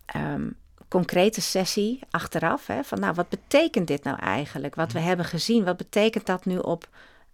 ehm, 0.05 0.49
concrete 0.87 1.41
sessie 1.41 1.99
achteraf. 2.09 2.67
Hè, 2.67 2.83
van 2.83 2.99
nou, 2.99 3.13
wat 3.13 3.29
betekent 3.29 3.87
dit 3.87 4.03
nou 4.03 4.19
eigenlijk? 4.19 4.75
Wat 4.75 4.91
we 4.91 4.99
hebben 4.99 5.25
gezien, 5.25 5.63
wat 5.63 5.77
betekent 5.77 6.25
dat 6.25 6.45
nu 6.45 6.57
op 6.57 6.87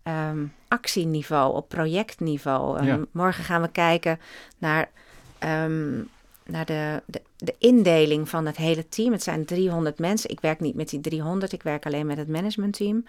ehm, 0.03 0.45
actieniveau, 0.67 1.55
op 1.55 1.69
projectniveau? 1.69 2.85
Ja. 2.85 2.99
Morgen 3.11 3.43
gaan 3.43 3.61
we 3.61 3.71
kijken 3.71 4.19
naar, 4.57 4.89
ehm, 5.37 6.01
naar 6.45 6.65
de, 6.65 7.01
de, 7.05 7.21
de 7.37 7.55
indeling 7.57 8.29
van 8.29 8.45
het 8.45 8.57
hele 8.57 8.89
team. 8.89 9.11
Het 9.11 9.23
zijn 9.23 9.45
300 9.45 9.99
mensen. 9.99 10.29
Ik 10.29 10.39
werk 10.39 10.59
niet 10.59 10.75
met 10.75 10.89
die 10.89 11.01
300, 11.01 11.51
ik 11.51 11.63
werk 11.63 11.85
alleen 11.85 12.05
met 12.05 12.17
het 12.17 12.27
managementteam. 12.27 13.05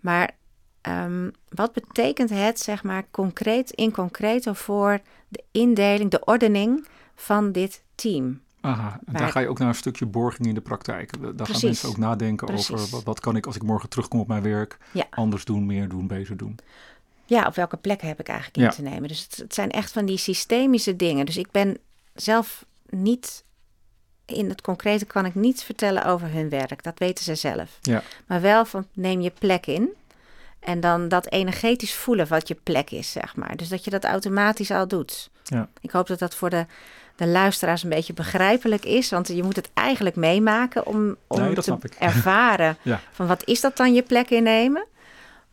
Maar 0.00 0.30
ehm, 0.80 1.30
wat 1.48 1.72
betekent 1.72 2.30
het, 2.30 2.60
zeg 2.60 2.82
maar, 2.82 3.06
concreet, 3.10 3.70
in 3.70 3.92
concreto 3.92 4.52
voor 4.52 5.00
de 5.28 5.42
indeling, 5.50 6.10
de 6.10 6.24
ordening 6.24 6.86
van 7.14 7.52
dit 7.52 7.82
team? 7.94 8.40
Aha, 8.60 9.00
en 9.06 9.12
daar 9.12 9.28
ga 9.28 9.40
je 9.40 9.48
ook 9.48 9.58
naar 9.58 9.68
een 9.68 9.74
stukje 9.74 10.06
borging 10.06 10.48
in 10.48 10.54
de 10.54 10.60
praktijk. 10.60 11.36
Daar 11.36 11.46
gaan 11.46 11.60
mensen 11.62 11.88
ook 11.88 11.96
nadenken 11.96 12.48
over 12.48 12.88
wat, 12.90 13.04
wat 13.04 13.20
kan 13.20 13.36
ik 13.36 13.46
als 13.46 13.56
ik 13.56 13.62
morgen 13.62 13.88
terugkom 13.88 14.20
op 14.20 14.28
mijn 14.28 14.42
werk 14.42 14.78
Ja. 14.92 15.06
anders 15.10 15.44
doen, 15.44 15.66
meer 15.66 15.88
doen, 15.88 16.06
beter 16.06 16.36
doen. 16.36 16.58
Ja, 17.24 17.46
op 17.46 17.54
welke 17.54 17.76
plekken 17.76 18.08
heb 18.08 18.20
ik 18.20 18.28
eigenlijk 18.28 18.56
in 18.58 18.62
Ja. 18.62 18.70
te 18.70 18.82
nemen? 18.82 19.08
Dus 19.08 19.22
het, 19.22 19.36
het 19.36 19.54
zijn 19.54 19.70
echt 19.70 19.92
van 19.92 20.06
die 20.06 20.16
systemische 20.16 20.96
dingen. 20.96 21.26
Dus 21.26 21.36
ik 21.36 21.50
ben 21.50 21.78
zelf 22.16 22.64
niet, 22.88 23.44
in 24.26 24.48
het 24.48 24.60
concrete 24.60 25.04
kan 25.04 25.24
ik 25.24 25.34
niets 25.34 25.64
vertellen 25.64 26.04
over 26.04 26.32
hun 26.32 26.48
werk. 26.48 26.82
Dat 26.82 26.98
weten 26.98 27.24
ze 27.24 27.34
zelf. 27.34 27.78
Ja. 27.80 28.02
Maar 28.26 28.40
wel 28.40 28.64
van 28.64 28.86
neem 28.92 29.20
je 29.20 29.32
plek 29.38 29.66
in. 29.66 29.88
En 30.60 30.80
dan 30.80 31.08
dat 31.08 31.30
energetisch 31.30 31.94
voelen 31.94 32.28
wat 32.28 32.48
je 32.48 32.54
plek 32.54 32.90
is, 32.90 33.12
zeg 33.12 33.36
maar. 33.36 33.56
Dus 33.56 33.68
dat 33.68 33.84
je 33.84 33.90
dat 33.90 34.04
automatisch 34.04 34.70
al 34.70 34.88
doet. 34.88 35.30
Ja. 35.44 35.68
Ik 35.80 35.90
hoop 35.90 36.06
dat 36.06 36.18
dat 36.18 36.34
voor 36.34 36.50
de, 36.50 36.66
de 37.16 37.26
luisteraars 37.26 37.82
een 37.82 37.88
beetje 37.88 38.12
begrijpelijk 38.12 38.84
is. 38.84 39.10
Want 39.10 39.28
je 39.28 39.42
moet 39.42 39.56
het 39.56 39.70
eigenlijk 39.74 40.16
meemaken 40.16 40.86
om, 40.86 41.16
om 41.26 41.40
Nee, 41.40 41.54
te 41.54 41.78
ervaren 41.98 42.76
Ja. 42.82 43.00
van 43.12 43.26
wat 43.26 43.44
is 43.44 43.60
dat 43.60 43.76
dan 43.76 43.94
je 43.94 44.02
plek 44.02 44.30
innemen. 44.30 44.86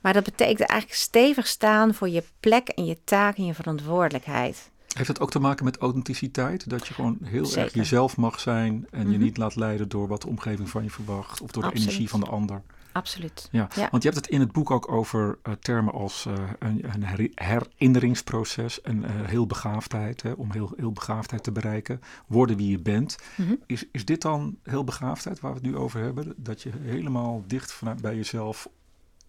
Maar 0.01 0.13
dat 0.13 0.23
betekent 0.23 0.69
eigenlijk 0.69 0.99
stevig 0.99 1.47
staan 1.47 1.93
voor 1.93 2.09
je 2.09 2.23
plek 2.39 2.67
en 2.67 2.85
je 2.85 2.97
taak 3.03 3.37
en 3.37 3.45
je 3.45 3.53
verantwoordelijkheid. 3.53 4.69
Heeft 4.93 5.07
het 5.07 5.19
ook 5.19 5.31
te 5.31 5.39
maken 5.39 5.65
met 5.65 5.77
authenticiteit? 5.77 6.69
Dat 6.69 6.87
je 6.87 6.93
gewoon 6.93 7.17
heel 7.23 7.55
erg 7.55 7.73
jezelf 7.73 8.17
mag 8.17 8.39
zijn 8.39 8.87
en 8.91 9.01
je 9.11 9.17
Mhm. 9.17 9.23
niet 9.23 9.37
laat 9.37 9.55
leiden 9.55 9.89
door 9.89 10.07
wat 10.07 10.21
de 10.21 10.27
omgeving 10.27 10.69
van 10.69 10.83
je 10.83 10.89
verwacht 10.89 11.41
of 11.41 11.51
door 11.51 11.63
de 11.63 11.73
energie 11.79 12.09
van 12.09 12.19
de 12.19 12.25
ander. 12.25 12.61
Absoluut. 12.91 13.47
Ja, 13.51 13.67
Ja. 13.75 13.87
want 13.91 14.03
je 14.03 14.09
hebt 14.09 14.21
het 14.25 14.33
in 14.33 14.39
het 14.39 14.51
boek 14.51 14.71
ook 14.71 14.91
over 14.91 15.37
eh, 15.43 15.53
termen 15.53 15.93
als 15.93 16.25
eh, 16.25 16.33
een, 16.59 16.93
een 16.93 17.03
her- 17.03 17.29
herinneringsproces 17.35 18.81
en 18.81 19.03
eh, 19.03 19.11
heel 19.27 19.47
begaafdheid, 19.47 20.21
hè, 20.21 20.31
om 20.31 20.51
heel, 20.51 20.73
heel 20.77 20.91
begaafdheid 20.91 21.43
te 21.43 21.51
bereiken, 21.51 22.01
worden 22.27 22.57
wie 22.57 22.69
je 22.69 22.79
bent. 22.79 23.17
Mhm. 23.37 23.53
Is, 23.65 23.85
is 23.91 24.05
dit 24.05 24.21
dan 24.21 24.57
heel 24.63 24.83
begaafdheid 24.83 25.39
waar 25.39 25.53
we 25.53 25.57
het 25.59 25.67
nu 25.67 25.75
over 25.77 26.01
hebben? 26.01 26.33
Dat 26.37 26.61
je 26.61 26.69
helemaal 26.81 27.43
dicht 27.47 27.71
vanuit 27.71 28.01
bij 28.01 28.15
jezelf 28.15 28.67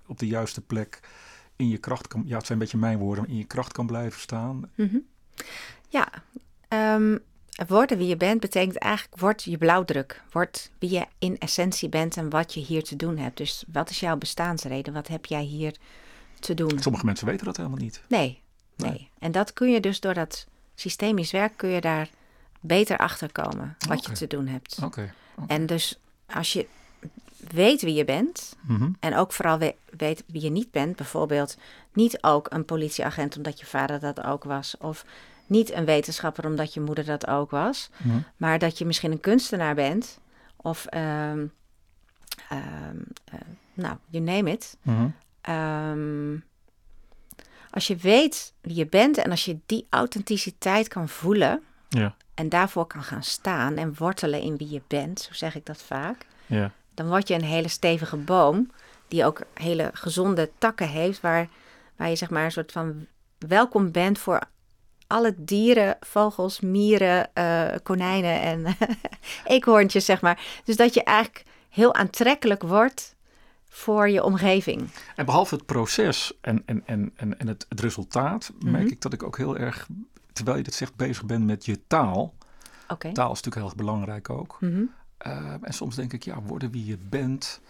op 0.06 0.18
de 0.18 0.26
juiste 0.26 0.60
plek 0.60 1.00
in 1.56 1.68
je 1.68 1.78
kracht 1.78 2.08
kan, 2.08 2.22
ja 2.26 2.36
het 2.36 2.46
zijn 2.46 2.58
een 2.58 2.64
beetje 2.64 2.78
mijn 2.80 2.98
woorden, 2.98 3.22
maar 3.24 3.32
in 3.32 3.38
je 3.38 3.44
kracht 3.44 3.72
kan 3.72 3.86
blijven 3.86 4.20
staan. 4.20 4.70
Mhm. 4.74 4.96
Ja, 5.88 6.08
ehm, 6.68 7.18
worden 7.66 7.98
wie 7.98 8.06
je 8.06 8.16
bent 8.16 8.40
betekent 8.40 8.76
eigenlijk 8.78 9.20
word 9.20 9.42
je 9.42 9.58
blauwdruk. 9.58 10.22
Word 10.30 10.70
wie 10.78 10.90
je 10.90 11.06
in 11.18 11.38
essentie 11.38 11.88
bent 11.88 12.16
en 12.16 12.30
wat 12.30 12.54
je 12.54 12.60
hier 12.60 12.82
te 12.82 12.96
doen 12.96 13.18
hebt. 13.18 13.36
Dus 13.36 13.64
wat 13.72 13.90
is 13.90 14.00
jouw 14.00 14.16
bestaansreden? 14.16 14.92
Wat 14.92 15.08
heb 15.08 15.26
jij 15.26 15.42
hier 15.42 15.74
te 16.40 16.54
doen? 16.54 16.78
Sommige 16.80 17.04
mensen 17.04 17.26
weten 17.26 17.46
dat 17.46 17.56
helemaal 17.56 17.78
niet. 17.78 18.02
Nee, 18.08 18.42
nee. 18.76 18.90
Nee. 18.90 19.10
En 19.18 19.32
dat 19.32 19.52
kun 19.52 19.70
je 19.70 19.80
dus 19.80 20.00
door 20.00 20.14
dat 20.14 20.46
systemisch 20.74 21.30
werk 21.30 21.56
kun 21.56 21.68
je 21.68 21.80
daar 21.80 22.10
beter 22.60 22.98
achter 22.98 23.32
komen 23.32 23.76
wat 23.88 24.06
je 24.06 24.12
te 24.12 24.26
doen 24.26 24.46
hebt. 24.46 24.78
Oké. 24.82 25.12
En 25.46 25.66
dus 25.66 25.98
als 26.26 26.52
je 26.52 26.66
weet 27.52 27.82
wie 27.82 27.94
je 27.94 28.04
bent 28.04 28.56
Mhm. 28.60 28.90
en 29.00 29.16
ook 29.16 29.32
vooral 29.32 29.58
we- 29.58 29.74
weet 29.96 30.24
wie 30.26 30.42
je 30.42 30.50
niet 30.50 30.70
bent, 30.70 30.96
bijvoorbeeld 30.96 31.56
niet 31.92 32.22
ook 32.22 32.46
een 32.52 32.64
politieagent 32.64 33.36
omdat 33.36 33.60
je 33.60 33.66
vader 33.66 34.00
dat 34.00 34.22
ook 34.24 34.44
was, 34.44 34.76
of 34.78 35.04
niet 35.46 35.72
een 35.72 35.84
wetenschapper 35.84 36.46
omdat 36.46 36.74
je 36.74 36.80
moeder 36.80 37.04
dat 37.04 37.26
ook 37.26 37.50
was, 37.50 37.90
Mhm. 38.04 38.18
maar 38.36 38.58
dat 38.58 38.78
je 38.78 38.84
misschien 38.86 39.12
een 39.12 39.20
kunstenaar 39.20 39.74
bent 39.74 40.18
of, 40.56 40.86
ehm, 40.86 41.46
ehm, 42.48 42.96
eh, 43.24 43.40
nou, 43.74 43.96
you 44.08 44.24
name 44.24 44.50
it. 44.50 44.76
Mhm. 44.82 45.06
Ehm, 45.40 46.36
als 47.70 47.86
je 47.86 47.96
weet 47.96 48.52
wie 48.60 48.74
je 48.74 48.86
bent 48.86 49.16
en 49.18 49.30
als 49.30 49.44
je 49.44 49.58
die 49.66 49.86
authenticiteit 49.90 50.88
kan 50.88 51.08
voelen 51.08 51.62
Ja, 51.88 52.14
en 52.34 52.48
daarvoor 52.48 52.86
kan 52.86 53.02
gaan 53.02 53.22
staan 53.22 53.76
en 53.76 53.94
wortelen 53.98 54.40
in 54.40 54.56
wie 54.56 54.70
je 54.70 54.82
bent, 54.86 55.20
zo 55.20 55.32
zeg 55.32 55.54
ik 55.54 55.66
dat 55.66 55.82
vaak, 55.82 56.26
ja. 56.46 56.72
Dan 56.94 57.08
word 57.08 57.28
je 57.28 57.34
een 57.34 57.44
hele 57.44 57.68
stevige 57.68 58.16
boom 58.16 58.70
die 59.08 59.24
ook 59.24 59.40
hele 59.54 59.90
gezonde 59.92 60.50
takken 60.58 60.88
heeft, 60.88 61.20
waar, 61.20 61.48
waar 61.96 62.08
je 62.08 62.16
zeg 62.16 62.30
maar 62.30 62.44
een 62.44 62.52
soort 62.52 62.72
van 62.72 63.06
welkom 63.38 63.92
bent 63.92 64.18
voor 64.18 64.40
alle 65.06 65.34
dieren, 65.36 65.96
vogels, 66.00 66.60
mieren, 66.60 67.34
eh, 67.34 67.74
konijnen 67.82 68.40
en 68.40 68.76
eekhoorntjes, 69.44 70.04
zeg 70.04 70.20
maar. 70.20 70.60
Dus 70.64 70.76
dat 70.76 70.94
je 70.94 71.04
eigenlijk 71.04 71.44
heel 71.68 71.94
aantrekkelijk 71.94 72.62
wordt 72.62 73.14
voor 73.68 74.08
je 74.08 74.22
omgeving. 74.24 74.88
En 75.16 75.24
behalve 75.24 75.54
het 75.54 75.66
proces 75.66 76.32
en, 76.40 76.62
en, 76.66 76.82
en, 76.86 77.12
en, 77.16 77.38
en 77.38 77.46
het, 77.48 77.66
het 77.68 77.80
resultaat, 77.80 78.52
merk 78.58 78.82
Mhm. 78.84 78.92
ik 78.92 79.00
dat 79.00 79.12
ik 79.12 79.22
ook 79.22 79.36
heel 79.36 79.56
erg, 79.56 79.88
terwijl 80.32 80.56
je 80.56 80.62
dit 80.62 80.74
zegt, 80.74 80.96
bezig 80.96 81.24
ben 81.24 81.44
met 81.44 81.64
je 81.64 81.86
taal. 81.86 82.34
Oké. 82.88 83.12
Taal 83.12 83.32
is 83.32 83.42
natuurlijk 83.42 83.54
heel 83.54 83.64
erg 83.64 83.74
belangrijk 83.74 84.30
ook. 84.30 84.56
Mhm. 84.60 84.82
Uh, 85.26 85.52
en 85.62 85.72
soms 85.72 85.94
denk 85.96 86.12
ik, 86.12 86.22
ja, 86.24 86.40
worden 86.42 86.70
wie 86.70 86.86
je 86.86 86.98
bent, 87.08 87.60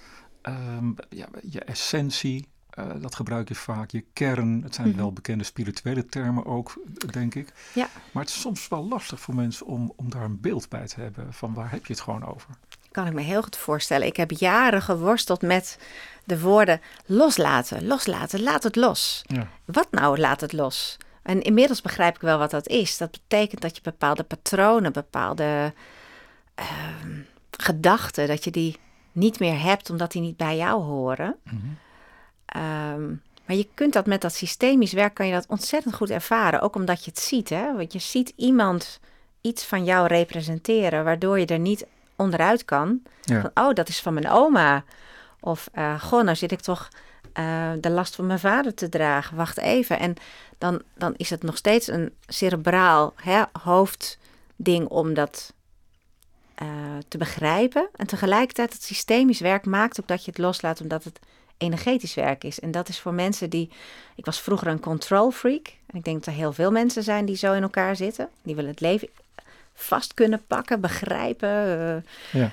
um, 0.43 0.95
ja, 1.09 1.27
je 1.51 1.61
essentie, 1.61 2.49
uh, 2.79 2.85
dat 3.01 3.15
gebruik 3.15 3.49
je 3.49 3.55
vaak, 3.55 3.91
je 3.91 4.05
kern. 4.13 4.63
Het 4.63 4.75
zijn 4.75 4.89
Mhm. 4.89 4.97
wel 4.97 5.13
bekende 5.13 5.45
spirituele 5.45 6.07
termen 6.07 6.47
ook, 6.47 6.81
denk 7.11 7.35
ik. 7.35 7.53
Ja. 7.75 7.89
Maar 8.13 8.23
het 8.23 8.33
is 8.33 8.41
soms 8.41 8.69
wel 8.69 8.85
lastig 8.89 9.21
voor 9.21 9.35
mensen 9.35 9.67
om, 9.67 9.93
om 9.97 10.11
daar 10.11 10.23
een 10.23 10.41
beeld 10.41 10.69
bij 10.69 10.87
te 10.87 11.01
hebben 11.01 11.33
van 11.33 11.55
waar 11.55 11.71
heb 11.71 11.87
je 11.87 11.93
het 11.93 12.03
gewoon 12.03 12.25
over. 12.27 12.49
Kan 12.91 13.07
ik 13.07 13.13
me 13.13 13.21
heel 13.21 13.43
goed 13.43 13.57
voorstellen. 13.57 14.07
Ik 14.07 14.17
heb 14.17 14.31
jaren 14.31 14.83
geworsteld 14.83 15.43
met 15.43 15.79
de 16.25 16.41
woorden 16.41 16.81
loslaten, 17.07 17.87
loslaten, 17.87 18.43
laat 18.43 18.63
het 18.63 18.77
los. 18.77 19.23
Ja. 19.27 19.49
Wat 19.65 19.89
nou 19.91 20.19
laat 20.19 20.41
het 20.41 20.53
los? 20.53 20.97
En 21.23 21.43
inmiddels 21.43 21.81
begrijp 21.81 22.15
ik 22.15 22.21
wel 22.21 22.39
wat 22.39 22.51
dat 22.51 22.69
is. 22.69 22.97
Dat 22.97 23.11
betekent 23.11 23.61
dat 23.61 23.77
je 23.77 23.83
bepaalde 23.83 24.23
patronen, 24.23 24.93
bepaalde 24.93 25.73
uh, 26.61 26.67
gedachten, 27.57 28.29
dat 28.29 28.45
je 28.45 28.51
die 28.51 28.77
niet 29.13 29.39
meer 29.39 29.61
hebt 29.61 29.91
omdat 29.91 30.13
die 30.13 30.23
niet 30.23 30.37
bij 30.37 30.57
jou 30.57 30.83
horen. 30.83 31.37
Mhm. 31.43 31.57
Um, 32.93 33.23
maar 33.45 33.57
je 33.57 33.69
kunt 33.75 33.93
dat 33.93 34.07
met 34.07 34.21
dat 34.21 34.35
systemisch 34.35 34.93
werk, 34.93 35.15
kan 35.15 35.27
je 35.27 35.33
dat 35.33 35.47
ontzettend 35.49 35.95
goed 35.95 36.11
ervaren. 36.11 36.61
Ook 36.61 36.75
omdat 36.75 37.05
je 37.05 37.11
het 37.11 37.21
ziet, 37.21 37.49
hè. 37.49 37.77
Want 37.77 37.93
je 37.93 37.99
ziet 37.99 38.33
iemand 38.37 39.01
iets 39.41 39.65
van 39.65 39.85
jou 39.85 40.07
representeren, 40.07 41.05
waardoor 41.05 41.39
je 41.39 41.47
er 41.47 41.59
niet 41.59 41.87
onderuit 42.17 42.65
kan. 42.65 43.03
Ja. 43.23 43.41
Van, 43.41 43.51
oh, 43.65 43.75
dat 43.75 43.89
is 43.89 44.01
van 44.01 44.15
mijn 44.15 44.29
oma. 44.29 44.85
Of, 45.41 45.69
uh, 45.75 46.01
goh, 46.01 46.23
nou 46.23 46.37
zit 46.37 46.53
ik 46.53 46.61
toch 46.61 46.89
uh, 47.39 47.71
de 47.81 47.91
last 47.91 48.15
van 48.15 48.27
mijn 48.27 48.39
vader 48.39 48.75
te 48.75 48.89
dragen. 48.89 49.37
Wacht 49.37 49.59
even. 49.59 49.99
En 49.99 50.15
dan, 50.59 50.83
dan 50.95 51.15
is 51.17 51.31
het 51.31 51.43
nog 51.43 51.57
steeds 51.57 51.89
een 51.89 52.13
cerebraal 52.27 53.15
hè, 53.17 53.43
hoofdding 53.63 54.89
om 54.89 55.15
dat 55.15 55.55
uh, 56.63 56.69
te 57.09 57.19
begrijpen. 57.19 57.89
En 57.97 58.07
tegelijkertijd 58.07 58.73
het 58.73 58.83
systemisch 58.83 59.41
werk 59.41 59.67
maakt 59.67 60.01
ook 60.01 60.09
dat 60.09 60.25
je 60.25 60.31
het 60.31 60.41
loslaat 60.41 60.81
omdat 60.81 61.05
het 61.05 61.21
energetisch 61.59 62.15
werk 62.15 62.45
is. 62.45 62.61
En 62.61 62.71
dat 62.71 62.89
is 62.89 63.01
voor 63.01 63.15
mensen 63.15 63.51
die... 63.51 63.71
Ik 64.15 64.25
was 64.25 64.41
vroeger 64.41 64.67
een 64.67 64.81
control 64.81 65.31
freak. 65.31 65.67
En 65.87 65.99
ik 65.99 66.05
denk 66.05 66.25
dat 66.25 66.27
er 66.27 66.41
heel 66.41 66.53
veel 66.53 66.71
mensen 66.71 67.03
zijn 67.03 67.25
die 67.25 67.37
zo 67.37 67.53
in 67.53 67.63
elkaar 67.63 67.97
zitten. 67.97 68.29
Die 68.43 68.55
willen 68.55 68.71
het 68.71 68.81
leven 68.81 69.09
vast 69.75 70.15
kunnen 70.15 70.43
pakken, 70.47 70.81
begrijpen. 70.81 71.79
Uh, 72.33 72.41
ja. 72.41 72.51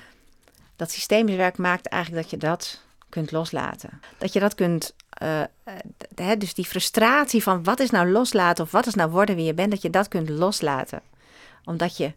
Dat 0.76 0.90
systemisch 0.90 1.36
werk 1.36 1.58
maakt 1.58 1.86
eigenlijk 1.86 2.22
dat 2.22 2.30
je 2.40 2.46
dat 2.46 2.80
kunt 3.08 3.30
loslaten. 3.30 4.00
Dat 4.18 4.32
je 4.32 4.40
dat 4.40 4.54
kunt... 4.54 4.94
Uh, 5.22 5.42
hè, 6.14 6.36
dus 6.36 6.54
die 6.54 6.64
frustratie 6.64 7.42
van 7.42 7.64
wat 7.64 7.80
is 7.80 7.90
nou 7.90 8.10
loslaten 8.10 8.64
of 8.64 8.70
wat 8.70 8.86
is 8.86 8.94
nou 8.94 9.10
worden 9.10 9.36
wie 9.36 9.44
je 9.44 9.54
bent, 9.54 9.70
dat 9.70 9.82
je 9.82 9.90
dat 9.90 10.08
kunt 10.08 10.28
loslaten. 10.28 11.00
Omdat, 11.64 11.96
je 11.96 12.12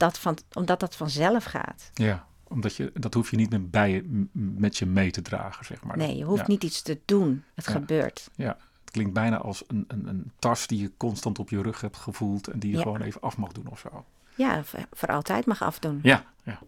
dat, 0.00 0.18
van, 0.18 0.36
omdat 0.52 0.80
dat 0.80 0.96
vanzelf 0.96 1.44
gaat. 1.44 1.90
Ja, 1.94 2.26
omdat 2.48 2.76
je, 2.76 2.90
dat 2.94 3.14
hoef 3.14 3.30
je 3.30 3.36
niet 3.36 3.50
meer 3.50 3.68
bij 3.68 3.90
je, 3.90 4.26
met 4.32 4.76
je 4.76 4.86
mee 4.86 5.10
te 5.10 5.22
dragen, 5.22 5.64
zeg 5.64 5.82
maar. 5.84 5.96
Nee, 5.96 6.16
je 6.16 6.24
hoeft 6.24 6.40
ja. 6.40 6.46
niet 6.46 6.64
iets 6.64 6.82
te 6.82 6.98
doen. 7.04 7.44
Het 7.54 7.64
Ja. 7.64 7.72
gebeurt. 7.72 8.30
Ja, 8.34 8.56
het 8.80 8.90
klinkt 8.90 9.12
bijna 9.12 9.38
als 9.38 9.64
een, 9.66 9.84
een, 9.88 10.06
een 10.06 10.30
tas 10.38 10.66
die 10.66 10.80
je 10.80 10.92
constant 10.96 11.38
op 11.38 11.50
je 11.50 11.62
rug 11.62 11.80
hebt 11.80 11.96
gevoeld 11.96 12.48
en 12.48 12.58
die 12.58 12.70
je 12.70 12.76
Ja. 12.76 12.82
gewoon 12.82 13.00
even 13.02 13.20
af 13.20 13.36
mag 13.36 13.52
doen 13.52 13.66
of 13.68 13.78
zo. 13.78 14.04
Ja, 14.34 14.64
voor, 14.64 14.80
voor 14.92 15.08
altijd 15.08 15.46
mag 15.46 15.62
afdoen. 15.62 16.00
Ja, 16.02 16.24
ja. 16.42 16.58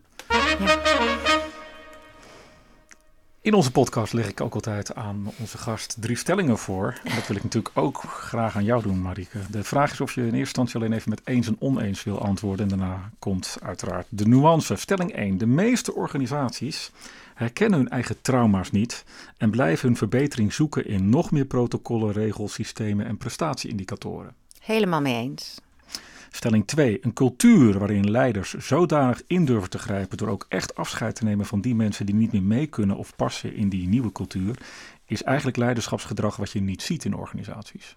In 3.43 3.55
onze 3.55 3.71
podcast 3.71 4.13
leg 4.13 4.29
ik 4.29 4.41
ook 4.41 4.55
altijd 4.55 4.95
aan 4.95 5.33
onze 5.39 5.59
gast 5.59 5.97
drie 6.01 6.17
stellingen 6.17 6.59
voor. 6.59 7.01
En 7.05 7.15
dat 7.15 7.27
wil 7.27 7.37
ik 7.37 7.43
natuurlijk 7.43 7.79
ook 7.79 7.99
graag 7.99 8.57
aan 8.57 8.65
jou 8.65 8.83
doen, 8.83 9.03
Marike. 9.03 9.39
De 9.51 9.65
vraag 9.65 9.93
is 9.93 10.01
of 10.01 10.15
je 10.15 10.21
in 10.21 10.27
eerste 10.27 10.39
instantie 10.39 10.77
alleen 10.77 10.93
even 10.93 11.11
met 11.11 11.21
eens 11.25 11.47
en 11.47 11.57
oneens 11.59 12.05
wil 12.05 12.23
antwoorden. 12.23 12.71
En 12.71 12.79
daarna 12.79 13.11
komt 13.19 13.57
uiteraard 13.63 14.07
de 14.09 14.27
nuance. 14.27 14.77
Stelling 14.77 15.13
1. 15.13 15.39
De 15.39 15.47
meeste 15.47 15.95
organisaties 15.95 16.91
herkennen 17.35 17.79
hun 17.79 17.89
eigen 17.89 18.21
trauma's 18.21 18.71
niet 18.71 19.05
en 19.37 19.51
blijven 19.51 19.89
hun 19.89 19.97
verbetering 19.97 20.53
zoeken 20.53 20.87
in 20.87 21.09
nog 21.09 21.31
meer 21.31 21.45
protocollen, 21.45 22.13
regels, 22.13 22.53
systemen 22.53 23.07
en 23.07 23.17
prestatieindicatoren. 23.17 24.35
Helemaal 24.61 25.01
mee 25.01 25.15
eens. 25.15 25.61
Stelling 26.35 26.67
2. 26.67 26.99
Een 27.01 27.13
cultuur 27.13 27.79
waarin 27.79 28.11
leiders 28.11 28.55
zodanig 28.55 29.23
in 29.27 29.45
durven 29.45 29.71
te 29.71 29.79
grijpen 29.79 30.17
door 30.17 30.29
ook 30.29 30.47
echt 30.49 30.75
afscheid 30.75 31.15
te 31.15 31.25
nemen 31.25 31.47
van 31.47 31.61
die 31.61 31.75
mensen 31.75 32.07
die 32.07 32.15
niet 32.15 32.33
meer 32.33 32.43
mee 32.43 32.67
kunnen 32.67 32.97
of 32.97 33.17
passen 33.17 33.55
in 33.55 33.69
die 33.69 33.89
nieuwe 33.89 34.13
cultuur, 34.13 34.57
is 35.07 35.23
eigenlijk 35.23 35.57
leiderschapsgedrag 35.57 36.37
wat 36.37 36.51
je 36.51 36.61
niet 36.61 36.83
ziet 36.83 37.05
in 37.05 37.15
organisaties. 37.15 37.97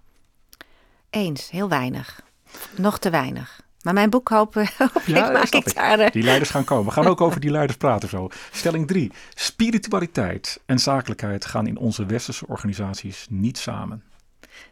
Eens, 1.10 1.50
heel 1.50 1.70
weinig. 1.70 2.22
Nog 2.78 3.00
te 3.00 3.10
weinig. 3.10 3.64
Maar 3.82 3.94
mijn 3.94 4.10
boek 4.10 4.30
hopelijk 4.30 4.76
Ja, 5.06 5.30
maak 5.32 5.44
ik 5.44 5.54
ik. 5.66 5.76
daar... 5.76 6.00
eh, 6.00 6.12
Die 6.12 6.24
leiders 6.24 6.50
gaan 6.50 6.64
komen. 6.64 6.86
We 6.86 6.92
gaan 6.92 7.06
ook 7.08 7.22
over 7.28 7.40
die 7.40 7.52
leiders 7.52 7.78
praten 7.78 8.10
zo. 8.10 8.30
Stelling 8.52 8.88
3. 8.88 9.12
Spiritualiteit 9.34 10.62
en 10.66 10.80
zakelijkheid 10.80 11.46
gaan 11.46 11.68
in 11.68 11.78
onze 11.78 12.06
westerse 12.06 12.48
organisaties 12.48 13.26
niet 13.30 13.58
samen. 13.58 14.04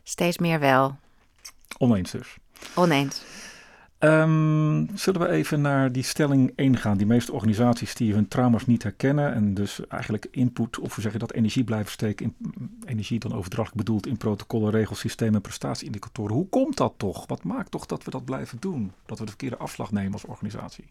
Steeds 0.04 0.38
meer 0.38 0.60
wel. 0.60 0.98
Oneens 1.78 2.12
dus. 2.12 2.36
Oneens. 2.74 3.22
Ehm, 4.04 4.86
zullen 4.94 5.22
we 5.22 5.28
even 5.28 5.62
naar 5.62 5.92
die 5.92 6.04
stelling 6.04 6.54
1 6.56 6.78
gaan? 6.78 6.98
Die 6.98 7.06
meeste 7.06 7.34
organisaties 7.34 7.96
die 7.96 8.14
hun 8.14 8.28
trauma's 8.28 8.66
niet 8.66 8.84
herkennen 8.84 9.34
en 9.34 9.54
dus 9.54 9.88
eigenlijk 9.88 10.28
input, 10.32 10.80
of 10.80 10.94
hoe 10.94 11.04
zeg 11.04 11.12
je 11.12 11.18
dat, 11.18 11.34
energie 11.34 11.64
blijven 11.64 11.92
steken, 11.92 12.26
in, 12.26 12.36
energie 12.86 13.20
dan 13.20 13.34
overdrachtelijk 13.34 13.86
bedoeld 13.86 14.08
in 14.08 14.18
protocollen, 14.18 14.72
regels, 14.72 15.00
systemen 15.00 15.36
en 15.36 15.42
prestatieindicatoren. 15.42 16.36
Hoe 16.36 16.50
komt 16.50 16.78
dat 16.78 16.94
toch? 16.98 17.28
Wat 17.28 17.44
maakt 17.44 17.72
toch 17.72 17.86
dat 17.86 18.04
we 18.04 18.12
dat 18.12 18.26
blijven 18.26 18.58
doen? 18.60 18.92
Dat 19.06 19.18
we 19.18 19.24
de 19.24 19.30
verkeerde 19.30 19.58
afslag 19.58 19.92
nemen 19.92 20.14
als 20.14 20.26
organisatie? 20.26 20.86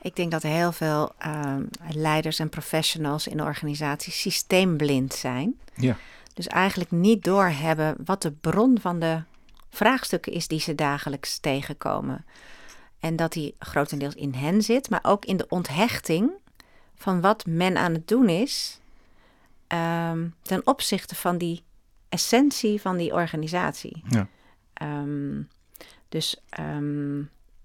Ik 0.00 0.16
denk 0.16 0.30
dat 0.30 0.42
heel 0.42 0.72
veel 0.72 1.12
ehm, 1.18 1.62
leiders 1.90 2.38
en 2.38 2.48
professionals 2.48 3.26
in 3.26 3.42
organisaties 3.42 4.20
systeemblind 4.20 5.14
zijn. 5.14 5.54
Ja. 5.74 5.96
Dus 6.34 6.46
eigenlijk 6.46 6.90
niet 6.90 7.24
doorhebben 7.24 7.96
wat 8.04 8.22
de 8.22 8.30
bron 8.30 8.78
van 8.80 8.98
de 8.98 9.22
vraagstukken 9.72 10.32
is 10.32 10.48
die 10.48 10.60
ze 10.60 10.74
dagelijks 10.74 11.38
tegenkomen. 11.38 12.24
En 13.00 13.16
dat 13.16 13.32
die 13.32 13.54
grotendeels 13.58 14.14
in 14.14 14.34
hen 14.34 14.62
zit, 14.62 14.90
maar 14.90 15.00
ook 15.02 15.24
in 15.24 15.36
de 15.36 15.46
onthechting 15.48 16.30
van 16.94 17.20
wat 17.20 17.46
men 17.46 17.76
aan 17.76 17.92
het 17.92 18.08
doen 18.08 18.28
is 18.28 18.80
ehm, 19.66 20.28
ten 20.42 20.66
opzichte 20.66 21.14
van 21.14 21.38
die 21.38 21.62
essentie 22.08 22.80
van 22.80 22.96
die 22.96 23.12
organisatie. 23.12 24.02
Ja. 24.08 24.26
Ehm, 24.72 25.42
dus 26.08 26.40
ehm, 26.48 27.14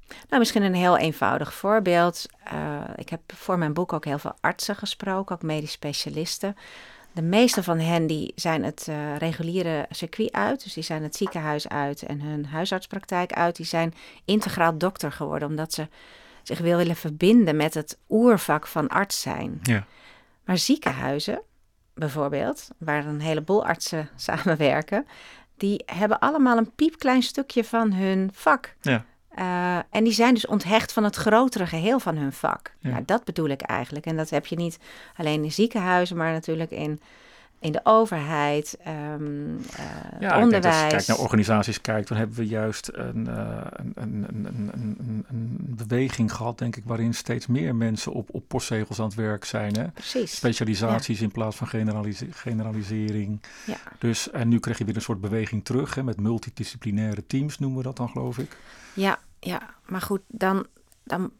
nou, 0.07 0.37
misschien 0.37 0.63
een 0.63 0.75
heel 0.75 0.97
eenvoudig 0.97 1.53
voorbeeld. 1.53 2.25
Uh, 2.53 2.83
ik 2.95 3.09
heb 3.09 3.21
voor 3.27 3.57
mijn 3.57 3.73
boek 3.73 3.93
ook 3.93 4.05
heel 4.05 4.19
veel 4.19 4.35
artsen 4.41 4.75
gesproken, 4.75 5.35
ook 5.35 5.41
medisch 5.41 5.71
specialisten. 5.71 6.55
De 7.17 7.23
meeste 7.23 7.63
van 7.63 7.79
hen 7.79 8.07
die 8.07 8.31
zijn 8.35 8.63
het 8.63 8.87
uh, 8.89 9.15
reguliere 9.15 9.85
circuit 9.89 10.31
uit. 10.31 10.63
Dus 10.63 10.73
die 10.73 10.83
zijn 10.83 11.03
het 11.03 11.15
ziekenhuis 11.15 11.67
uit 11.67 12.01
en 12.01 12.21
hun 12.21 12.45
huisartspraktijk 12.45 13.33
uit. 13.33 13.55
Die 13.55 13.65
zijn 13.65 13.93
integraal 14.25 14.77
dokter 14.77 15.11
geworden, 15.11 15.47
omdat 15.47 15.73
ze 15.73 15.87
zich 16.43 16.59
willen 16.59 16.95
verbinden 16.95 17.55
met 17.55 17.73
het 17.73 17.97
oervak 18.09 18.67
van 18.67 18.87
arts 18.87 19.21
zijn. 19.21 19.59
Ja. 19.63 19.85
Maar 20.45 20.57
ziekenhuizen, 20.57 21.41
bijvoorbeeld, 21.93 22.67
waar 22.77 23.05
een 23.05 23.21
heleboel 23.21 23.65
artsen 23.65 24.09
samenwerken, 24.15 25.05
die 25.55 25.83
hebben 25.85 26.19
allemaal 26.19 26.57
een 26.57 26.71
piepklein 26.75 27.23
stukje 27.23 27.63
van 27.63 27.93
hun 27.93 28.29
vak. 28.33 28.75
Ja. 28.81 29.05
Uh, 29.39 29.77
en 29.89 30.03
die 30.03 30.13
zijn 30.13 30.33
dus 30.33 30.47
onthecht 30.47 30.93
van 30.93 31.03
het 31.03 31.15
grotere 31.15 31.67
geheel 31.67 31.99
van 31.99 32.17
hun 32.17 32.33
vak. 32.33 32.73
Ja. 32.79 32.89
Nou, 32.89 33.03
dat 33.05 33.23
bedoel 33.23 33.49
ik 33.49 33.61
eigenlijk. 33.61 34.05
En 34.05 34.17
dat 34.17 34.29
heb 34.29 34.45
je 34.45 34.55
niet 34.55 34.79
alleen 35.15 35.43
in 35.43 35.51
ziekenhuizen, 35.51 36.17
maar 36.17 36.31
natuurlijk 36.31 36.71
in, 36.71 36.99
in 37.59 37.71
de 37.71 37.79
overheid, 37.83 38.77
um, 38.87 39.55
uh, 39.55 40.19
ja, 40.19 40.41
onderwijs. 40.41 40.75
als 40.75 40.83
je 40.83 40.89
kijkt 40.89 41.07
naar 41.07 41.17
organisaties 41.17 41.81
kijkt, 41.81 42.07
dan 42.07 42.17
hebben 42.17 42.37
we 42.37 42.47
juist 42.47 42.89
een, 42.93 43.25
uh, 43.27 43.57
een, 43.71 43.93
een, 43.95 44.25
een, 44.27 44.69
een, 44.73 45.25
een, 45.29 45.57
beweging 45.59 46.33
gehad, 46.33 46.57
denk 46.57 46.75
ik, 46.75 46.83
waarin 46.85 47.13
steeds 47.13 47.47
meer 47.47 47.75
mensen 47.75 48.11
op, 48.11 48.29
op 48.31 48.43
postzegels 48.47 48.99
aan 48.99 49.05
het 49.05 49.15
werk 49.15 49.45
zijn. 49.45 49.75
Hè? 49.75 49.87
Precies. 49.87 50.35
Specialisaties 50.35 51.17
ja. 51.17 51.23
in 51.23 51.31
plaats 51.31 51.55
van 51.55 51.67
generalise 51.67 52.27
generalisering. 52.31 53.41
Ja. 53.65 53.77
Dus, 53.99 54.31
en 54.31 54.47
nu 54.47 54.59
krijg 54.59 54.77
je 54.77 54.85
weer 54.85 54.95
een 54.95 55.01
soort 55.01 55.21
beweging 55.21 55.65
terug 55.65 55.95
hè, 55.95 56.03
met 56.03 56.19
multidisciplinaire 56.19 57.27
teams, 57.27 57.59
noemen 57.59 57.77
we 57.77 57.83
dat 57.83 57.97
dan, 57.97 58.09
geloof 58.09 58.37
ik. 58.37 58.57
Ja, 58.93 59.19
ja, 59.47 59.75
maar 59.85 60.01
goed, 60.01 60.21
dan, 60.27 60.65
dan. 61.03 61.31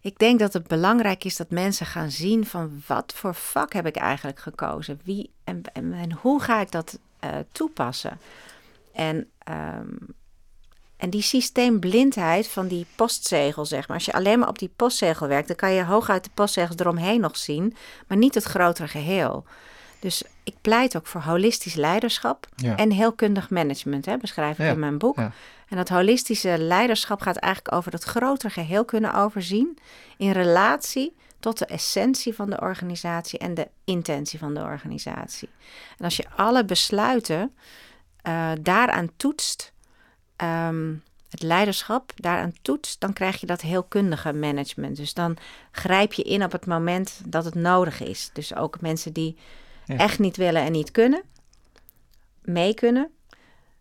Ik 0.00 0.18
denk 0.18 0.38
dat 0.38 0.52
het 0.52 0.66
belangrijk 0.66 1.24
is 1.24 1.36
dat 1.36 1.50
mensen 1.50 1.86
gaan 1.86 2.10
zien 2.10 2.46
van 2.46 2.82
wat 2.86 3.12
voor 3.16 3.34
vak 3.34 3.72
heb 3.72 3.86
ik 3.86 3.96
eigenlijk 3.96 4.38
gekozen, 4.38 5.00
wie 5.04 5.30
en, 5.44 5.62
en, 5.72 6.12
hoe 6.12 6.40
ga 6.40 6.60
ik 6.60 6.70
dat 6.70 6.98
uh, 7.24 7.30
toepassen. 7.52 8.18
En, 8.92 9.30
um, 9.48 9.98
en 10.96 11.10
die 11.10 11.22
systeemblindheid 11.22 12.48
van 12.48 12.68
die 12.68 12.86
postzegel, 12.96 13.64
zeg 13.64 13.88
maar. 13.88 13.96
Als 13.96 14.06
je 14.06 14.12
alleen 14.12 14.38
maar 14.38 14.48
op 14.48 14.58
die 14.58 14.72
postzegel 14.76 15.28
werkt, 15.28 15.46
dan 15.46 15.56
kan 15.56 15.72
je 15.72 15.84
hooguit 15.84 16.24
de 16.24 16.30
postzegels 16.34 16.78
eromheen 16.78 17.20
nog 17.20 17.36
zien, 17.36 17.76
maar 18.06 18.18
niet 18.18 18.34
het 18.34 18.44
grotere 18.44 18.88
geheel. 18.88 19.44
Dus 20.00 20.22
ik 20.44 20.54
pleit 20.60 20.96
ook 20.96 21.06
voor 21.06 21.20
holistisch 21.20 21.74
leiderschap 21.74 22.46
Ja. 22.56 22.76
en 22.76 22.90
heelkundig 22.90 23.50
management, 23.50 24.06
hè, 24.06 24.16
beschrijf 24.16 24.58
ik 24.58 24.64
Ja, 24.64 24.72
in 24.72 24.78
mijn 24.78 24.98
boek. 24.98 25.16
ja. 25.16 25.32
En 25.68 25.76
dat 25.76 25.88
holistische 25.88 26.58
leiderschap 26.58 27.20
gaat 27.20 27.36
eigenlijk 27.36 27.74
over 27.74 27.92
het 27.92 28.02
grotere 28.04 28.52
geheel 28.52 28.84
kunnen 28.84 29.14
overzien 29.14 29.78
in 30.16 30.30
relatie 30.30 31.16
tot 31.40 31.58
de 31.58 31.66
essentie 31.66 32.34
van 32.34 32.50
de 32.50 32.60
organisatie 32.60 33.38
en 33.38 33.54
de 33.54 33.68
intentie 33.84 34.38
van 34.38 34.54
de 34.54 34.60
organisatie. 34.60 35.48
En 35.98 36.04
als 36.04 36.16
je 36.16 36.24
alle 36.36 36.64
besluiten 36.64 37.54
eh, 38.22 38.50
daaraan 38.60 39.08
toetst, 39.16 39.72
ehm, 40.36 40.94
het 41.28 41.42
leiderschap 41.42 42.12
daaraan 42.14 42.52
toetst, 42.62 43.00
dan 43.00 43.12
krijg 43.12 43.40
je 43.40 43.46
dat 43.46 43.60
heelkundige 43.60 44.32
management. 44.32 44.96
Dus 44.96 45.14
dan 45.14 45.36
grijp 45.70 46.12
je 46.12 46.22
in 46.22 46.44
op 46.44 46.52
het 46.52 46.66
moment 46.66 47.20
dat 47.26 47.44
het 47.44 47.54
nodig 47.54 48.00
is. 48.02 48.30
Dus 48.32 48.54
ook 48.54 48.80
mensen 48.80 49.12
die 49.12 49.36
Ja. 49.86 49.96
echt 49.96 50.18
niet 50.18 50.36
willen 50.36 50.62
en 50.62 50.72
niet 50.72 50.90
kunnen, 50.90 51.22
mee 52.42 52.74
kunnen. 52.74 53.10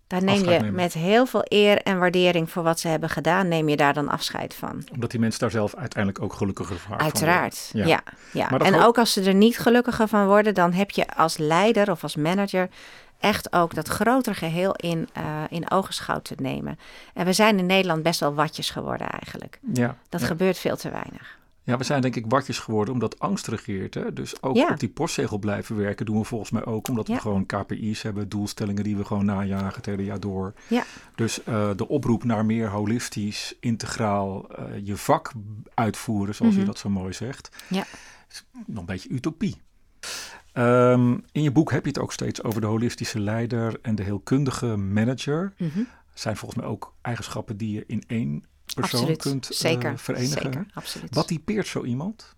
Daar 0.08 0.24
neem 0.24 0.36
Afscheid 0.36 0.56
je 0.56 0.62
nemen. 0.62 0.76
met 0.82 0.94
heel 0.94 1.26
veel 1.26 1.42
eer 1.48 1.82
en 1.82 2.00
waardering 2.00 2.50
voor 2.50 2.64
wat 2.64 2.80
ze 2.80 2.88
hebben 2.88 3.10
gedaan, 3.10 3.48
neem 3.48 3.70
je 3.70 3.76
daar 3.78 3.94
dan 3.94 4.10
afscheid 4.10 4.54
van. 4.54 4.84
Omdat 4.94 5.12
die 5.12 5.20
mensen 5.20 5.40
daar 5.40 5.52
zelf 5.52 5.76
uiteindelijk 5.76 6.24
ook 6.24 6.34
gelukkiger 6.34 6.76
van 6.78 6.88
worden. 6.88 7.06
Uiteraard, 7.06 7.70
Ja. 7.74 8.02
ja. 8.34 8.50
En 8.60 8.82
ook 8.82 8.98
als 8.98 9.14
ze 9.14 9.24
er 9.24 9.34
niet 9.34 9.60
gelukkiger 9.60 10.08
van 10.08 10.26
worden, 10.26 10.54
dan 10.54 10.74
heb 10.74 10.90
je 10.92 11.08
als 11.16 11.38
leider 11.38 11.92
of 11.92 12.04
als 12.04 12.16
manager 12.16 12.70
echt 13.20 13.54
ook 13.54 13.74
dat 13.76 13.88
grotere 13.88 14.36
geheel 14.36 14.74
in, 14.76 15.10
eh 15.14 15.24
in 15.50 15.72
ogenschouw 15.72 16.20
te 16.22 16.36
nemen. 16.38 16.80
En 17.14 17.26
we 17.26 17.34
zijn 17.34 17.60
in 17.60 17.66
Nederland 17.66 18.04
best 18.04 18.20
wel 18.20 18.34
watjes 18.34 18.70
geworden 18.70 19.10
eigenlijk. 19.10 19.60
Ja, 19.74 19.98
Dat 20.10 20.22
ja. 20.22 20.28
gebeurt 20.28 20.58
veel 20.58 20.76
te 20.78 20.90
weinig. 20.90 21.40
Ja, 21.64 21.78
we 21.78 21.84
zijn 21.84 22.02
denk 22.02 22.16
ik 22.16 22.26
watjes 22.28 22.60
geworden 22.60 22.94
omdat 22.94 23.20
angst 23.20 23.48
regeert. 23.48 23.94
Hè? 23.94 24.14
Dus 24.14 24.42
ook 24.42 24.56
Ja. 24.56 24.70
op 24.72 24.80
die 24.80 24.90
postzegel 24.90 25.38
blijven 25.38 25.76
werken 25.76 26.06
doen 26.06 26.18
we 26.18 26.24
volgens 26.24 26.52
mij 26.52 26.66
ook 26.66 26.88
omdat 26.88 27.08
Ja. 27.08 27.14
we 27.14 27.20
gewoon 27.22 27.46
KPI's 27.46 28.02
hebben, 28.02 28.30
doelstellingen 28.30 28.84
die 28.84 28.98
we 28.98 29.06
gewoon 29.06 29.26
najagen 29.26 29.76
het 29.76 29.86
hele 29.86 30.04
jaar 30.04 30.20
door. 30.20 30.54
Ja. 30.68 30.84
Dus 31.16 31.44
eh, 31.44 31.70
de 31.76 31.88
oproep 31.88 32.24
naar 32.24 32.46
meer 32.46 32.70
holistisch, 32.70 33.56
integraal 33.60 34.50
eh, 34.50 34.66
je 34.84 34.98
vak 34.98 35.32
uitvoeren, 35.74 36.36
zoals 36.36 36.54
je 36.54 36.60
Mhm. 36.60 36.68
dat 36.70 36.78
zo 36.80 36.90
mooi 36.90 37.14
zegt, 37.14 37.50
Ja. 37.70 37.86
is 38.30 38.46
nog 38.66 38.80
een 38.80 38.86
beetje 38.86 39.10
utopie. 39.10 39.56
Ehm, 40.54 41.18
in 41.32 41.44
je 41.44 41.52
boek 41.52 41.72
heb 41.72 41.82
je 41.84 41.88
het 41.90 42.00
ook 42.00 42.14
steeds 42.14 42.44
over 42.44 42.62
de 42.62 42.68
holistische 42.68 43.20
leider 43.20 43.80
en 43.82 43.96
de 43.96 44.04
heelkundige 44.04 44.66
manager. 44.78 45.54
Mhm. 45.58 45.80
zijn 46.14 46.38
volgens 46.38 46.62
mij 46.62 46.70
ook 46.70 46.94
eigenschappen 47.02 47.58
die 47.58 47.72
je 47.74 47.84
in 47.88 48.04
één 48.08 48.44
persoon 48.74 49.00
Absoluut, 49.00 49.22
kunt 49.22 49.50
eh, 49.50 49.58
zeker. 49.58 50.00
verenigen. 50.00 50.42
Zeker, 50.42 50.66
absoluut. 50.74 51.16
Wat 51.16 51.28
typeert 51.28 51.68
zo 51.68 51.84
iemand? 51.84 52.36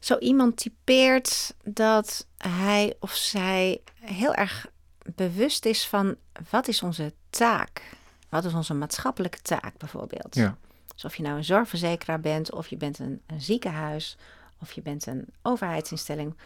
Zo 0.00 0.18
iemand 0.18 0.56
typeert 0.56 1.54
dat 1.62 2.26
hij 2.38 2.96
of 3.00 3.14
zij 3.14 3.80
heel 4.00 4.34
erg 4.34 4.66
bewust 5.14 5.64
is 5.64 5.86
van 5.86 6.16
wat 6.50 6.68
is 6.68 6.82
onze 6.82 7.12
taak? 7.30 7.82
Wat 8.28 8.44
is 8.44 8.54
onze 8.54 8.74
maatschappelijke 8.74 9.42
taak 9.42 9.78
bijvoorbeeld? 9.78 10.34
Ja. 10.34 10.56
Dus 10.94 11.04
of 11.04 11.16
je 11.16 11.22
nou 11.22 11.36
een 11.36 11.44
zorgverzekeraar 11.44 12.20
bent, 12.20 12.52
of 12.52 12.68
je 12.68 12.76
bent 12.76 12.98
een, 12.98 13.20
een 13.26 13.40
ziekenhuis, 13.40 14.16
of 14.60 14.72
je 14.72 14.82
bent 14.82 15.06
een 15.06 15.26
overheidsinstelling. 15.42 16.36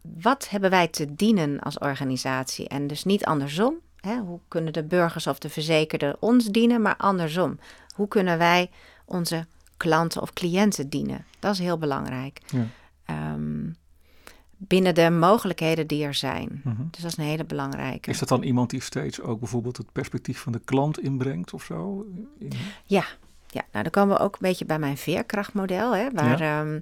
Wat 0.00 0.48
hebben 0.48 0.70
wij 0.70 0.88
te 0.88 1.14
dienen 1.14 1.60
als 1.60 1.78
organisatie? 1.78 2.68
En 2.68 2.86
dus 2.86 3.04
niet 3.04 3.24
andersom. 3.24 3.74
Hè? 4.00 4.18
Hoe 4.18 4.40
kunnen 4.48 4.72
de 4.72 4.84
burgers 4.84 5.26
of 5.26 5.38
de 5.38 5.48
verzekerden 5.48 6.16
ons 6.20 6.44
dienen, 6.46 6.82
maar 6.82 6.96
andersom. 6.96 7.58
Hoe 7.94 8.08
kunnen 8.08 8.38
wij 8.38 8.70
onze 9.04 9.46
klanten 9.76 10.22
of 10.22 10.32
cliënten 10.32 10.88
dienen? 10.88 11.24
Dat 11.38 11.52
is 11.52 11.58
heel 11.58 11.78
belangrijk. 11.78 12.40
Ja. 12.46 12.66
Ehm, 13.04 13.68
binnen 14.56 14.94
de 14.94 15.10
mogelijkheden 15.10 15.86
die 15.86 16.04
er 16.04 16.14
zijn. 16.14 16.60
Mhm. 16.64 16.82
Dus 16.90 17.02
dat 17.02 17.10
is 17.10 17.16
een 17.16 17.24
hele 17.24 17.44
belangrijke. 17.44 18.10
Is 18.10 18.18
dat 18.18 18.28
dan 18.28 18.42
iemand 18.42 18.70
die 18.70 18.80
steeds 18.82 19.20
ook 19.20 19.38
bijvoorbeeld 19.38 19.76
het 19.76 19.92
perspectief 19.92 20.38
van 20.40 20.52
de 20.52 20.60
klant 20.64 20.98
inbrengt 20.98 21.52
of 21.54 21.62
zo? 21.64 22.06
In- 22.38 22.52
Ja, 22.84 23.04
ja, 23.46 23.62
nou 23.72 23.82
dan 23.82 23.90
komen 23.92 24.16
we 24.16 24.22
ook 24.22 24.32
een 24.32 24.38
beetje 24.48 24.64
bij 24.64 24.78
mijn 24.78 24.96
veerkrachtmodel, 24.96 25.94
hè, 25.94 26.10
waar, 26.10 26.40
ehm, 26.40 26.80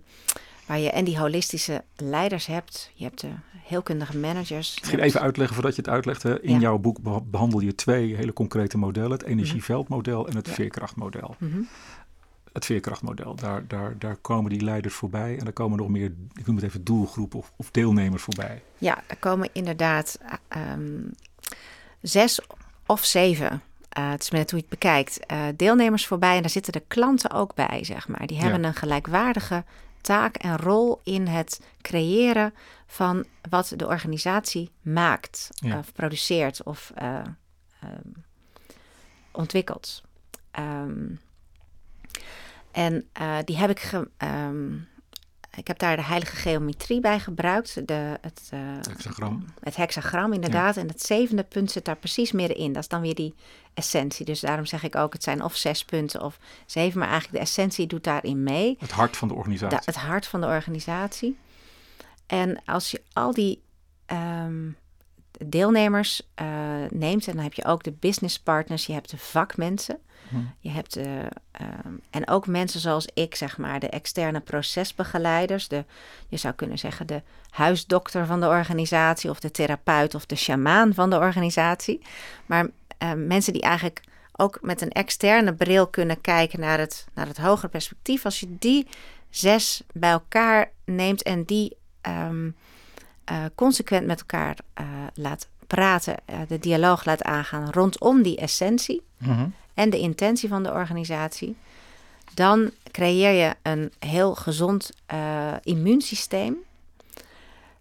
waar 0.68 0.78
je 0.78 0.90
en 0.90 1.04
die 1.04 1.18
holistische 1.18 1.84
leiders 1.96 2.46
hebt. 2.46 2.90
Je 2.94 3.04
hebt 3.04 3.20
de 3.20 3.28
heelkundige 3.62 4.16
managers. 4.18 4.74
Misschien 4.74 4.98
hebt- 4.98 5.02
even 5.10 5.20
uitleggen 5.20 5.54
voordat 5.54 5.74
je 5.76 5.80
het 5.82 5.90
uitlegt. 5.90 6.22
Hè. 6.22 6.40
In 6.42 6.52
Ja. 6.54 6.58
jouw 6.58 6.78
boek 6.78 7.00
beha- 7.00 7.20
behandel 7.20 7.60
je 7.60 7.74
twee 7.74 8.16
hele 8.16 8.32
concrete 8.32 8.78
modellen. 8.78 9.10
Het 9.10 9.22
energieveldmodel 9.22 10.28
en 10.28 10.36
het 10.36 10.46
Ja. 10.46 10.52
veerkrachtmodel. 10.52 11.34
Mhm. 11.38 11.60
Het 12.52 12.64
veerkrachtmodel, 12.66 13.34
daar, 13.34 13.66
daar, 13.66 13.98
daar 13.98 14.16
komen 14.16 14.50
die 14.50 14.60
leiders 14.64 14.94
voorbij. 14.94 15.38
En 15.38 15.44
daar 15.44 15.52
komen 15.52 15.78
nog 15.78 15.88
meer, 15.88 16.12
ik 16.34 16.46
noem 16.46 16.56
het 16.56 16.64
even 16.64 16.84
doelgroepen 16.84 17.38
of, 17.38 17.52
of 17.56 17.70
deelnemers 17.70 18.22
voorbij. 18.22 18.62
Ja, 18.78 19.02
er 19.06 19.16
komen 19.16 19.48
inderdaad 19.52 20.18
eh, 20.22 20.32
ehm, 20.72 21.00
zes 22.02 22.40
of 22.86 23.04
zeven. 23.04 23.62
eh, 23.88 24.10
het 24.10 24.22
is 24.22 24.30
net 24.30 24.50
hoe 24.50 24.58
je 24.60 24.66
het 24.70 24.78
bekijkt. 24.78 25.26
eh, 25.26 25.42
deelnemers 25.56 26.06
voorbij 26.06 26.34
en 26.36 26.40
daar 26.40 26.50
zitten 26.50 26.72
de 26.72 26.82
klanten 26.88 27.30
ook 27.30 27.54
bij, 27.54 27.84
zeg 27.84 28.08
maar. 28.08 28.26
Die 28.26 28.36
Ja. 28.36 28.42
hebben 28.42 28.64
een 28.64 28.74
gelijkwaardige 28.74 29.64
taak 30.00 30.36
en 30.36 30.56
rol 30.56 31.00
in 31.04 31.26
het 31.26 31.60
creëren 31.82 32.54
van 32.86 33.24
wat 33.50 33.72
de 33.76 33.86
organisatie 33.86 34.70
maakt, 34.82 35.48
Ja. 35.54 35.78
of 35.78 35.92
produceert 35.92 36.62
of 36.62 36.92
eh, 36.94 37.20
ehm, 37.80 38.08
ontwikkelt. 39.32 40.02
Ehm, 40.50 41.06
en 42.72 43.08
eh, 43.12 43.38
die 43.44 43.56
heb 43.56 43.70
ik. 43.70 43.80
Ge, 43.80 44.10
ehm, 44.16 44.74
ik 45.58 45.66
heb 45.66 45.78
daar 45.78 45.96
de 45.96 46.02
heilige 46.02 46.36
geometrie 46.36 47.00
bij 47.00 47.20
gebruikt. 47.20 47.86
De, 47.86 48.18
het, 48.20 48.48
eh, 48.50 48.58
Hexagram. 48.80 49.44
het 49.60 49.76
hexagram, 49.76 50.32
inderdaad. 50.32 50.76
En 50.76 50.88
het 50.88 51.02
zevende 51.02 51.42
punt 51.42 51.70
zit 51.70 51.84
daar 51.84 51.96
precies 51.96 52.32
middenin. 52.32 52.72
Dat 52.72 52.82
is 52.82 52.88
dan 52.88 53.00
weer 53.00 53.14
die 53.14 53.34
essentie. 53.74 54.24
Dus 54.24 54.40
daarom 54.40 54.66
zeg 54.66 54.82
ik 54.82 54.96
ook, 54.96 55.12
het 55.12 55.22
zijn 55.22 55.42
of 55.42 55.56
zes 55.56 55.84
punten 55.84 56.22
of 56.22 56.38
zeven. 56.66 56.98
Maar 56.98 57.08
eigenlijk 57.08 57.38
de 57.38 57.44
essentie 57.50 57.86
doet 57.86 58.04
daarin 58.04 58.42
mee. 58.42 58.76
Het 58.78 58.90
hart 58.90 59.16
van 59.16 59.28
de 59.28 59.34
organisatie. 59.34 59.78
Da- 59.78 59.82
het 59.84 59.96
hart 59.96 60.26
van 60.26 60.40
de 60.40 60.46
organisatie. 60.46 61.38
En 62.26 62.64
als 62.64 62.90
je 62.90 63.02
al 63.12 63.34
die 63.34 63.62
ehm, 64.06 64.68
deelnemers 65.46 66.28
eh, 66.34 66.46
neemt, 66.90 67.26
en 67.28 67.34
dan 67.34 67.42
heb 67.42 67.54
je 67.54 67.64
ook 67.64 67.82
de 67.82 67.92
business 67.92 68.40
partners, 68.40 68.86
je 68.86 68.92
hebt 68.92 69.10
de 69.10 69.18
vakmensen. 69.18 69.98
Je 70.58 70.70
hebt 70.70 70.94
de, 70.94 71.28
ehm, 71.50 71.92
en 72.10 72.28
ook 72.28 72.46
mensen 72.46 72.80
zoals 72.80 73.08
ik, 73.14 73.34
zeg 73.34 73.58
maar, 73.58 73.80
de 73.80 73.88
externe 73.88 74.40
procesbegeleiders, 74.40 75.68
de, 75.68 75.84
je 76.28 76.36
zou 76.36 76.54
kunnen 76.54 76.78
zeggen 76.78 77.06
de 77.06 77.22
huisdokter 77.50 78.26
van 78.26 78.40
de 78.40 78.46
organisatie, 78.46 79.30
of 79.30 79.40
de 79.40 79.50
therapeut 79.50 80.14
of 80.14 80.26
de 80.26 80.36
sjamaan 80.36 80.94
van 80.94 81.10
de 81.10 81.16
organisatie. 81.16 82.00
Maar 82.46 82.68
eh, 82.98 83.12
mensen 83.12 83.52
die 83.52 83.62
eigenlijk 83.62 84.00
ook 84.32 84.58
met 84.62 84.80
een 84.80 84.90
externe 84.90 85.54
bril 85.54 85.86
kunnen 85.86 86.20
kijken 86.20 86.60
naar 86.60 86.78
het, 86.78 87.06
naar 87.14 87.26
het 87.26 87.38
hogere 87.38 87.68
perspectief. 87.68 88.24
Als 88.24 88.40
je 88.40 88.56
die 88.58 88.86
zes 89.30 89.82
bij 89.92 90.10
elkaar 90.10 90.70
neemt 90.84 91.22
en 91.22 91.44
die 91.44 91.76
ehm, 92.00 92.50
eh, 93.24 93.44
consequent 93.54 94.06
met 94.06 94.18
elkaar 94.18 94.58
eh, 94.74 94.86
laat 95.14 95.48
praten, 95.66 96.16
eh, 96.24 96.38
de 96.48 96.58
dialoog 96.58 97.04
laat 97.04 97.22
aangaan 97.22 97.70
rondom 97.70 98.22
die 98.22 98.36
essentie 98.36 99.06
Mhm. 99.18 99.46
En 99.78 99.90
de 99.90 99.98
intentie 99.98 100.48
van 100.48 100.62
de 100.62 100.72
organisatie, 100.72 101.56
dan 102.34 102.70
creëer 102.90 103.30
je 103.30 103.54
een 103.62 103.92
heel 103.98 104.34
gezond 104.34 104.90
eh, 105.06 105.52
immuunsysteem 105.62 106.56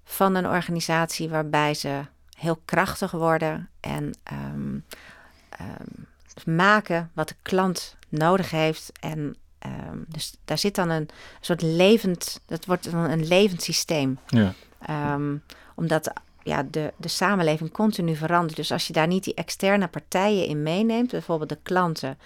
van 0.04 0.36
een 0.36 0.48
organisatie 0.48 1.30
waarbij 1.30 1.74
ze 1.74 2.02
heel 2.38 2.60
krachtig 2.66 3.12
worden 3.12 3.70
en 3.80 4.14
ehm, 4.24 4.78
ehm, 5.50 6.56
maken 6.56 7.12
wat 7.14 7.28
de 7.28 7.36
klant 7.42 7.96
nodig 8.10 8.52
heeft. 8.52 8.92
En 9.00 9.36
ehm, 9.60 9.98
dus 10.08 10.34
daar 10.46 10.58
zit 10.58 10.76
dan 10.76 10.90
een 10.90 11.10
soort 11.42 11.62
levend, 11.62 12.42
dat 12.46 12.66
wordt 12.66 12.92
dan 12.92 13.10
een 13.10 13.28
levend 13.28 13.64
systeem. 13.64 14.20
Ja. 14.28 14.54
Omdat 15.76 16.12
ja, 16.48 16.64
de, 16.64 16.94
de 16.98 17.08
samenleving 17.08 17.72
continu 17.72 18.16
verandert. 18.16 18.56
Dus 18.56 18.72
als 18.72 18.88
je 18.88 18.94
daar 18.94 19.08
niet 19.08 19.24
die 19.24 19.34
externe 19.34 19.88
partijen 19.88 20.46
in 20.46 20.64
meeneemt, 20.64 21.12
bijvoorbeeld 21.12 21.50
de 21.50 21.60
klanten, 21.64 22.18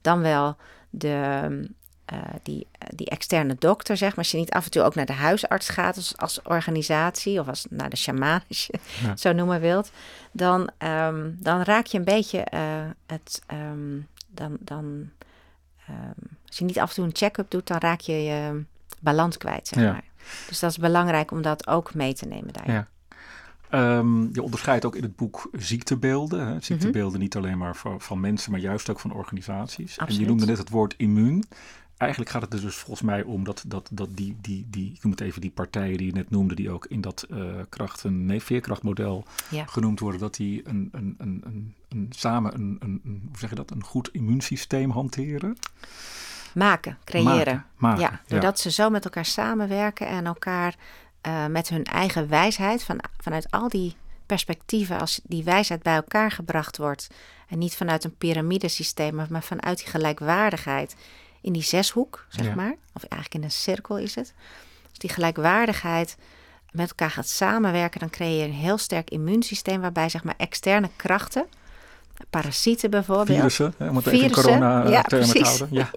dan 0.00 0.20
wel 0.20 0.56
de, 0.90 1.68
eh, 2.04 2.18
die, 2.42 2.66
die 2.94 3.06
externe 3.10 3.56
dokter, 3.58 3.96
zeg 3.96 4.08
maar. 4.08 4.18
Als 4.18 4.30
je 4.30 4.38
niet 4.38 4.50
af 4.50 4.64
en 4.64 4.70
toe 4.70 4.82
ook 4.82 4.94
naar 4.94 5.06
de 5.06 5.12
huisarts 5.12 5.68
gaat 5.68 5.96
als, 5.96 6.16
als 6.16 6.42
organisatie, 6.42 7.40
of 7.40 7.48
als 7.48 7.66
naar 7.70 7.90
de 7.90 7.96
shaman, 7.96 8.40
als 8.48 8.66
je 8.66 8.78
Ja. 9.02 9.16
zo 9.16 9.32
noemen 9.32 9.60
wilt, 9.60 9.90
dan, 10.32 10.70
ehm, 10.78 11.30
dan 11.38 11.62
raak 11.62 11.86
je 11.86 11.98
een 11.98 12.04
beetje 12.04 12.38
eh, 12.40 12.84
het. 13.06 13.42
ehm, 13.46 13.98
dan, 14.30 14.56
dan, 14.60 15.10
ehm, 15.86 16.26
als 16.46 16.58
je 16.58 16.64
niet 16.64 16.78
af 16.78 16.88
en 16.88 16.94
toe 16.94 17.04
een 17.04 17.16
check-up 17.16 17.50
doet, 17.50 17.66
dan 17.66 17.78
raak 17.78 18.00
je 18.00 18.22
je 18.22 18.64
balans 19.00 19.36
kwijt, 19.36 19.68
zeg 19.68 19.82
Ja. 19.84 19.92
maar. 19.92 20.04
Dus 20.48 20.58
dat 20.58 20.70
is 20.70 20.78
belangrijk 20.78 21.30
om 21.30 21.42
dat 21.42 21.66
ook 21.66 21.94
mee 21.94 22.14
te 22.14 22.26
nemen 22.26 22.52
daarin. 22.52 22.74
Ja. 22.74 22.86
Ehm, 23.70 24.22
je 24.32 24.42
onderscheidt 24.42 24.84
ook 24.84 24.96
in 24.96 25.02
het 25.02 25.16
boek 25.16 25.48
ziektebeelden. 25.52 26.46
Hè? 26.46 26.60
Ziektebeelden 26.60 27.20
niet 27.20 27.36
alleen 27.36 27.58
maar 27.58 27.76
van, 27.76 28.00
van, 28.00 28.20
mensen, 28.20 28.50
maar 28.50 28.60
juist 28.60 28.90
ook 28.90 29.00
van 29.00 29.12
organisaties. 29.12 29.98
Absoluut. 29.98 30.10
En 30.14 30.20
je 30.20 30.26
noemde 30.26 30.46
net 30.46 30.58
het 30.58 30.70
woord 30.70 30.94
immuun. 30.96 31.44
Eigenlijk 31.96 32.30
gaat 32.30 32.42
het 32.42 32.52
er 32.52 32.60
dus 32.60 32.76
volgens 32.76 33.02
mij 33.02 33.22
om 33.22 33.44
dat, 33.44 33.64
dat, 33.66 33.88
dat 33.92 34.08
die, 34.16 34.36
die, 34.40 34.66
die, 34.70 34.92
ik 34.94 35.02
noem 35.02 35.12
het 35.12 35.20
even 35.20 35.40
die 35.40 35.50
partijen 35.50 35.96
die 35.96 36.06
je 36.06 36.12
net 36.12 36.30
noemde, 36.30 36.54
die 36.54 36.70
ook 36.70 36.86
in 36.86 37.00
dat 37.00 37.26
uh, 37.30 37.54
krachten, 37.68 38.26
nee, 38.26 38.42
veerkrachtmodel 38.42 39.24
Ja. 39.50 39.64
genoemd 39.66 40.00
worden, 40.00 40.20
dat 40.20 40.34
die 40.34 40.68
een, 40.68 40.88
een, 40.92 41.14
een, 41.18 41.42
een, 41.44 41.74
een 41.88 42.06
samen 42.10 42.54
een, 42.54 42.76
een, 42.78 43.00
een, 43.04 43.22
hoe 43.28 43.38
zeg 43.38 43.50
je 43.50 43.56
dat, 43.56 43.70
een 43.70 43.84
goed 43.84 44.08
immuunsysteem 44.12 44.90
hanteren. 44.90 45.56
Maken, 46.54 46.98
creëren. 47.04 47.34
Maken, 47.34 47.64
maken, 47.76 48.00
ja, 48.00 48.10
ja. 48.10 48.20
doordat 48.26 48.58
ze 48.58 48.70
zo 48.70 48.90
met 48.90 49.04
elkaar 49.04 49.24
samenwerken 49.24 50.06
en 50.06 50.26
elkaar 50.26 50.76
eh, 51.20 51.46
met 51.46 51.68
hun 51.68 51.84
eigen 51.84 52.28
wijsheid, 52.28 52.82
van, 52.82 53.00
vanuit 53.22 53.50
al 53.50 53.68
die 53.68 53.96
perspectieven, 54.26 55.00
als 55.00 55.20
die 55.24 55.44
wijsheid 55.44 55.82
bij 55.82 55.94
elkaar 55.94 56.30
gebracht 56.30 56.76
wordt. 56.76 57.08
En 57.48 57.58
niet 57.58 57.76
vanuit 57.76 58.04
een 58.04 58.16
piramidesysteem, 58.16 59.14
maar, 59.14 59.42
vanuit 59.42 59.78
die 59.78 59.86
gelijkwaardigheid 59.86 60.96
in 61.40 61.52
die 61.52 61.62
zeshoek, 61.62 62.26
zeg 62.28 62.46
Ja. 62.46 62.54
maar. 62.54 62.74
Of 62.92 63.02
eigenlijk 63.02 63.34
in 63.34 63.42
een 63.42 63.50
cirkel 63.50 63.98
is 63.98 64.14
het. 64.14 64.32
Als 64.88 64.98
die 64.98 65.10
gelijkwaardigheid 65.10 66.16
met 66.70 66.88
elkaar 66.88 67.10
gaat 67.10 67.28
samenwerken, 67.28 68.00
dan 68.00 68.10
creëer 68.10 68.38
je 68.38 68.44
een 68.44 68.52
heel 68.52 68.78
sterk 68.78 69.10
immuunsysteem 69.10 69.80
waarbij 69.80 70.08
zeg 70.08 70.24
maar 70.24 70.34
externe 70.36 70.90
krachten, 70.96 71.46
parasieten 72.30 72.90
bijvoorbeeld, 72.90 73.38
Virussen, 73.38 73.74
hè, 73.76 73.88
om 73.88 73.96
het 73.96 74.06
even 74.06 74.18
Virussen, 74.18 74.44
corona-termen 74.44 74.92
ja, 74.92 75.02
te 75.02 75.16
precies. 75.16 75.42
houden. 75.42 75.68
Ja, 75.70 75.90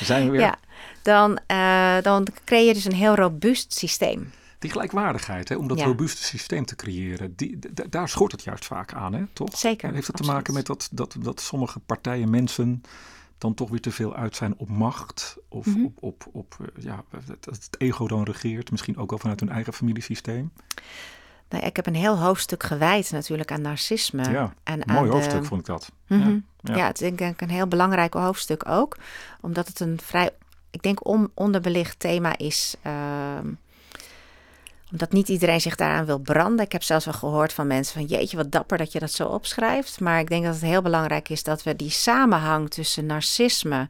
zijn 0.00 0.24
we 0.24 0.30
weer. 0.30 0.40
ja, 0.40 0.58
dan, 1.02 1.38
eh, 1.46 1.96
dan 2.02 2.26
creëer 2.44 2.66
je 2.66 2.74
dus 2.74 2.84
een 2.84 2.94
heel 2.94 3.14
robuust 3.14 3.74
systeem. 3.74 4.32
Die 4.58 4.70
gelijkwaardigheid, 4.70 5.48
hè, 5.48 5.54
om 5.56 5.68
dat 5.68 5.78
Ja. 5.78 5.84
robuuste 5.84 6.22
systeem 6.24 6.64
te 6.64 6.76
creëren, 6.76 7.36
die, 7.36 7.58
daar 7.88 8.08
schort 8.08 8.32
het 8.32 8.42
juist 8.44 8.64
vaak 8.64 8.92
aan, 8.92 9.12
hè, 9.12 9.24
toch? 9.32 9.56
Zeker, 9.58 9.88
En 9.88 9.94
heeft 9.94 10.06
het 10.06 10.16
te 10.16 10.22
maken 10.22 10.54
met 10.54 10.66
dat, 10.66 10.88
dat, 10.92 11.16
dat 11.20 11.40
sommige 11.40 11.78
partijen, 11.78 12.30
mensen, 12.30 12.82
dan 13.38 13.54
toch 13.54 13.70
weer 13.70 13.80
te 13.80 13.90
veel 13.90 14.14
uit 14.14 14.36
zijn 14.36 14.54
op 14.56 14.68
macht? 14.68 15.36
Of 15.48 15.66
Mhm. 15.66 15.84
op, 15.84 15.96
op, 16.00 16.26
op 16.32 16.56
eh, 16.60 16.82
ja, 16.84 17.04
dat 17.10 17.24
dat 17.44 17.54
het 17.54 17.68
ego 17.78 18.06
dan 18.08 18.22
regeert, 18.22 18.70
misschien 18.70 18.96
ook 18.96 19.10
wel 19.10 19.18
vanuit 19.18 19.40
hun 19.40 19.48
eigen 19.48 19.72
familiesysteem? 19.72 20.52
Nou, 21.48 21.64
ik 21.66 21.76
heb 21.76 21.86
een 21.86 21.94
heel 21.94 22.18
hoofdstuk 22.18 22.62
gewijd 22.62 23.10
natuurlijk 23.10 23.52
aan 23.52 23.60
narcisme. 23.62 24.30
ja, 24.30 24.54
en 24.62 24.78
mooi 24.86 24.98
aan 24.98 25.04
de- 25.04 25.10
hoofdstuk 25.10 25.44
vond 25.44 25.60
ik 25.60 25.66
dat. 25.66 25.90
Mhm. 26.06 26.20
Ja, 26.28 26.40
Ja, 26.60 26.76
ja. 26.76 26.86
het 26.86 27.00
is 27.00 27.10
denk 27.16 27.34
ik 27.34 27.40
een 27.40 27.50
heel 27.54 27.66
belangrijk 27.66 28.14
hoofdstuk 28.14 28.68
ook. 28.68 28.96
Omdat 29.40 29.68
het 29.68 29.80
een 29.80 29.98
vrij, 30.02 30.30
ik 30.70 30.82
denk, 30.82 31.06
on, 31.06 31.30
onderbelicht 31.34 31.98
thema 31.98 32.38
is. 32.38 32.74
ehm, 32.82 33.46
omdat 34.90 35.12
niet 35.12 35.28
iedereen 35.28 35.60
zich 35.60 35.76
daaraan 35.76 36.04
wil 36.04 36.18
branden. 36.18 36.64
Ik 36.64 36.72
heb 36.72 36.82
zelfs 36.82 37.04
wel 37.04 37.14
gehoord 37.14 37.52
van 37.52 37.66
mensen 37.66 37.94
van 37.94 38.04
jeetje, 38.04 38.36
wat 38.36 38.52
dapper 38.52 38.78
dat 38.78 38.92
je 38.92 38.98
dat 38.98 39.12
zo 39.12 39.26
opschrijft. 39.26 40.00
Maar 40.00 40.20
ik 40.20 40.28
denk 40.28 40.44
dat 40.44 40.54
het 40.54 40.62
heel 40.62 40.82
belangrijk 40.82 41.28
is 41.28 41.42
dat 41.42 41.62
we 41.62 41.76
die 41.76 41.90
samenhang 41.90 42.70
tussen 42.70 43.06
narcisme 43.06 43.88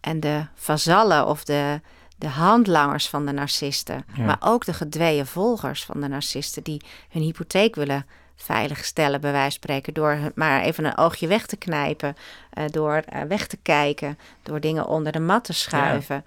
en 0.00 0.20
de 0.20 0.46
vazallen 0.54 1.26
of 1.26 1.44
de, 1.44 1.80
de 2.16 2.28
handlangers 2.28 3.08
van 3.08 3.26
de 3.26 3.32
narcisten. 3.32 4.04
Ja. 4.14 4.24
Maar 4.24 4.38
ook 4.40 4.64
de 4.64 4.72
gedweeën 4.72 5.26
volgers 5.26 5.84
van 5.84 6.00
de 6.00 6.08
narcisten 6.08 6.62
die 6.62 6.82
hun 7.08 7.22
hypotheek 7.22 7.74
willen 7.74 8.06
veiligstellen, 8.36 9.20
bij 9.20 9.32
wijze 9.32 9.50
van 9.50 9.52
spreken. 9.52 9.94
Door 9.94 10.18
maar 10.34 10.62
even 10.62 10.84
een 10.84 10.96
oogje 10.96 11.26
weg 11.26 11.46
te 11.46 11.56
knijpen, 11.56 12.16
eh, 12.50 12.64
door 12.70 12.94
eh, 12.94 13.22
weg 13.22 13.46
te 13.46 13.58
kijken, 13.62 14.18
door 14.42 14.60
dingen 14.60 14.86
onder 14.86 15.12
de 15.12 15.20
mat 15.20 15.44
te 15.44 15.52
schuiven, 15.52 16.24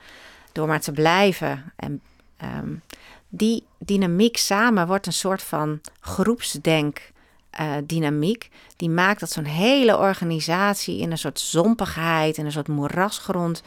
door 0.51 0.67
maar 0.67 0.81
te 0.81 0.91
blijven. 0.91 1.73
En 1.75 2.01
ehm, 2.37 2.73
die 3.33 3.65
dynamiek 3.77 4.37
samen 4.37 4.87
wordt 4.87 5.05
een 5.05 5.13
soort 5.13 5.43
van 5.43 5.81
groepsdenk. 5.99 7.11
eh, 7.49 7.73
dynamiek 7.83 8.49
die 8.75 8.89
maakt 8.89 9.19
dat 9.19 9.31
zo'n 9.31 9.43
hele 9.43 9.97
organisatie 9.97 10.99
in 10.99 11.11
een 11.11 11.17
soort 11.17 11.39
zompigheid, 11.39 12.37
in 12.37 12.45
een 12.45 12.51
soort 12.51 12.67
moerasgrond 12.67 13.63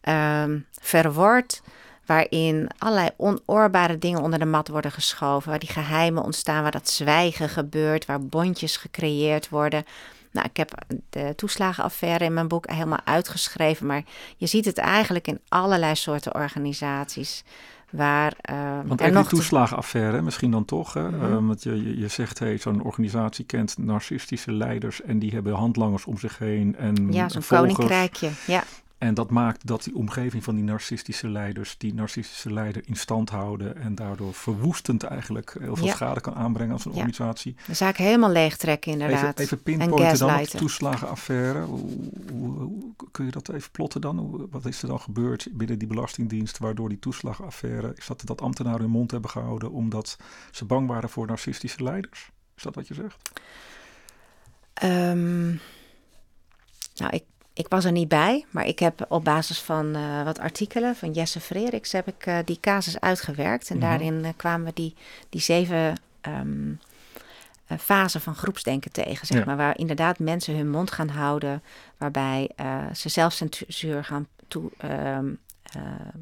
ehm 0.00 0.58
verwort, 0.80 1.62
waarin 2.06 2.68
allerlei 2.78 3.08
onoorbare 3.16 3.98
dingen 3.98 4.20
onder 4.22 4.38
de 4.38 4.44
mat 4.44 4.68
worden 4.68 4.92
geschoven, 4.92 5.50
waar 5.50 5.58
die 5.58 5.68
geheimen 5.68 6.22
ontstaan, 6.22 6.62
waar 6.62 6.70
dat 6.70 6.90
zwijgen 6.90 7.48
gebeurt, 7.48 8.06
waar 8.06 8.26
bondjes 8.26 8.76
gecreëerd 8.76 9.48
worden. 9.48 9.84
Nou, 10.32 10.46
ik 10.46 10.56
heb 10.56 10.72
de 11.10 11.32
toeslagenaffaire 11.36 12.24
in 12.24 12.34
mijn 12.34 12.48
boek 12.48 12.70
helemaal 12.70 13.00
uitgeschreven, 13.04 13.86
maar 13.86 14.02
je 14.36 14.46
ziet 14.46 14.64
het 14.64 14.78
eigenlijk 14.78 15.26
in 15.26 15.40
allerlei 15.48 15.94
soorten 15.94 16.34
organisaties. 16.34 17.44
Waar 17.90 18.34
eh, 18.40 18.56
Want 18.86 19.00
nog 19.00 19.12
die 19.12 19.22
te- 19.22 19.28
toeslagenaffaire 19.28 20.22
misschien 20.22 20.50
dan 20.50 20.64
toch. 20.64 20.92
Hè? 20.94 21.10
Mhm. 21.10 21.24
Eh, 21.24 21.46
want 21.46 21.62
je, 21.62 21.82
je, 21.84 21.98
je 21.98 22.08
zegt, 22.08 22.38
hey, 22.38 22.58
zo'n 22.58 22.82
organisatie 22.82 23.44
kent 23.44 23.78
narcistische 23.78 24.52
leiders 24.52 25.02
en 25.02 25.18
die 25.18 25.30
hebben 25.30 25.52
handlangers 25.54 26.04
om 26.04 26.18
zich 26.18 26.38
heen. 26.38 26.76
En 26.76 27.12
ja, 27.12 27.28
zo'n 27.28 27.42
koninkrijkje. 27.48 28.30
Ja, 28.46 28.62
En 29.00 29.14
dat 29.14 29.30
maakt 29.30 29.66
dat 29.66 29.84
die 29.84 29.94
omgeving 29.94 30.44
van 30.44 30.54
die 30.54 30.64
narcistische 30.64 31.28
leiders, 31.28 31.78
die 31.78 31.94
narcistische 31.94 32.52
leider 32.52 32.82
in 32.86 32.96
stand 32.96 33.30
houden 33.30 33.76
en 33.76 33.94
daardoor 33.94 34.34
verwoestend 34.34 35.02
eigenlijk 35.02 35.56
heel 35.60 35.76
veel 35.76 35.86
Ja. 35.86 35.94
schade 35.94 36.20
kan 36.20 36.34
aanbrengen 36.34 36.72
als 36.72 36.84
een 36.84 36.90
Ja. 36.90 36.96
organisatie. 36.96 37.56
de 37.66 37.74
zaak 37.74 37.96
helemaal 37.96 38.30
leegtrekken 38.30 38.92
inderdaad. 38.92 39.38
Even, 39.38 39.42
even 39.42 39.56
en 39.56 39.62
pinpointen 39.62 40.18
dan 40.18 40.40
op 40.40 40.50
de 40.50 40.58
toeslagenaffaire. 40.58 41.60
Hoe, 41.62 41.98
hoe- 42.30 42.48
hoe- 42.58 42.94
kun 43.10 43.24
je 43.24 43.30
dat 43.30 43.48
even 43.48 43.70
plotten 43.70 44.00
dan? 44.00 44.48
Wat 44.50 44.66
is 44.66 44.82
er 44.82 44.88
dan 44.88 45.00
gebeurd 45.00 45.48
binnen 45.52 45.78
die 45.78 45.88
belastingdienst 45.88 46.58
waardoor 46.58 46.88
die 46.88 46.98
toeslagenaffaire, 46.98 47.92
is 47.96 48.06
dat 48.06 48.22
dat 48.24 48.40
ambtenaren 48.40 48.80
hun 48.80 48.90
mond 48.90 49.10
hebben 49.10 49.30
gehouden 49.30 49.70
omdat 49.70 50.16
ze 50.50 50.64
bang 50.64 50.88
waren 50.88 51.08
voor 51.08 51.26
narcistische 51.26 51.82
leiders? 51.82 52.30
Is 52.56 52.62
dat 52.62 52.74
wat 52.74 52.88
je 52.88 52.94
zegt? 52.94 53.30
Ehm, 54.74 55.46
nou, 56.96 57.10
ik, 57.10 57.24
ik 57.52 57.68
was 57.68 57.84
er 57.84 57.92
niet 57.92 58.08
bij, 58.08 58.44
maar 58.50 58.66
ik 58.66 58.78
heb 58.78 59.06
op 59.08 59.24
basis 59.24 59.60
van 59.60 59.94
eh, 59.94 60.22
wat 60.24 60.38
artikelen 60.38 60.96
van 60.96 61.12
Jesse 61.12 61.40
Freriks 61.40 61.92
heb 61.92 62.06
ik 62.08 62.26
eh, 62.26 62.38
die 62.44 62.58
casus 62.60 63.00
uitgewerkt. 63.00 63.70
En 63.70 63.76
Mhm. 63.78 63.86
daarin 63.86 64.24
eh, 64.24 64.30
kwamen 64.36 64.66
we 64.66 64.72
die, 64.74 64.94
die 65.28 65.40
zeven 65.40 65.96
eh, 66.20 66.32
fasen 67.78 68.20
van 68.20 68.34
groepsdenken 68.34 68.92
tegen, 68.92 69.26
zeg 69.26 69.38
Ja. 69.38 69.44
maar. 69.44 69.56
Waar 69.56 69.78
inderdaad 69.78 70.18
mensen 70.18 70.56
hun 70.56 70.70
mond 70.70 70.90
gaan 70.90 71.08
houden, 71.08 71.62
waarbij 71.96 72.50
ze 72.94 73.08
zelfcensuur 73.08 74.04
gaan 74.04 74.26
toe... 74.48 74.70
ehm, 74.78 75.28
ehm, 75.62 76.18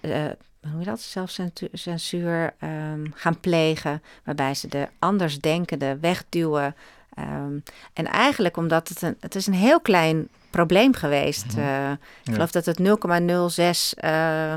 eh, 0.00 0.24
hoe 0.60 0.70
noem 0.70 0.78
je 0.78 0.84
dat? 0.84 1.00
Zelfcensuur 1.00 2.54
ehm, 2.58 3.06
gaan 3.14 3.40
plegen, 3.40 4.02
waarbij 4.24 4.54
ze 4.54 4.68
de 4.68 4.88
andersdenkende 4.98 5.98
wegduwen. 6.00 6.74
Ehm, 7.20 7.58
en 7.92 8.06
eigenlijk 8.06 8.56
omdat 8.56 8.88
het 8.88 9.02
een, 9.02 9.16
het 9.20 9.34
is 9.34 9.46
een 9.46 9.54
heel 9.54 9.80
klein 9.80 10.28
probleem 10.50 10.94
geweest. 10.94 11.46
Mhm. 11.46 11.58
Eh, 11.58 11.90
ik 11.90 11.98
Ja. 12.22 12.32
geloof 12.32 12.50
dat 12.50 12.66
het 12.66 12.78
0,06 12.78 13.94
eh, 13.94 14.54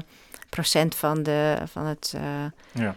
procent 0.49 0.95
van, 0.95 1.23
de, 1.23 1.57
van 1.65 1.85
het 1.85 2.13
eh, 2.15 2.81
Ja. 2.83 2.95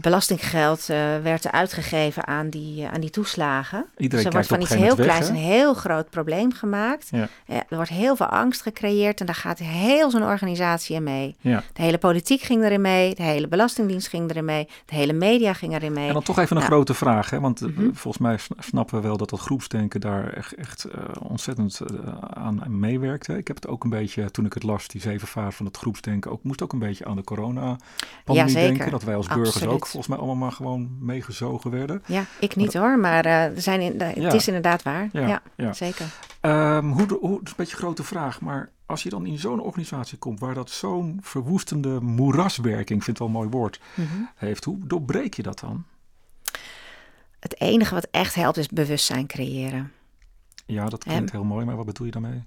Belastinggeld 0.00 0.88
eh, 0.88 0.96
werd 1.22 1.44
er 1.44 1.50
uitgegeven 1.50 2.26
aan 2.26 2.48
die, 2.50 2.86
aan 2.88 3.00
die 3.00 3.10
toeslagen. 3.10 3.86
Iedereen 3.96 4.24
dus 4.24 4.24
er 4.24 4.32
wordt 4.32 4.48
van 4.48 4.60
iets 4.60 4.70
heel 4.70 4.80
moment 4.80 5.00
kleins 5.00 5.28
weg, 5.30 5.36
een 5.38 5.42
heel 5.44 5.74
groot 5.74 6.10
probleem 6.10 6.52
gemaakt. 6.52 7.08
Ja. 7.10 7.28
Eh, 7.46 7.56
er 7.56 7.76
wordt 7.76 7.90
heel 7.90 8.16
veel 8.16 8.26
angst 8.26 8.62
gecreëerd 8.62 9.20
en 9.20 9.26
daar 9.26 9.34
gaat 9.34 9.58
heel 9.58 10.10
zo'n 10.10 10.22
organisatie 10.22 10.96
in 10.96 11.02
mee. 11.02 11.36
Ja. 11.40 11.62
De 11.72 11.82
hele 11.82 11.98
politiek 11.98 12.40
ging 12.42 12.62
erin 12.64 12.80
mee, 12.80 13.14
de 13.14 13.22
hele 13.22 13.48
belastingdienst 13.48 14.08
ging 14.08 14.30
erin 14.30 14.44
mee, 14.44 14.68
de 14.86 14.94
hele 14.94 15.12
media 15.12 15.52
ging 15.52 15.74
erin 15.74 15.92
mee. 15.92 16.06
En 16.08 16.12
dan 16.14 16.22
toch 16.22 16.38
even 16.38 16.56
een 16.56 16.62
Ja. 16.62 16.68
grote 16.68 16.94
vraag, 16.94 17.30
hè? 17.30 17.40
want 17.40 17.62
eh, 17.62 17.68
Mhm. 17.68 17.92
volgens 17.92 18.18
mij 18.22 18.36
sn- 18.36 18.52
snappen 18.58 18.96
we 19.00 19.06
wel 19.06 19.16
dat 19.16 19.30
dat 19.30 19.40
groepsdenken 19.40 20.00
daar 20.00 20.32
echt, 20.32 20.54
echt 20.54 20.84
eh, 20.84 20.98
ontzettend 21.22 21.80
eh, 21.80 21.96
aan 22.30 22.62
meewerkt. 22.68 23.26
hè. 23.26 23.36
Ik 23.36 23.46
heb 23.46 23.56
het 23.56 23.66
ook 23.68 23.84
een 23.84 23.90
beetje, 23.90 24.30
toen 24.30 24.44
ik 24.46 24.52
het 24.52 24.62
las, 24.62 24.88
die 24.88 25.00
zeven 25.00 25.28
fasen 25.28 25.52
van 25.52 25.66
het 25.66 25.76
groepsdenken, 25.76 26.30
ook, 26.30 26.42
moest 26.42 26.62
ook 26.62 26.72
een 26.72 26.78
beetje 26.78 27.04
aan 27.04 27.16
de 27.16 27.24
corona-pandemie 27.24 28.52
denken. 28.54 28.90
Dat 28.90 29.02
wij 29.02 29.16
als 29.16 29.26
burgers 29.26 29.48
Absoluut. 29.54 29.74
ook 29.74 29.83
volgens 29.86 30.06
mij 30.12 30.18
allemaal 30.18 30.36
maar 30.48 30.52
gewoon 30.52 30.96
meegezogen 31.00 31.70
werden. 31.70 32.02
Ja, 32.06 32.24
ik 32.40 32.56
niet 32.56 32.74
hoor, 32.74 32.98
maar 32.98 33.24
eh, 33.24 33.44
er 33.44 33.60
zijn 33.62 33.80
in, 33.80 34.00
het 34.00 34.16
Ja. 34.16 34.32
is 34.32 34.46
inderdaad 34.46 34.82
waar. 34.82 35.08
Ja, 35.12 35.26
Ja, 35.26 35.42
ja. 35.56 35.72
zeker. 35.72 36.06
Ehm, 36.40 36.86
hoe, 36.86 37.06
hoe, 37.20 37.30
dat 37.30 37.40
is 37.44 37.50
een 37.50 37.54
beetje 37.56 37.72
een 37.72 37.78
grote 37.82 38.02
vraag, 38.04 38.40
maar 38.40 38.70
als 38.86 39.02
je 39.02 39.08
dan 39.08 39.26
in 39.26 39.38
zo'n 39.38 39.60
organisatie 39.60 40.18
komt 40.18 40.40
waar 40.40 40.54
dat 40.54 40.70
zo'n 40.70 41.18
verwoestende 41.22 42.00
moeraswerking, 42.00 42.98
ik 42.98 43.04
vind 43.04 43.06
het 43.06 43.18
wel 43.18 43.26
een 43.26 43.32
mooi 43.32 43.48
woord, 43.48 43.80
Mhm. 43.94 44.08
heeft, 44.34 44.64
hoe 44.64 44.78
doorbreek 44.86 45.34
je 45.34 45.42
dat 45.42 45.58
dan? 45.60 45.84
Het 47.40 47.60
enige 47.60 47.94
wat 47.94 48.06
echt 48.10 48.34
helpt 48.34 48.56
is 48.56 48.68
bewustzijn 48.68 49.26
creëren. 49.26 49.92
Ja, 50.66 50.88
dat 50.88 51.04
klinkt 51.04 51.32
heel 51.32 51.44
mooi, 51.44 51.64
maar 51.64 51.76
wat 51.76 51.86
bedoel 51.86 52.06
je 52.06 52.12
daarmee? 52.12 52.42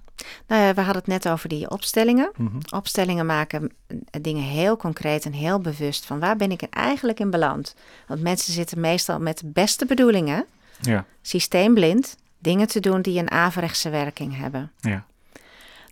Nou 0.47 0.61
ja, 0.61 0.73
we 0.73 0.81
hadden 0.81 1.01
het 1.01 1.07
net 1.23 1.29
over 1.29 1.49
die 1.49 1.69
opstellingen. 1.69 2.31
Mhm. 2.37 2.57
Opstellingen 2.75 3.25
maken 3.25 3.71
eh, 3.87 3.97
dingen 4.21 4.43
heel 4.43 4.77
concreet 4.77 5.25
en 5.25 5.33
heel 5.33 5.59
bewust 5.59 6.05
van 6.05 6.19
waar 6.19 6.35
ben 6.35 6.51
ik 6.51 6.61
er 6.61 6.69
eigenlijk 6.69 7.19
in 7.19 7.29
beland. 7.29 7.75
Want 8.07 8.21
mensen 8.21 8.53
zitten 8.53 8.79
meestal 8.79 9.19
met 9.19 9.37
de 9.37 9.47
beste 9.47 9.85
bedoelingen, 9.85 10.45
Ja, 10.81 11.05
systeemblind, 11.21 12.17
dingen 12.39 12.67
te 12.67 12.79
doen 12.79 13.01
die 13.01 13.19
een 13.19 13.31
averechtse 13.31 13.89
werking 13.89 14.37
hebben. 14.37 14.71
ja. 14.79 15.05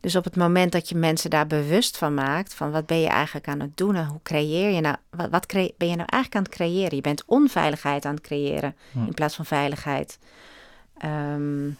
Dus 0.01 0.15
op 0.15 0.23
het 0.23 0.35
moment 0.35 0.71
dat 0.71 0.89
je 0.89 0.95
mensen 0.95 1.29
daar 1.29 1.47
bewust 1.47 1.97
van 1.97 2.13
maakt, 2.13 2.53
van 2.53 2.71
wat 2.71 2.85
ben 2.85 2.99
je 2.99 3.07
eigenlijk 3.07 3.47
aan 3.47 3.59
het 3.59 3.77
doen 3.77 3.95
en 3.95 4.05
hoe 4.05 4.19
creëer 4.23 4.69
je 4.69 4.81
nou, 4.81 4.95
wat, 5.09 5.29
wat 5.29 5.47
ben 5.47 5.87
je 5.89 5.95
nou 5.95 6.09
eigenlijk 6.09 6.35
aan 6.35 6.43
het 6.43 6.51
creëren? 6.51 6.95
Je 6.95 7.01
bent 7.01 7.23
onveiligheid 7.25 8.05
aan 8.05 8.13
het 8.15 8.23
creëren 8.23 8.75
in 8.93 9.13
plaats 9.13 9.35
van 9.35 9.45
veiligheid. 9.45 10.19
Um, 11.05 11.77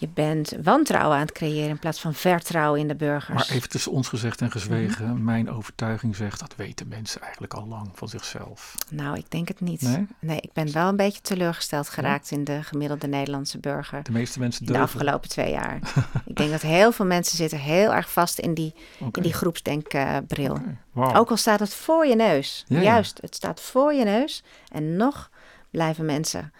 je 0.00 0.08
bent 0.08 0.52
wantrouwen 0.62 1.16
aan 1.16 1.22
het 1.22 1.32
creëren 1.32 1.68
in 1.68 1.78
plaats 1.78 2.00
van 2.00 2.14
vertrouwen 2.14 2.80
in 2.80 2.88
de 2.88 2.94
burgers. 2.94 3.48
Maar 3.48 3.56
even 3.56 3.68
tussen 3.68 3.92
ons 3.92 4.08
gezegd 4.08 4.40
en 4.40 4.50
gezwegen, 4.50 5.06
mhm. 5.06 5.24
mijn 5.24 5.50
overtuiging 5.50 6.16
zegt 6.16 6.40
dat 6.40 6.54
weten 6.56 6.88
mensen 6.88 7.20
eigenlijk 7.20 7.54
al 7.54 7.66
lang 7.66 7.90
van 7.94 8.08
zichzelf. 8.08 8.74
Nou, 8.90 9.16
ik 9.16 9.30
denk 9.30 9.48
het 9.48 9.60
niet. 9.60 9.82
Nee, 9.82 10.06
nee 10.20 10.40
ik 10.40 10.52
ben 10.52 10.72
wel 10.72 10.88
een 10.88 10.96
beetje 10.96 11.20
teleurgesteld 11.20 11.88
geraakt 11.88 12.30
in 12.30 12.44
de 12.44 12.62
gemiddelde 12.62 13.06
Nederlandse 13.06 13.58
burger. 13.58 14.02
De 14.02 14.12
meeste 14.12 14.38
mensen 14.38 14.66
durven. 14.66 14.86
de 14.86 14.92
afgelopen 14.92 15.28
twee 15.28 15.50
jaar. 15.50 15.76
ik 16.26 16.36
denk 16.36 16.50
dat 16.50 16.62
heel 16.62 16.92
veel 16.92 17.06
mensen 17.06 17.36
zitten 17.36 17.58
heel 17.58 17.94
erg 17.94 18.12
vast 18.12 18.38
in 18.38 18.54
die, 18.54 18.74
in 18.98 19.22
die 19.22 19.32
groepsdenkbril. 19.32 20.58
Okay. 20.94 21.14
Ook 21.14 21.30
al 21.30 21.36
staat 21.36 21.60
het 21.60 21.74
voor 21.74 22.06
je 22.06 22.16
neus. 22.16 22.64
Juist, 22.68 23.18
het 23.20 23.34
staat 23.34 23.60
voor 23.60 23.94
je 23.94 24.04
neus. 24.04 24.42
En 24.68 24.96
nog 24.96 25.30
blijven 25.70 26.04
mensen 26.04 26.52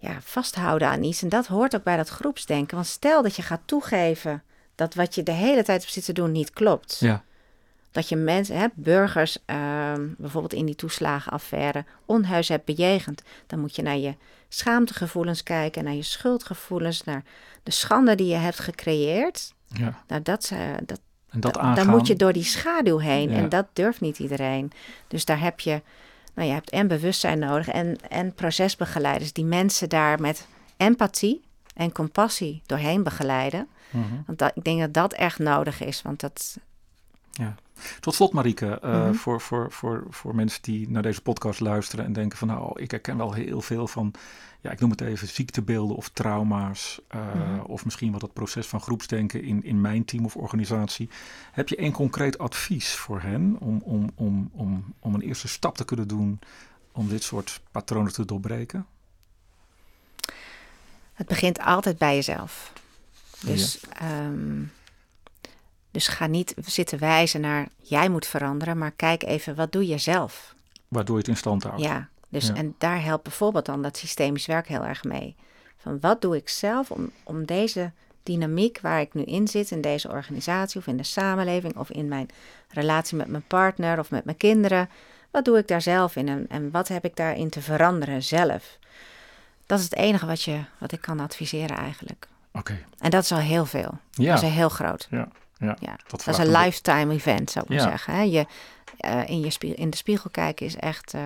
ja, 0.00 0.20
vasthouden 0.20 0.88
aan 0.88 1.02
iets. 1.02 1.22
En 1.22 1.28
dat 1.28 1.46
hoort 1.46 1.76
ook 1.76 1.82
bij 1.82 1.96
dat 1.96 2.08
groepsdenken. 2.08 2.74
Want 2.74 2.88
stel 2.88 3.22
dat 3.22 3.36
je 3.36 3.42
gaat 3.42 3.60
toegeven 3.64 4.42
dat 4.74 4.94
wat 4.94 5.14
je 5.14 5.22
de 5.22 5.32
hele 5.32 5.62
tijd 5.62 5.82
zit 5.82 6.04
te 6.04 6.12
doen 6.12 6.32
niet 6.32 6.50
klopt. 6.50 6.96
Ja. 7.00 7.22
Dat 7.90 8.08
je 8.08 8.16
mensen, 8.16 8.56
hè, 8.56 8.66
burgers, 8.74 9.38
ehm, 9.44 10.08
bijvoorbeeld 10.18 10.52
in 10.52 10.66
die 10.66 10.74
toeslagenaffaire, 10.74 11.84
onhuis 12.06 12.48
hebt 12.48 12.64
bejegend. 12.64 13.22
Dan 13.46 13.58
moet 13.58 13.76
je 13.76 13.82
naar 13.82 13.96
je 13.96 14.14
schaamtegevoelens 14.48 15.42
kijken, 15.42 15.84
naar 15.84 15.94
je 15.94 16.02
schuldgevoelens, 16.02 17.04
naar 17.04 17.22
de 17.62 17.70
schande 17.70 18.14
die 18.14 18.26
je 18.26 18.34
hebt 18.34 18.58
gecreëerd. 18.58 19.54
Ja. 19.66 20.02
Nou, 20.06 20.22
dat, 20.22 20.50
uh, 20.52 20.58
dat, 20.84 21.00
en 21.30 21.40
dat 21.40 21.54
dan 21.54 21.86
moet 21.86 22.06
je 22.06 22.16
door 22.16 22.32
die 22.32 22.44
schaduw 22.44 22.98
heen. 22.98 23.30
En 23.30 23.48
dat 23.48 23.66
durft 23.72 24.00
niet 24.00 24.18
iedereen. 24.18 24.72
Dus 25.08 25.24
daar 25.24 25.40
heb 25.40 25.60
je 25.60 25.82
nou, 26.34 26.48
je 26.48 26.54
hebt 26.54 26.70
en 26.70 26.88
bewustzijn 26.88 27.38
nodig 27.38 27.68
en, 27.68 27.98
en 28.08 28.34
procesbegeleiders 28.34 29.32
die 29.32 29.44
mensen 29.44 29.88
daar 29.88 30.20
met 30.20 30.46
empathie 30.76 31.40
en 31.74 31.92
compassie 31.92 32.62
doorheen 32.66 33.02
begeleiden. 33.02 33.68
Mhm. 33.90 34.04
Want 34.26 34.38
dat, 34.38 34.52
ik 34.54 34.64
denk 34.64 34.80
dat 34.80 34.94
dat 34.94 35.12
echt 35.12 35.38
nodig 35.38 35.80
is, 35.80 36.02
want 36.02 36.20
dat... 36.20 36.58
Ja. 37.30 37.54
Tot 38.00 38.14
slot, 38.14 38.32
Marieke, 38.32 38.80
uh, 38.84 38.94
mm 38.94 39.02
-hmm. 39.02 39.14
voor, 39.14 39.40
voor, 39.40 39.72
voor, 39.72 40.06
voor 40.10 40.34
mensen 40.34 40.62
die 40.62 40.90
naar 40.90 41.02
deze 41.02 41.22
podcast 41.22 41.60
luisteren 41.60 42.04
en 42.04 42.12
denken 42.12 42.38
van 42.38 42.48
nou, 42.48 42.80
ik 42.80 42.90
herken 42.90 43.16
wel 43.16 43.32
heel 43.32 43.60
veel 43.60 43.86
van 43.86 44.14
ja, 44.60 44.70
ik 44.70 44.80
noem 44.80 44.90
het 44.90 45.00
even, 45.00 45.28
ziektebeelden 45.28 45.96
of 45.96 46.08
trauma's. 46.08 47.00
Uh, 47.14 47.64
Of 47.66 47.84
misschien 47.84 48.12
wat 48.12 48.22
het 48.22 48.32
proces 48.32 48.66
van 48.66 48.80
groepsdenken 48.80 49.42
in, 49.42 49.64
in 49.64 49.80
mijn 49.80 50.04
team 50.04 50.24
of 50.24 50.36
organisatie. 50.36 51.08
Heb 51.52 51.68
je 51.68 51.76
één 51.76 51.92
concreet 51.92 52.38
advies 52.38 52.94
voor 52.94 53.20
hen 53.20 53.56
om, 53.60 53.80
om, 53.84 54.10
om, 54.14 54.50
om, 54.52 54.94
om 54.98 55.14
een 55.14 55.20
eerste 55.20 55.48
stap 55.48 55.76
te 55.76 55.84
kunnen 55.84 56.08
doen 56.08 56.38
om 56.92 57.08
dit 57.08 57.22
soort 57.22 57.60
patronen 57.70 58.12
te 58.12 58.24
doorbreken? 58.24 58.86
Het 61.12 61.26
begint 61.26 61.60
altijd 61.60 61.98
bij 61.98 62.14
jezelf. 62.14 62.72
Dus, 63.40 63.80
ehm, 63.92 64.62
dus 65.90 66.08
ga 66.08 66.26
niet 66.26 66.54
zitten 66.64 66.98
wijzen 66.98 67.40
naar 67.40 67.68
jij 67.82 68.08
moet 68.08 68.26
veranderen, 68.26 68.78
maar 68.78 68.90
kijk 68.90 69.22
even 69.22 69.54
wat 69.54 69.72
doe 69.72 69.86
je 69.86 69.98
zelf. 69.98 70.54
Waardoor 70.88 71.14
je 71.14 71.20
het 71.20 71.30
in 71.30 71.36
stand 71.36 71.62
houdt. 71.62 71.82
Ja, 71.82 72.08
dus, 72.28 72.48
En 72.48 72.74
daar 72.78 73.02
helpt 73.02 73.22
bijvoorbeeld 73.22 73.66
dan 73.66 73.82
dat 73.82 73.96
systemisch 73.96 74.46
werk 74.46 74.68
heel 74.68 74.84
erg 74.84 75.04
mee. 75.04 75.36
Van 75.76 76.00
wat 76.00 76.20
doe 76.20 76.36
ik 76.36 76.48
zelf 76.48 76.90
om, 76.90 77.10
om 77.22 77.44
deze 77.44 77.90
dynamiek 78.22 78.80
waar 78.80 79.00
ik 79.00 79.14
nu 79.14 79.22
in 79.22 79.48
zit, 79.48 79.70
in 79.70 79.80
deze 79.80 80.08
organisatie 80.08 80.80
of 80.80 80.86
in 80.86 80.96
de 80.96 81.02
samenleving 81.02 81.76
of 81.76 81.90
in 81.90 82.08
mijn 82.08 82.28
relatie 82.68 83.16
met 83.16 83.28
mijn 83.28 83.46
partner 83.46 83.98
of 83.98 84.10
met 84.10 84.24
mijn 84.24 84.36
kinderen, 84.36 84.88
wat 85.30 85.44
doe 85.44 85.58
ik 85.58 85.68
daar 85.68 85.82
zelf 85.82 86.16
in 86.16 86.28
en, 86.28 86.46
en 86.48 86.70
wat 86.70 86.88
heb 86.88 87.04
ik 87.04 87.16
daarin 87.16 87.50
te 87.50 87.60
veranderen 87.60 88.22
zelf? 88.22 88.78
Dat 89.66 89.78
is 89.78 89.84
het 89.84 89.94
enige 89.94 90.26
wat, 90.26 90.42
je, 90.42 90.60
wat 90.78 90.92
ik 90.92 91.00
kan 91.00 91.20
adviseren 91.20 91.76
eigenlijk. 91.76 92.28
Oké. 92.52 92.78
En 92.98 93.10
dat 93.10 93.22
is 93.22 93.32
al 93.32 93.38
heel 93.38 93.66
veel. 93.66 93.98
Ja. 94.10 94.34
Dat 94.34 94.42
is 94.42 94.48
heel 94.48 94.68
groot. 94.68 95.06
Ja. 95.10 95.28
Ja, 95.60 95.76
ja. 95.80 95.96
Dat, 96.06 96.26
is 96.26 96.38
een 96.38 96.50
lifetime 96.50 97.14
event, 97.14 97.50
zou 97.50 97.64
ik 97.68 97.72
ja. 97.72 97.82
zeggen. 97.82 98.14
Hè? 98.14 98.20
Je, 98.20 98.46
uh, 99.04 99.28
in, 99.28 99.40
je 99.40 99.74
in 99.74 99.90
de 99.90 99.96
spiegel 99.96 100.30
kijken 100.30 100.66
is 100.66 100.76
echt... 100.76 101.14
Uh, 101.14 101.20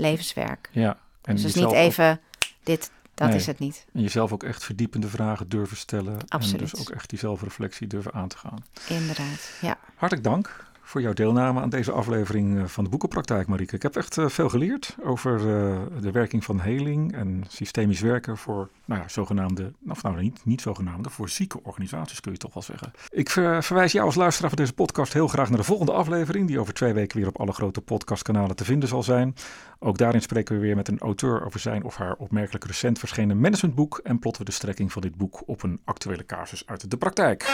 levenswerk. 0.00 0.68
Ja. 0.72 0.98
En 1.22 1.36
dus 1.36 1.54
niet 1.54 1.72
even 1.72 2.20
dit, 2.62 2.90
dat 3.14 3.34
is 3.34 3.46
het 3.46 3.58
niet. 3.58 3.86
En 3.92 4.02
jezelf 4.02 4.32
ook 4.32 4.42
echt 4.42 4.64
verdiepende 4.64 5.08
vragen 5.08 5.48
durven 5.48 5.76
stellen. 5.76 6.18
Absoluut. 6.28 6.60
En 6.60 6.66
dus 6.66 6.80
ook 6.80 6.90
echt 6.90 7.10
die 7.10 7.18
zelfreflectie 7.18 7.86
durven 7.86 8.12
aan 8.12 8.28
te 8.28 8.38
gaan. 8.38 8.64
Inderdaad, 8.88 9.50
ja. 9.60 9.78
Hartelijk 9.94 10.26
dank 10.26 10.68
voor 10.82 11.00
jouw 11.00 11.12
deelname 11.12 11.60
aan 11.60 11.70
deze 11.70 11.92
aflevering 11.92 12.58
eh, 12.58 12.64
van 12.64 12.84
de 12.84 12.90
Boekenpraktijk, 12.90 13.46
Marieke. 13.46 13.76
Ik 13.76 13.82
heb 13.82 13.96
echt 13.96 14.16
uh, 14.16 14.28
veel 14.28 14.48
geleerd 14.48 14.96
over 15.02 15.38
uh, 15.38 15.78
de 16.00 16.10
werking 16.10 16.44
van 16.44 16.60
heling 16.60 17.12
en 17.12 17.44
systemisch 17.48 18.00
werken 18.00 18.36
voor 18.36 18.68
nou 18.84 19.00
ja, 19.00 19.08
zogenaamde, 19.08 19.72
of 19.88 20.02
nou 20.02 20.20
niet, 20.20 20.40
niet 20.44 20.60
zogenaamde, 20.60 21.10
voor 21.10 21.28
zieke 21.28 21.62
organisaties 21.62 22.20
kun 22.20 22.32
je 22.32 22.38
toch 22.38 22.54
wel 22.54 22.62
zeggen. 22.62 22.92
Ik 23.08 23.30
ver, 23.30 23.62
verwijs 23.62 23.92
jou 23.92 24.06
als 24.06 24.14
luisteraar 24.14 24.50
van 24.50 24.58
deze 24.58 24.72
podcast 24.72 25.12
heel 25.12 25.28
graag 25.28 25.48
naar 25.48 25.58
de 25.58 25.64
volgende 25.64 25.92
aflevering, 25.92 26.46
die 26.46 26.60
over 26.60 26.74
twee 26.74 26.92
weken 26.92 27.18
weer 27.18 27.28
op 27.28 27.40
alle 27.40 27.52
grote 27.52 27.80
podcastkanalen 27.80 28.56
te 28.56 28.64
vinden 28.64 28.88
zal 28.88 29.02
zijn. 29.02 29.34
Ook 29.78 29.98
daarin 29.98 30.22
spreken 30.22 30.54
we 30.54 30.60
weer 30.60 30.76
met 30.76 30.88
een 30.88 30.98
auteur 30.98 31.44
over 31.44 31.60
zijn 31.60 31.84
of 31.84 31.96
haar 31.96 32.14
opmerkelijk 32.14 32.64
recent 32.64 32.98
verschenen 32.98 33.40
managementboek 33.40 34.00
en 34.02 34.18
plotten 34.18 34.42
we 34.42 34.50
de 34.50 34.56
strekking 34.56 34.92
van 34.92 35.02
dit 35.02 35.16
boek 35.16 35.42
op 35.46 35.62
een 35.62 35.80
actuele 35.84 36.26
casus 36.26 36.66
uit 36.66 36.90
de 36.90 36.96
praktijk. 36.96 37.48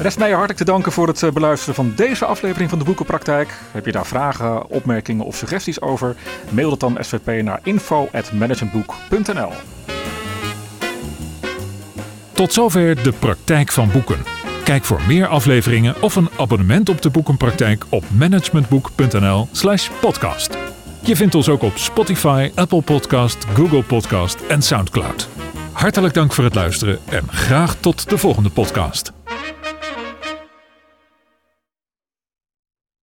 Rest 0.00 0.18
mij 0.18 0.30
hartelijk 0.30 0.58
te 0.58 0.64
danken 0.64 0.92
voor 0.92 1.06
het 1.06 1.22
eh, 1.22 1.30
beluisteren 1.30 1.74
van 1.74 1.92
deze 1.96 2.24
aflevering 2.24 2.70
van 2.70 2.78
de 2.78 2.84
Boekenpraktijk. 2.84 3.54
Heb 3.70 3.86
je 3.86 3.92
daar 3.92 4.06
vragen, 4.06 4.68
opmerkingen 4.68 5.24
of 5.24 5.36
suggesties 5.36 5.80
over? 5.80 6.16
Mail 6.50 6.70
het 6.70 6.80
dan 6.80 6.96
SVP 7.00 7.42
naar 7.42 7.60
info.managementboek.nl 7.62 9.52
Tot 12.32 12.52
zover 12.52 13.02
de 13.02 13.12
praktijk 13.12 13.72
van 13.72 13.90
boeken. 13.90 14.18
Kijk 14.64 14.84
voor 14.84 15.00
meer 15.06 15.26
afleveringen 15.26 16.02
of 16.02 16.16
een 16.16 16.28
abonnement 16.38 16.88
op 16.88 17.02
de 17.02 17.10
Boekenpraktijk 17.10 17.84
op 17.88 18.04
managementboek.nl/slash 18.16 19.90
podcast. 20.00 20.56
Je 21.00 21.16
vindt 21.16 21.34
ons 21.34 21.48
ook 21.48 21.62
op 21.62 21.76
Spotify, 21.76 22.50
Apple 22.54 22.82
Podcast, 22.82 23.44
Google 23.54 23.82
Podcast 23.82 24.40
en 24.48 24.62
Soundcloud. 24.62 25.28
Hartelijk 25.72 26.14
dank 26.14 26.32
voor 26.32 26.44
het 26.44 26.54
luisteren 26.54 26.98
en 27.08 27.24
graag 27.28 27.76
tot 27.80 28.10
de 28.10 28.18
volgende 28.18 28.50
podcast. 28.50 29.19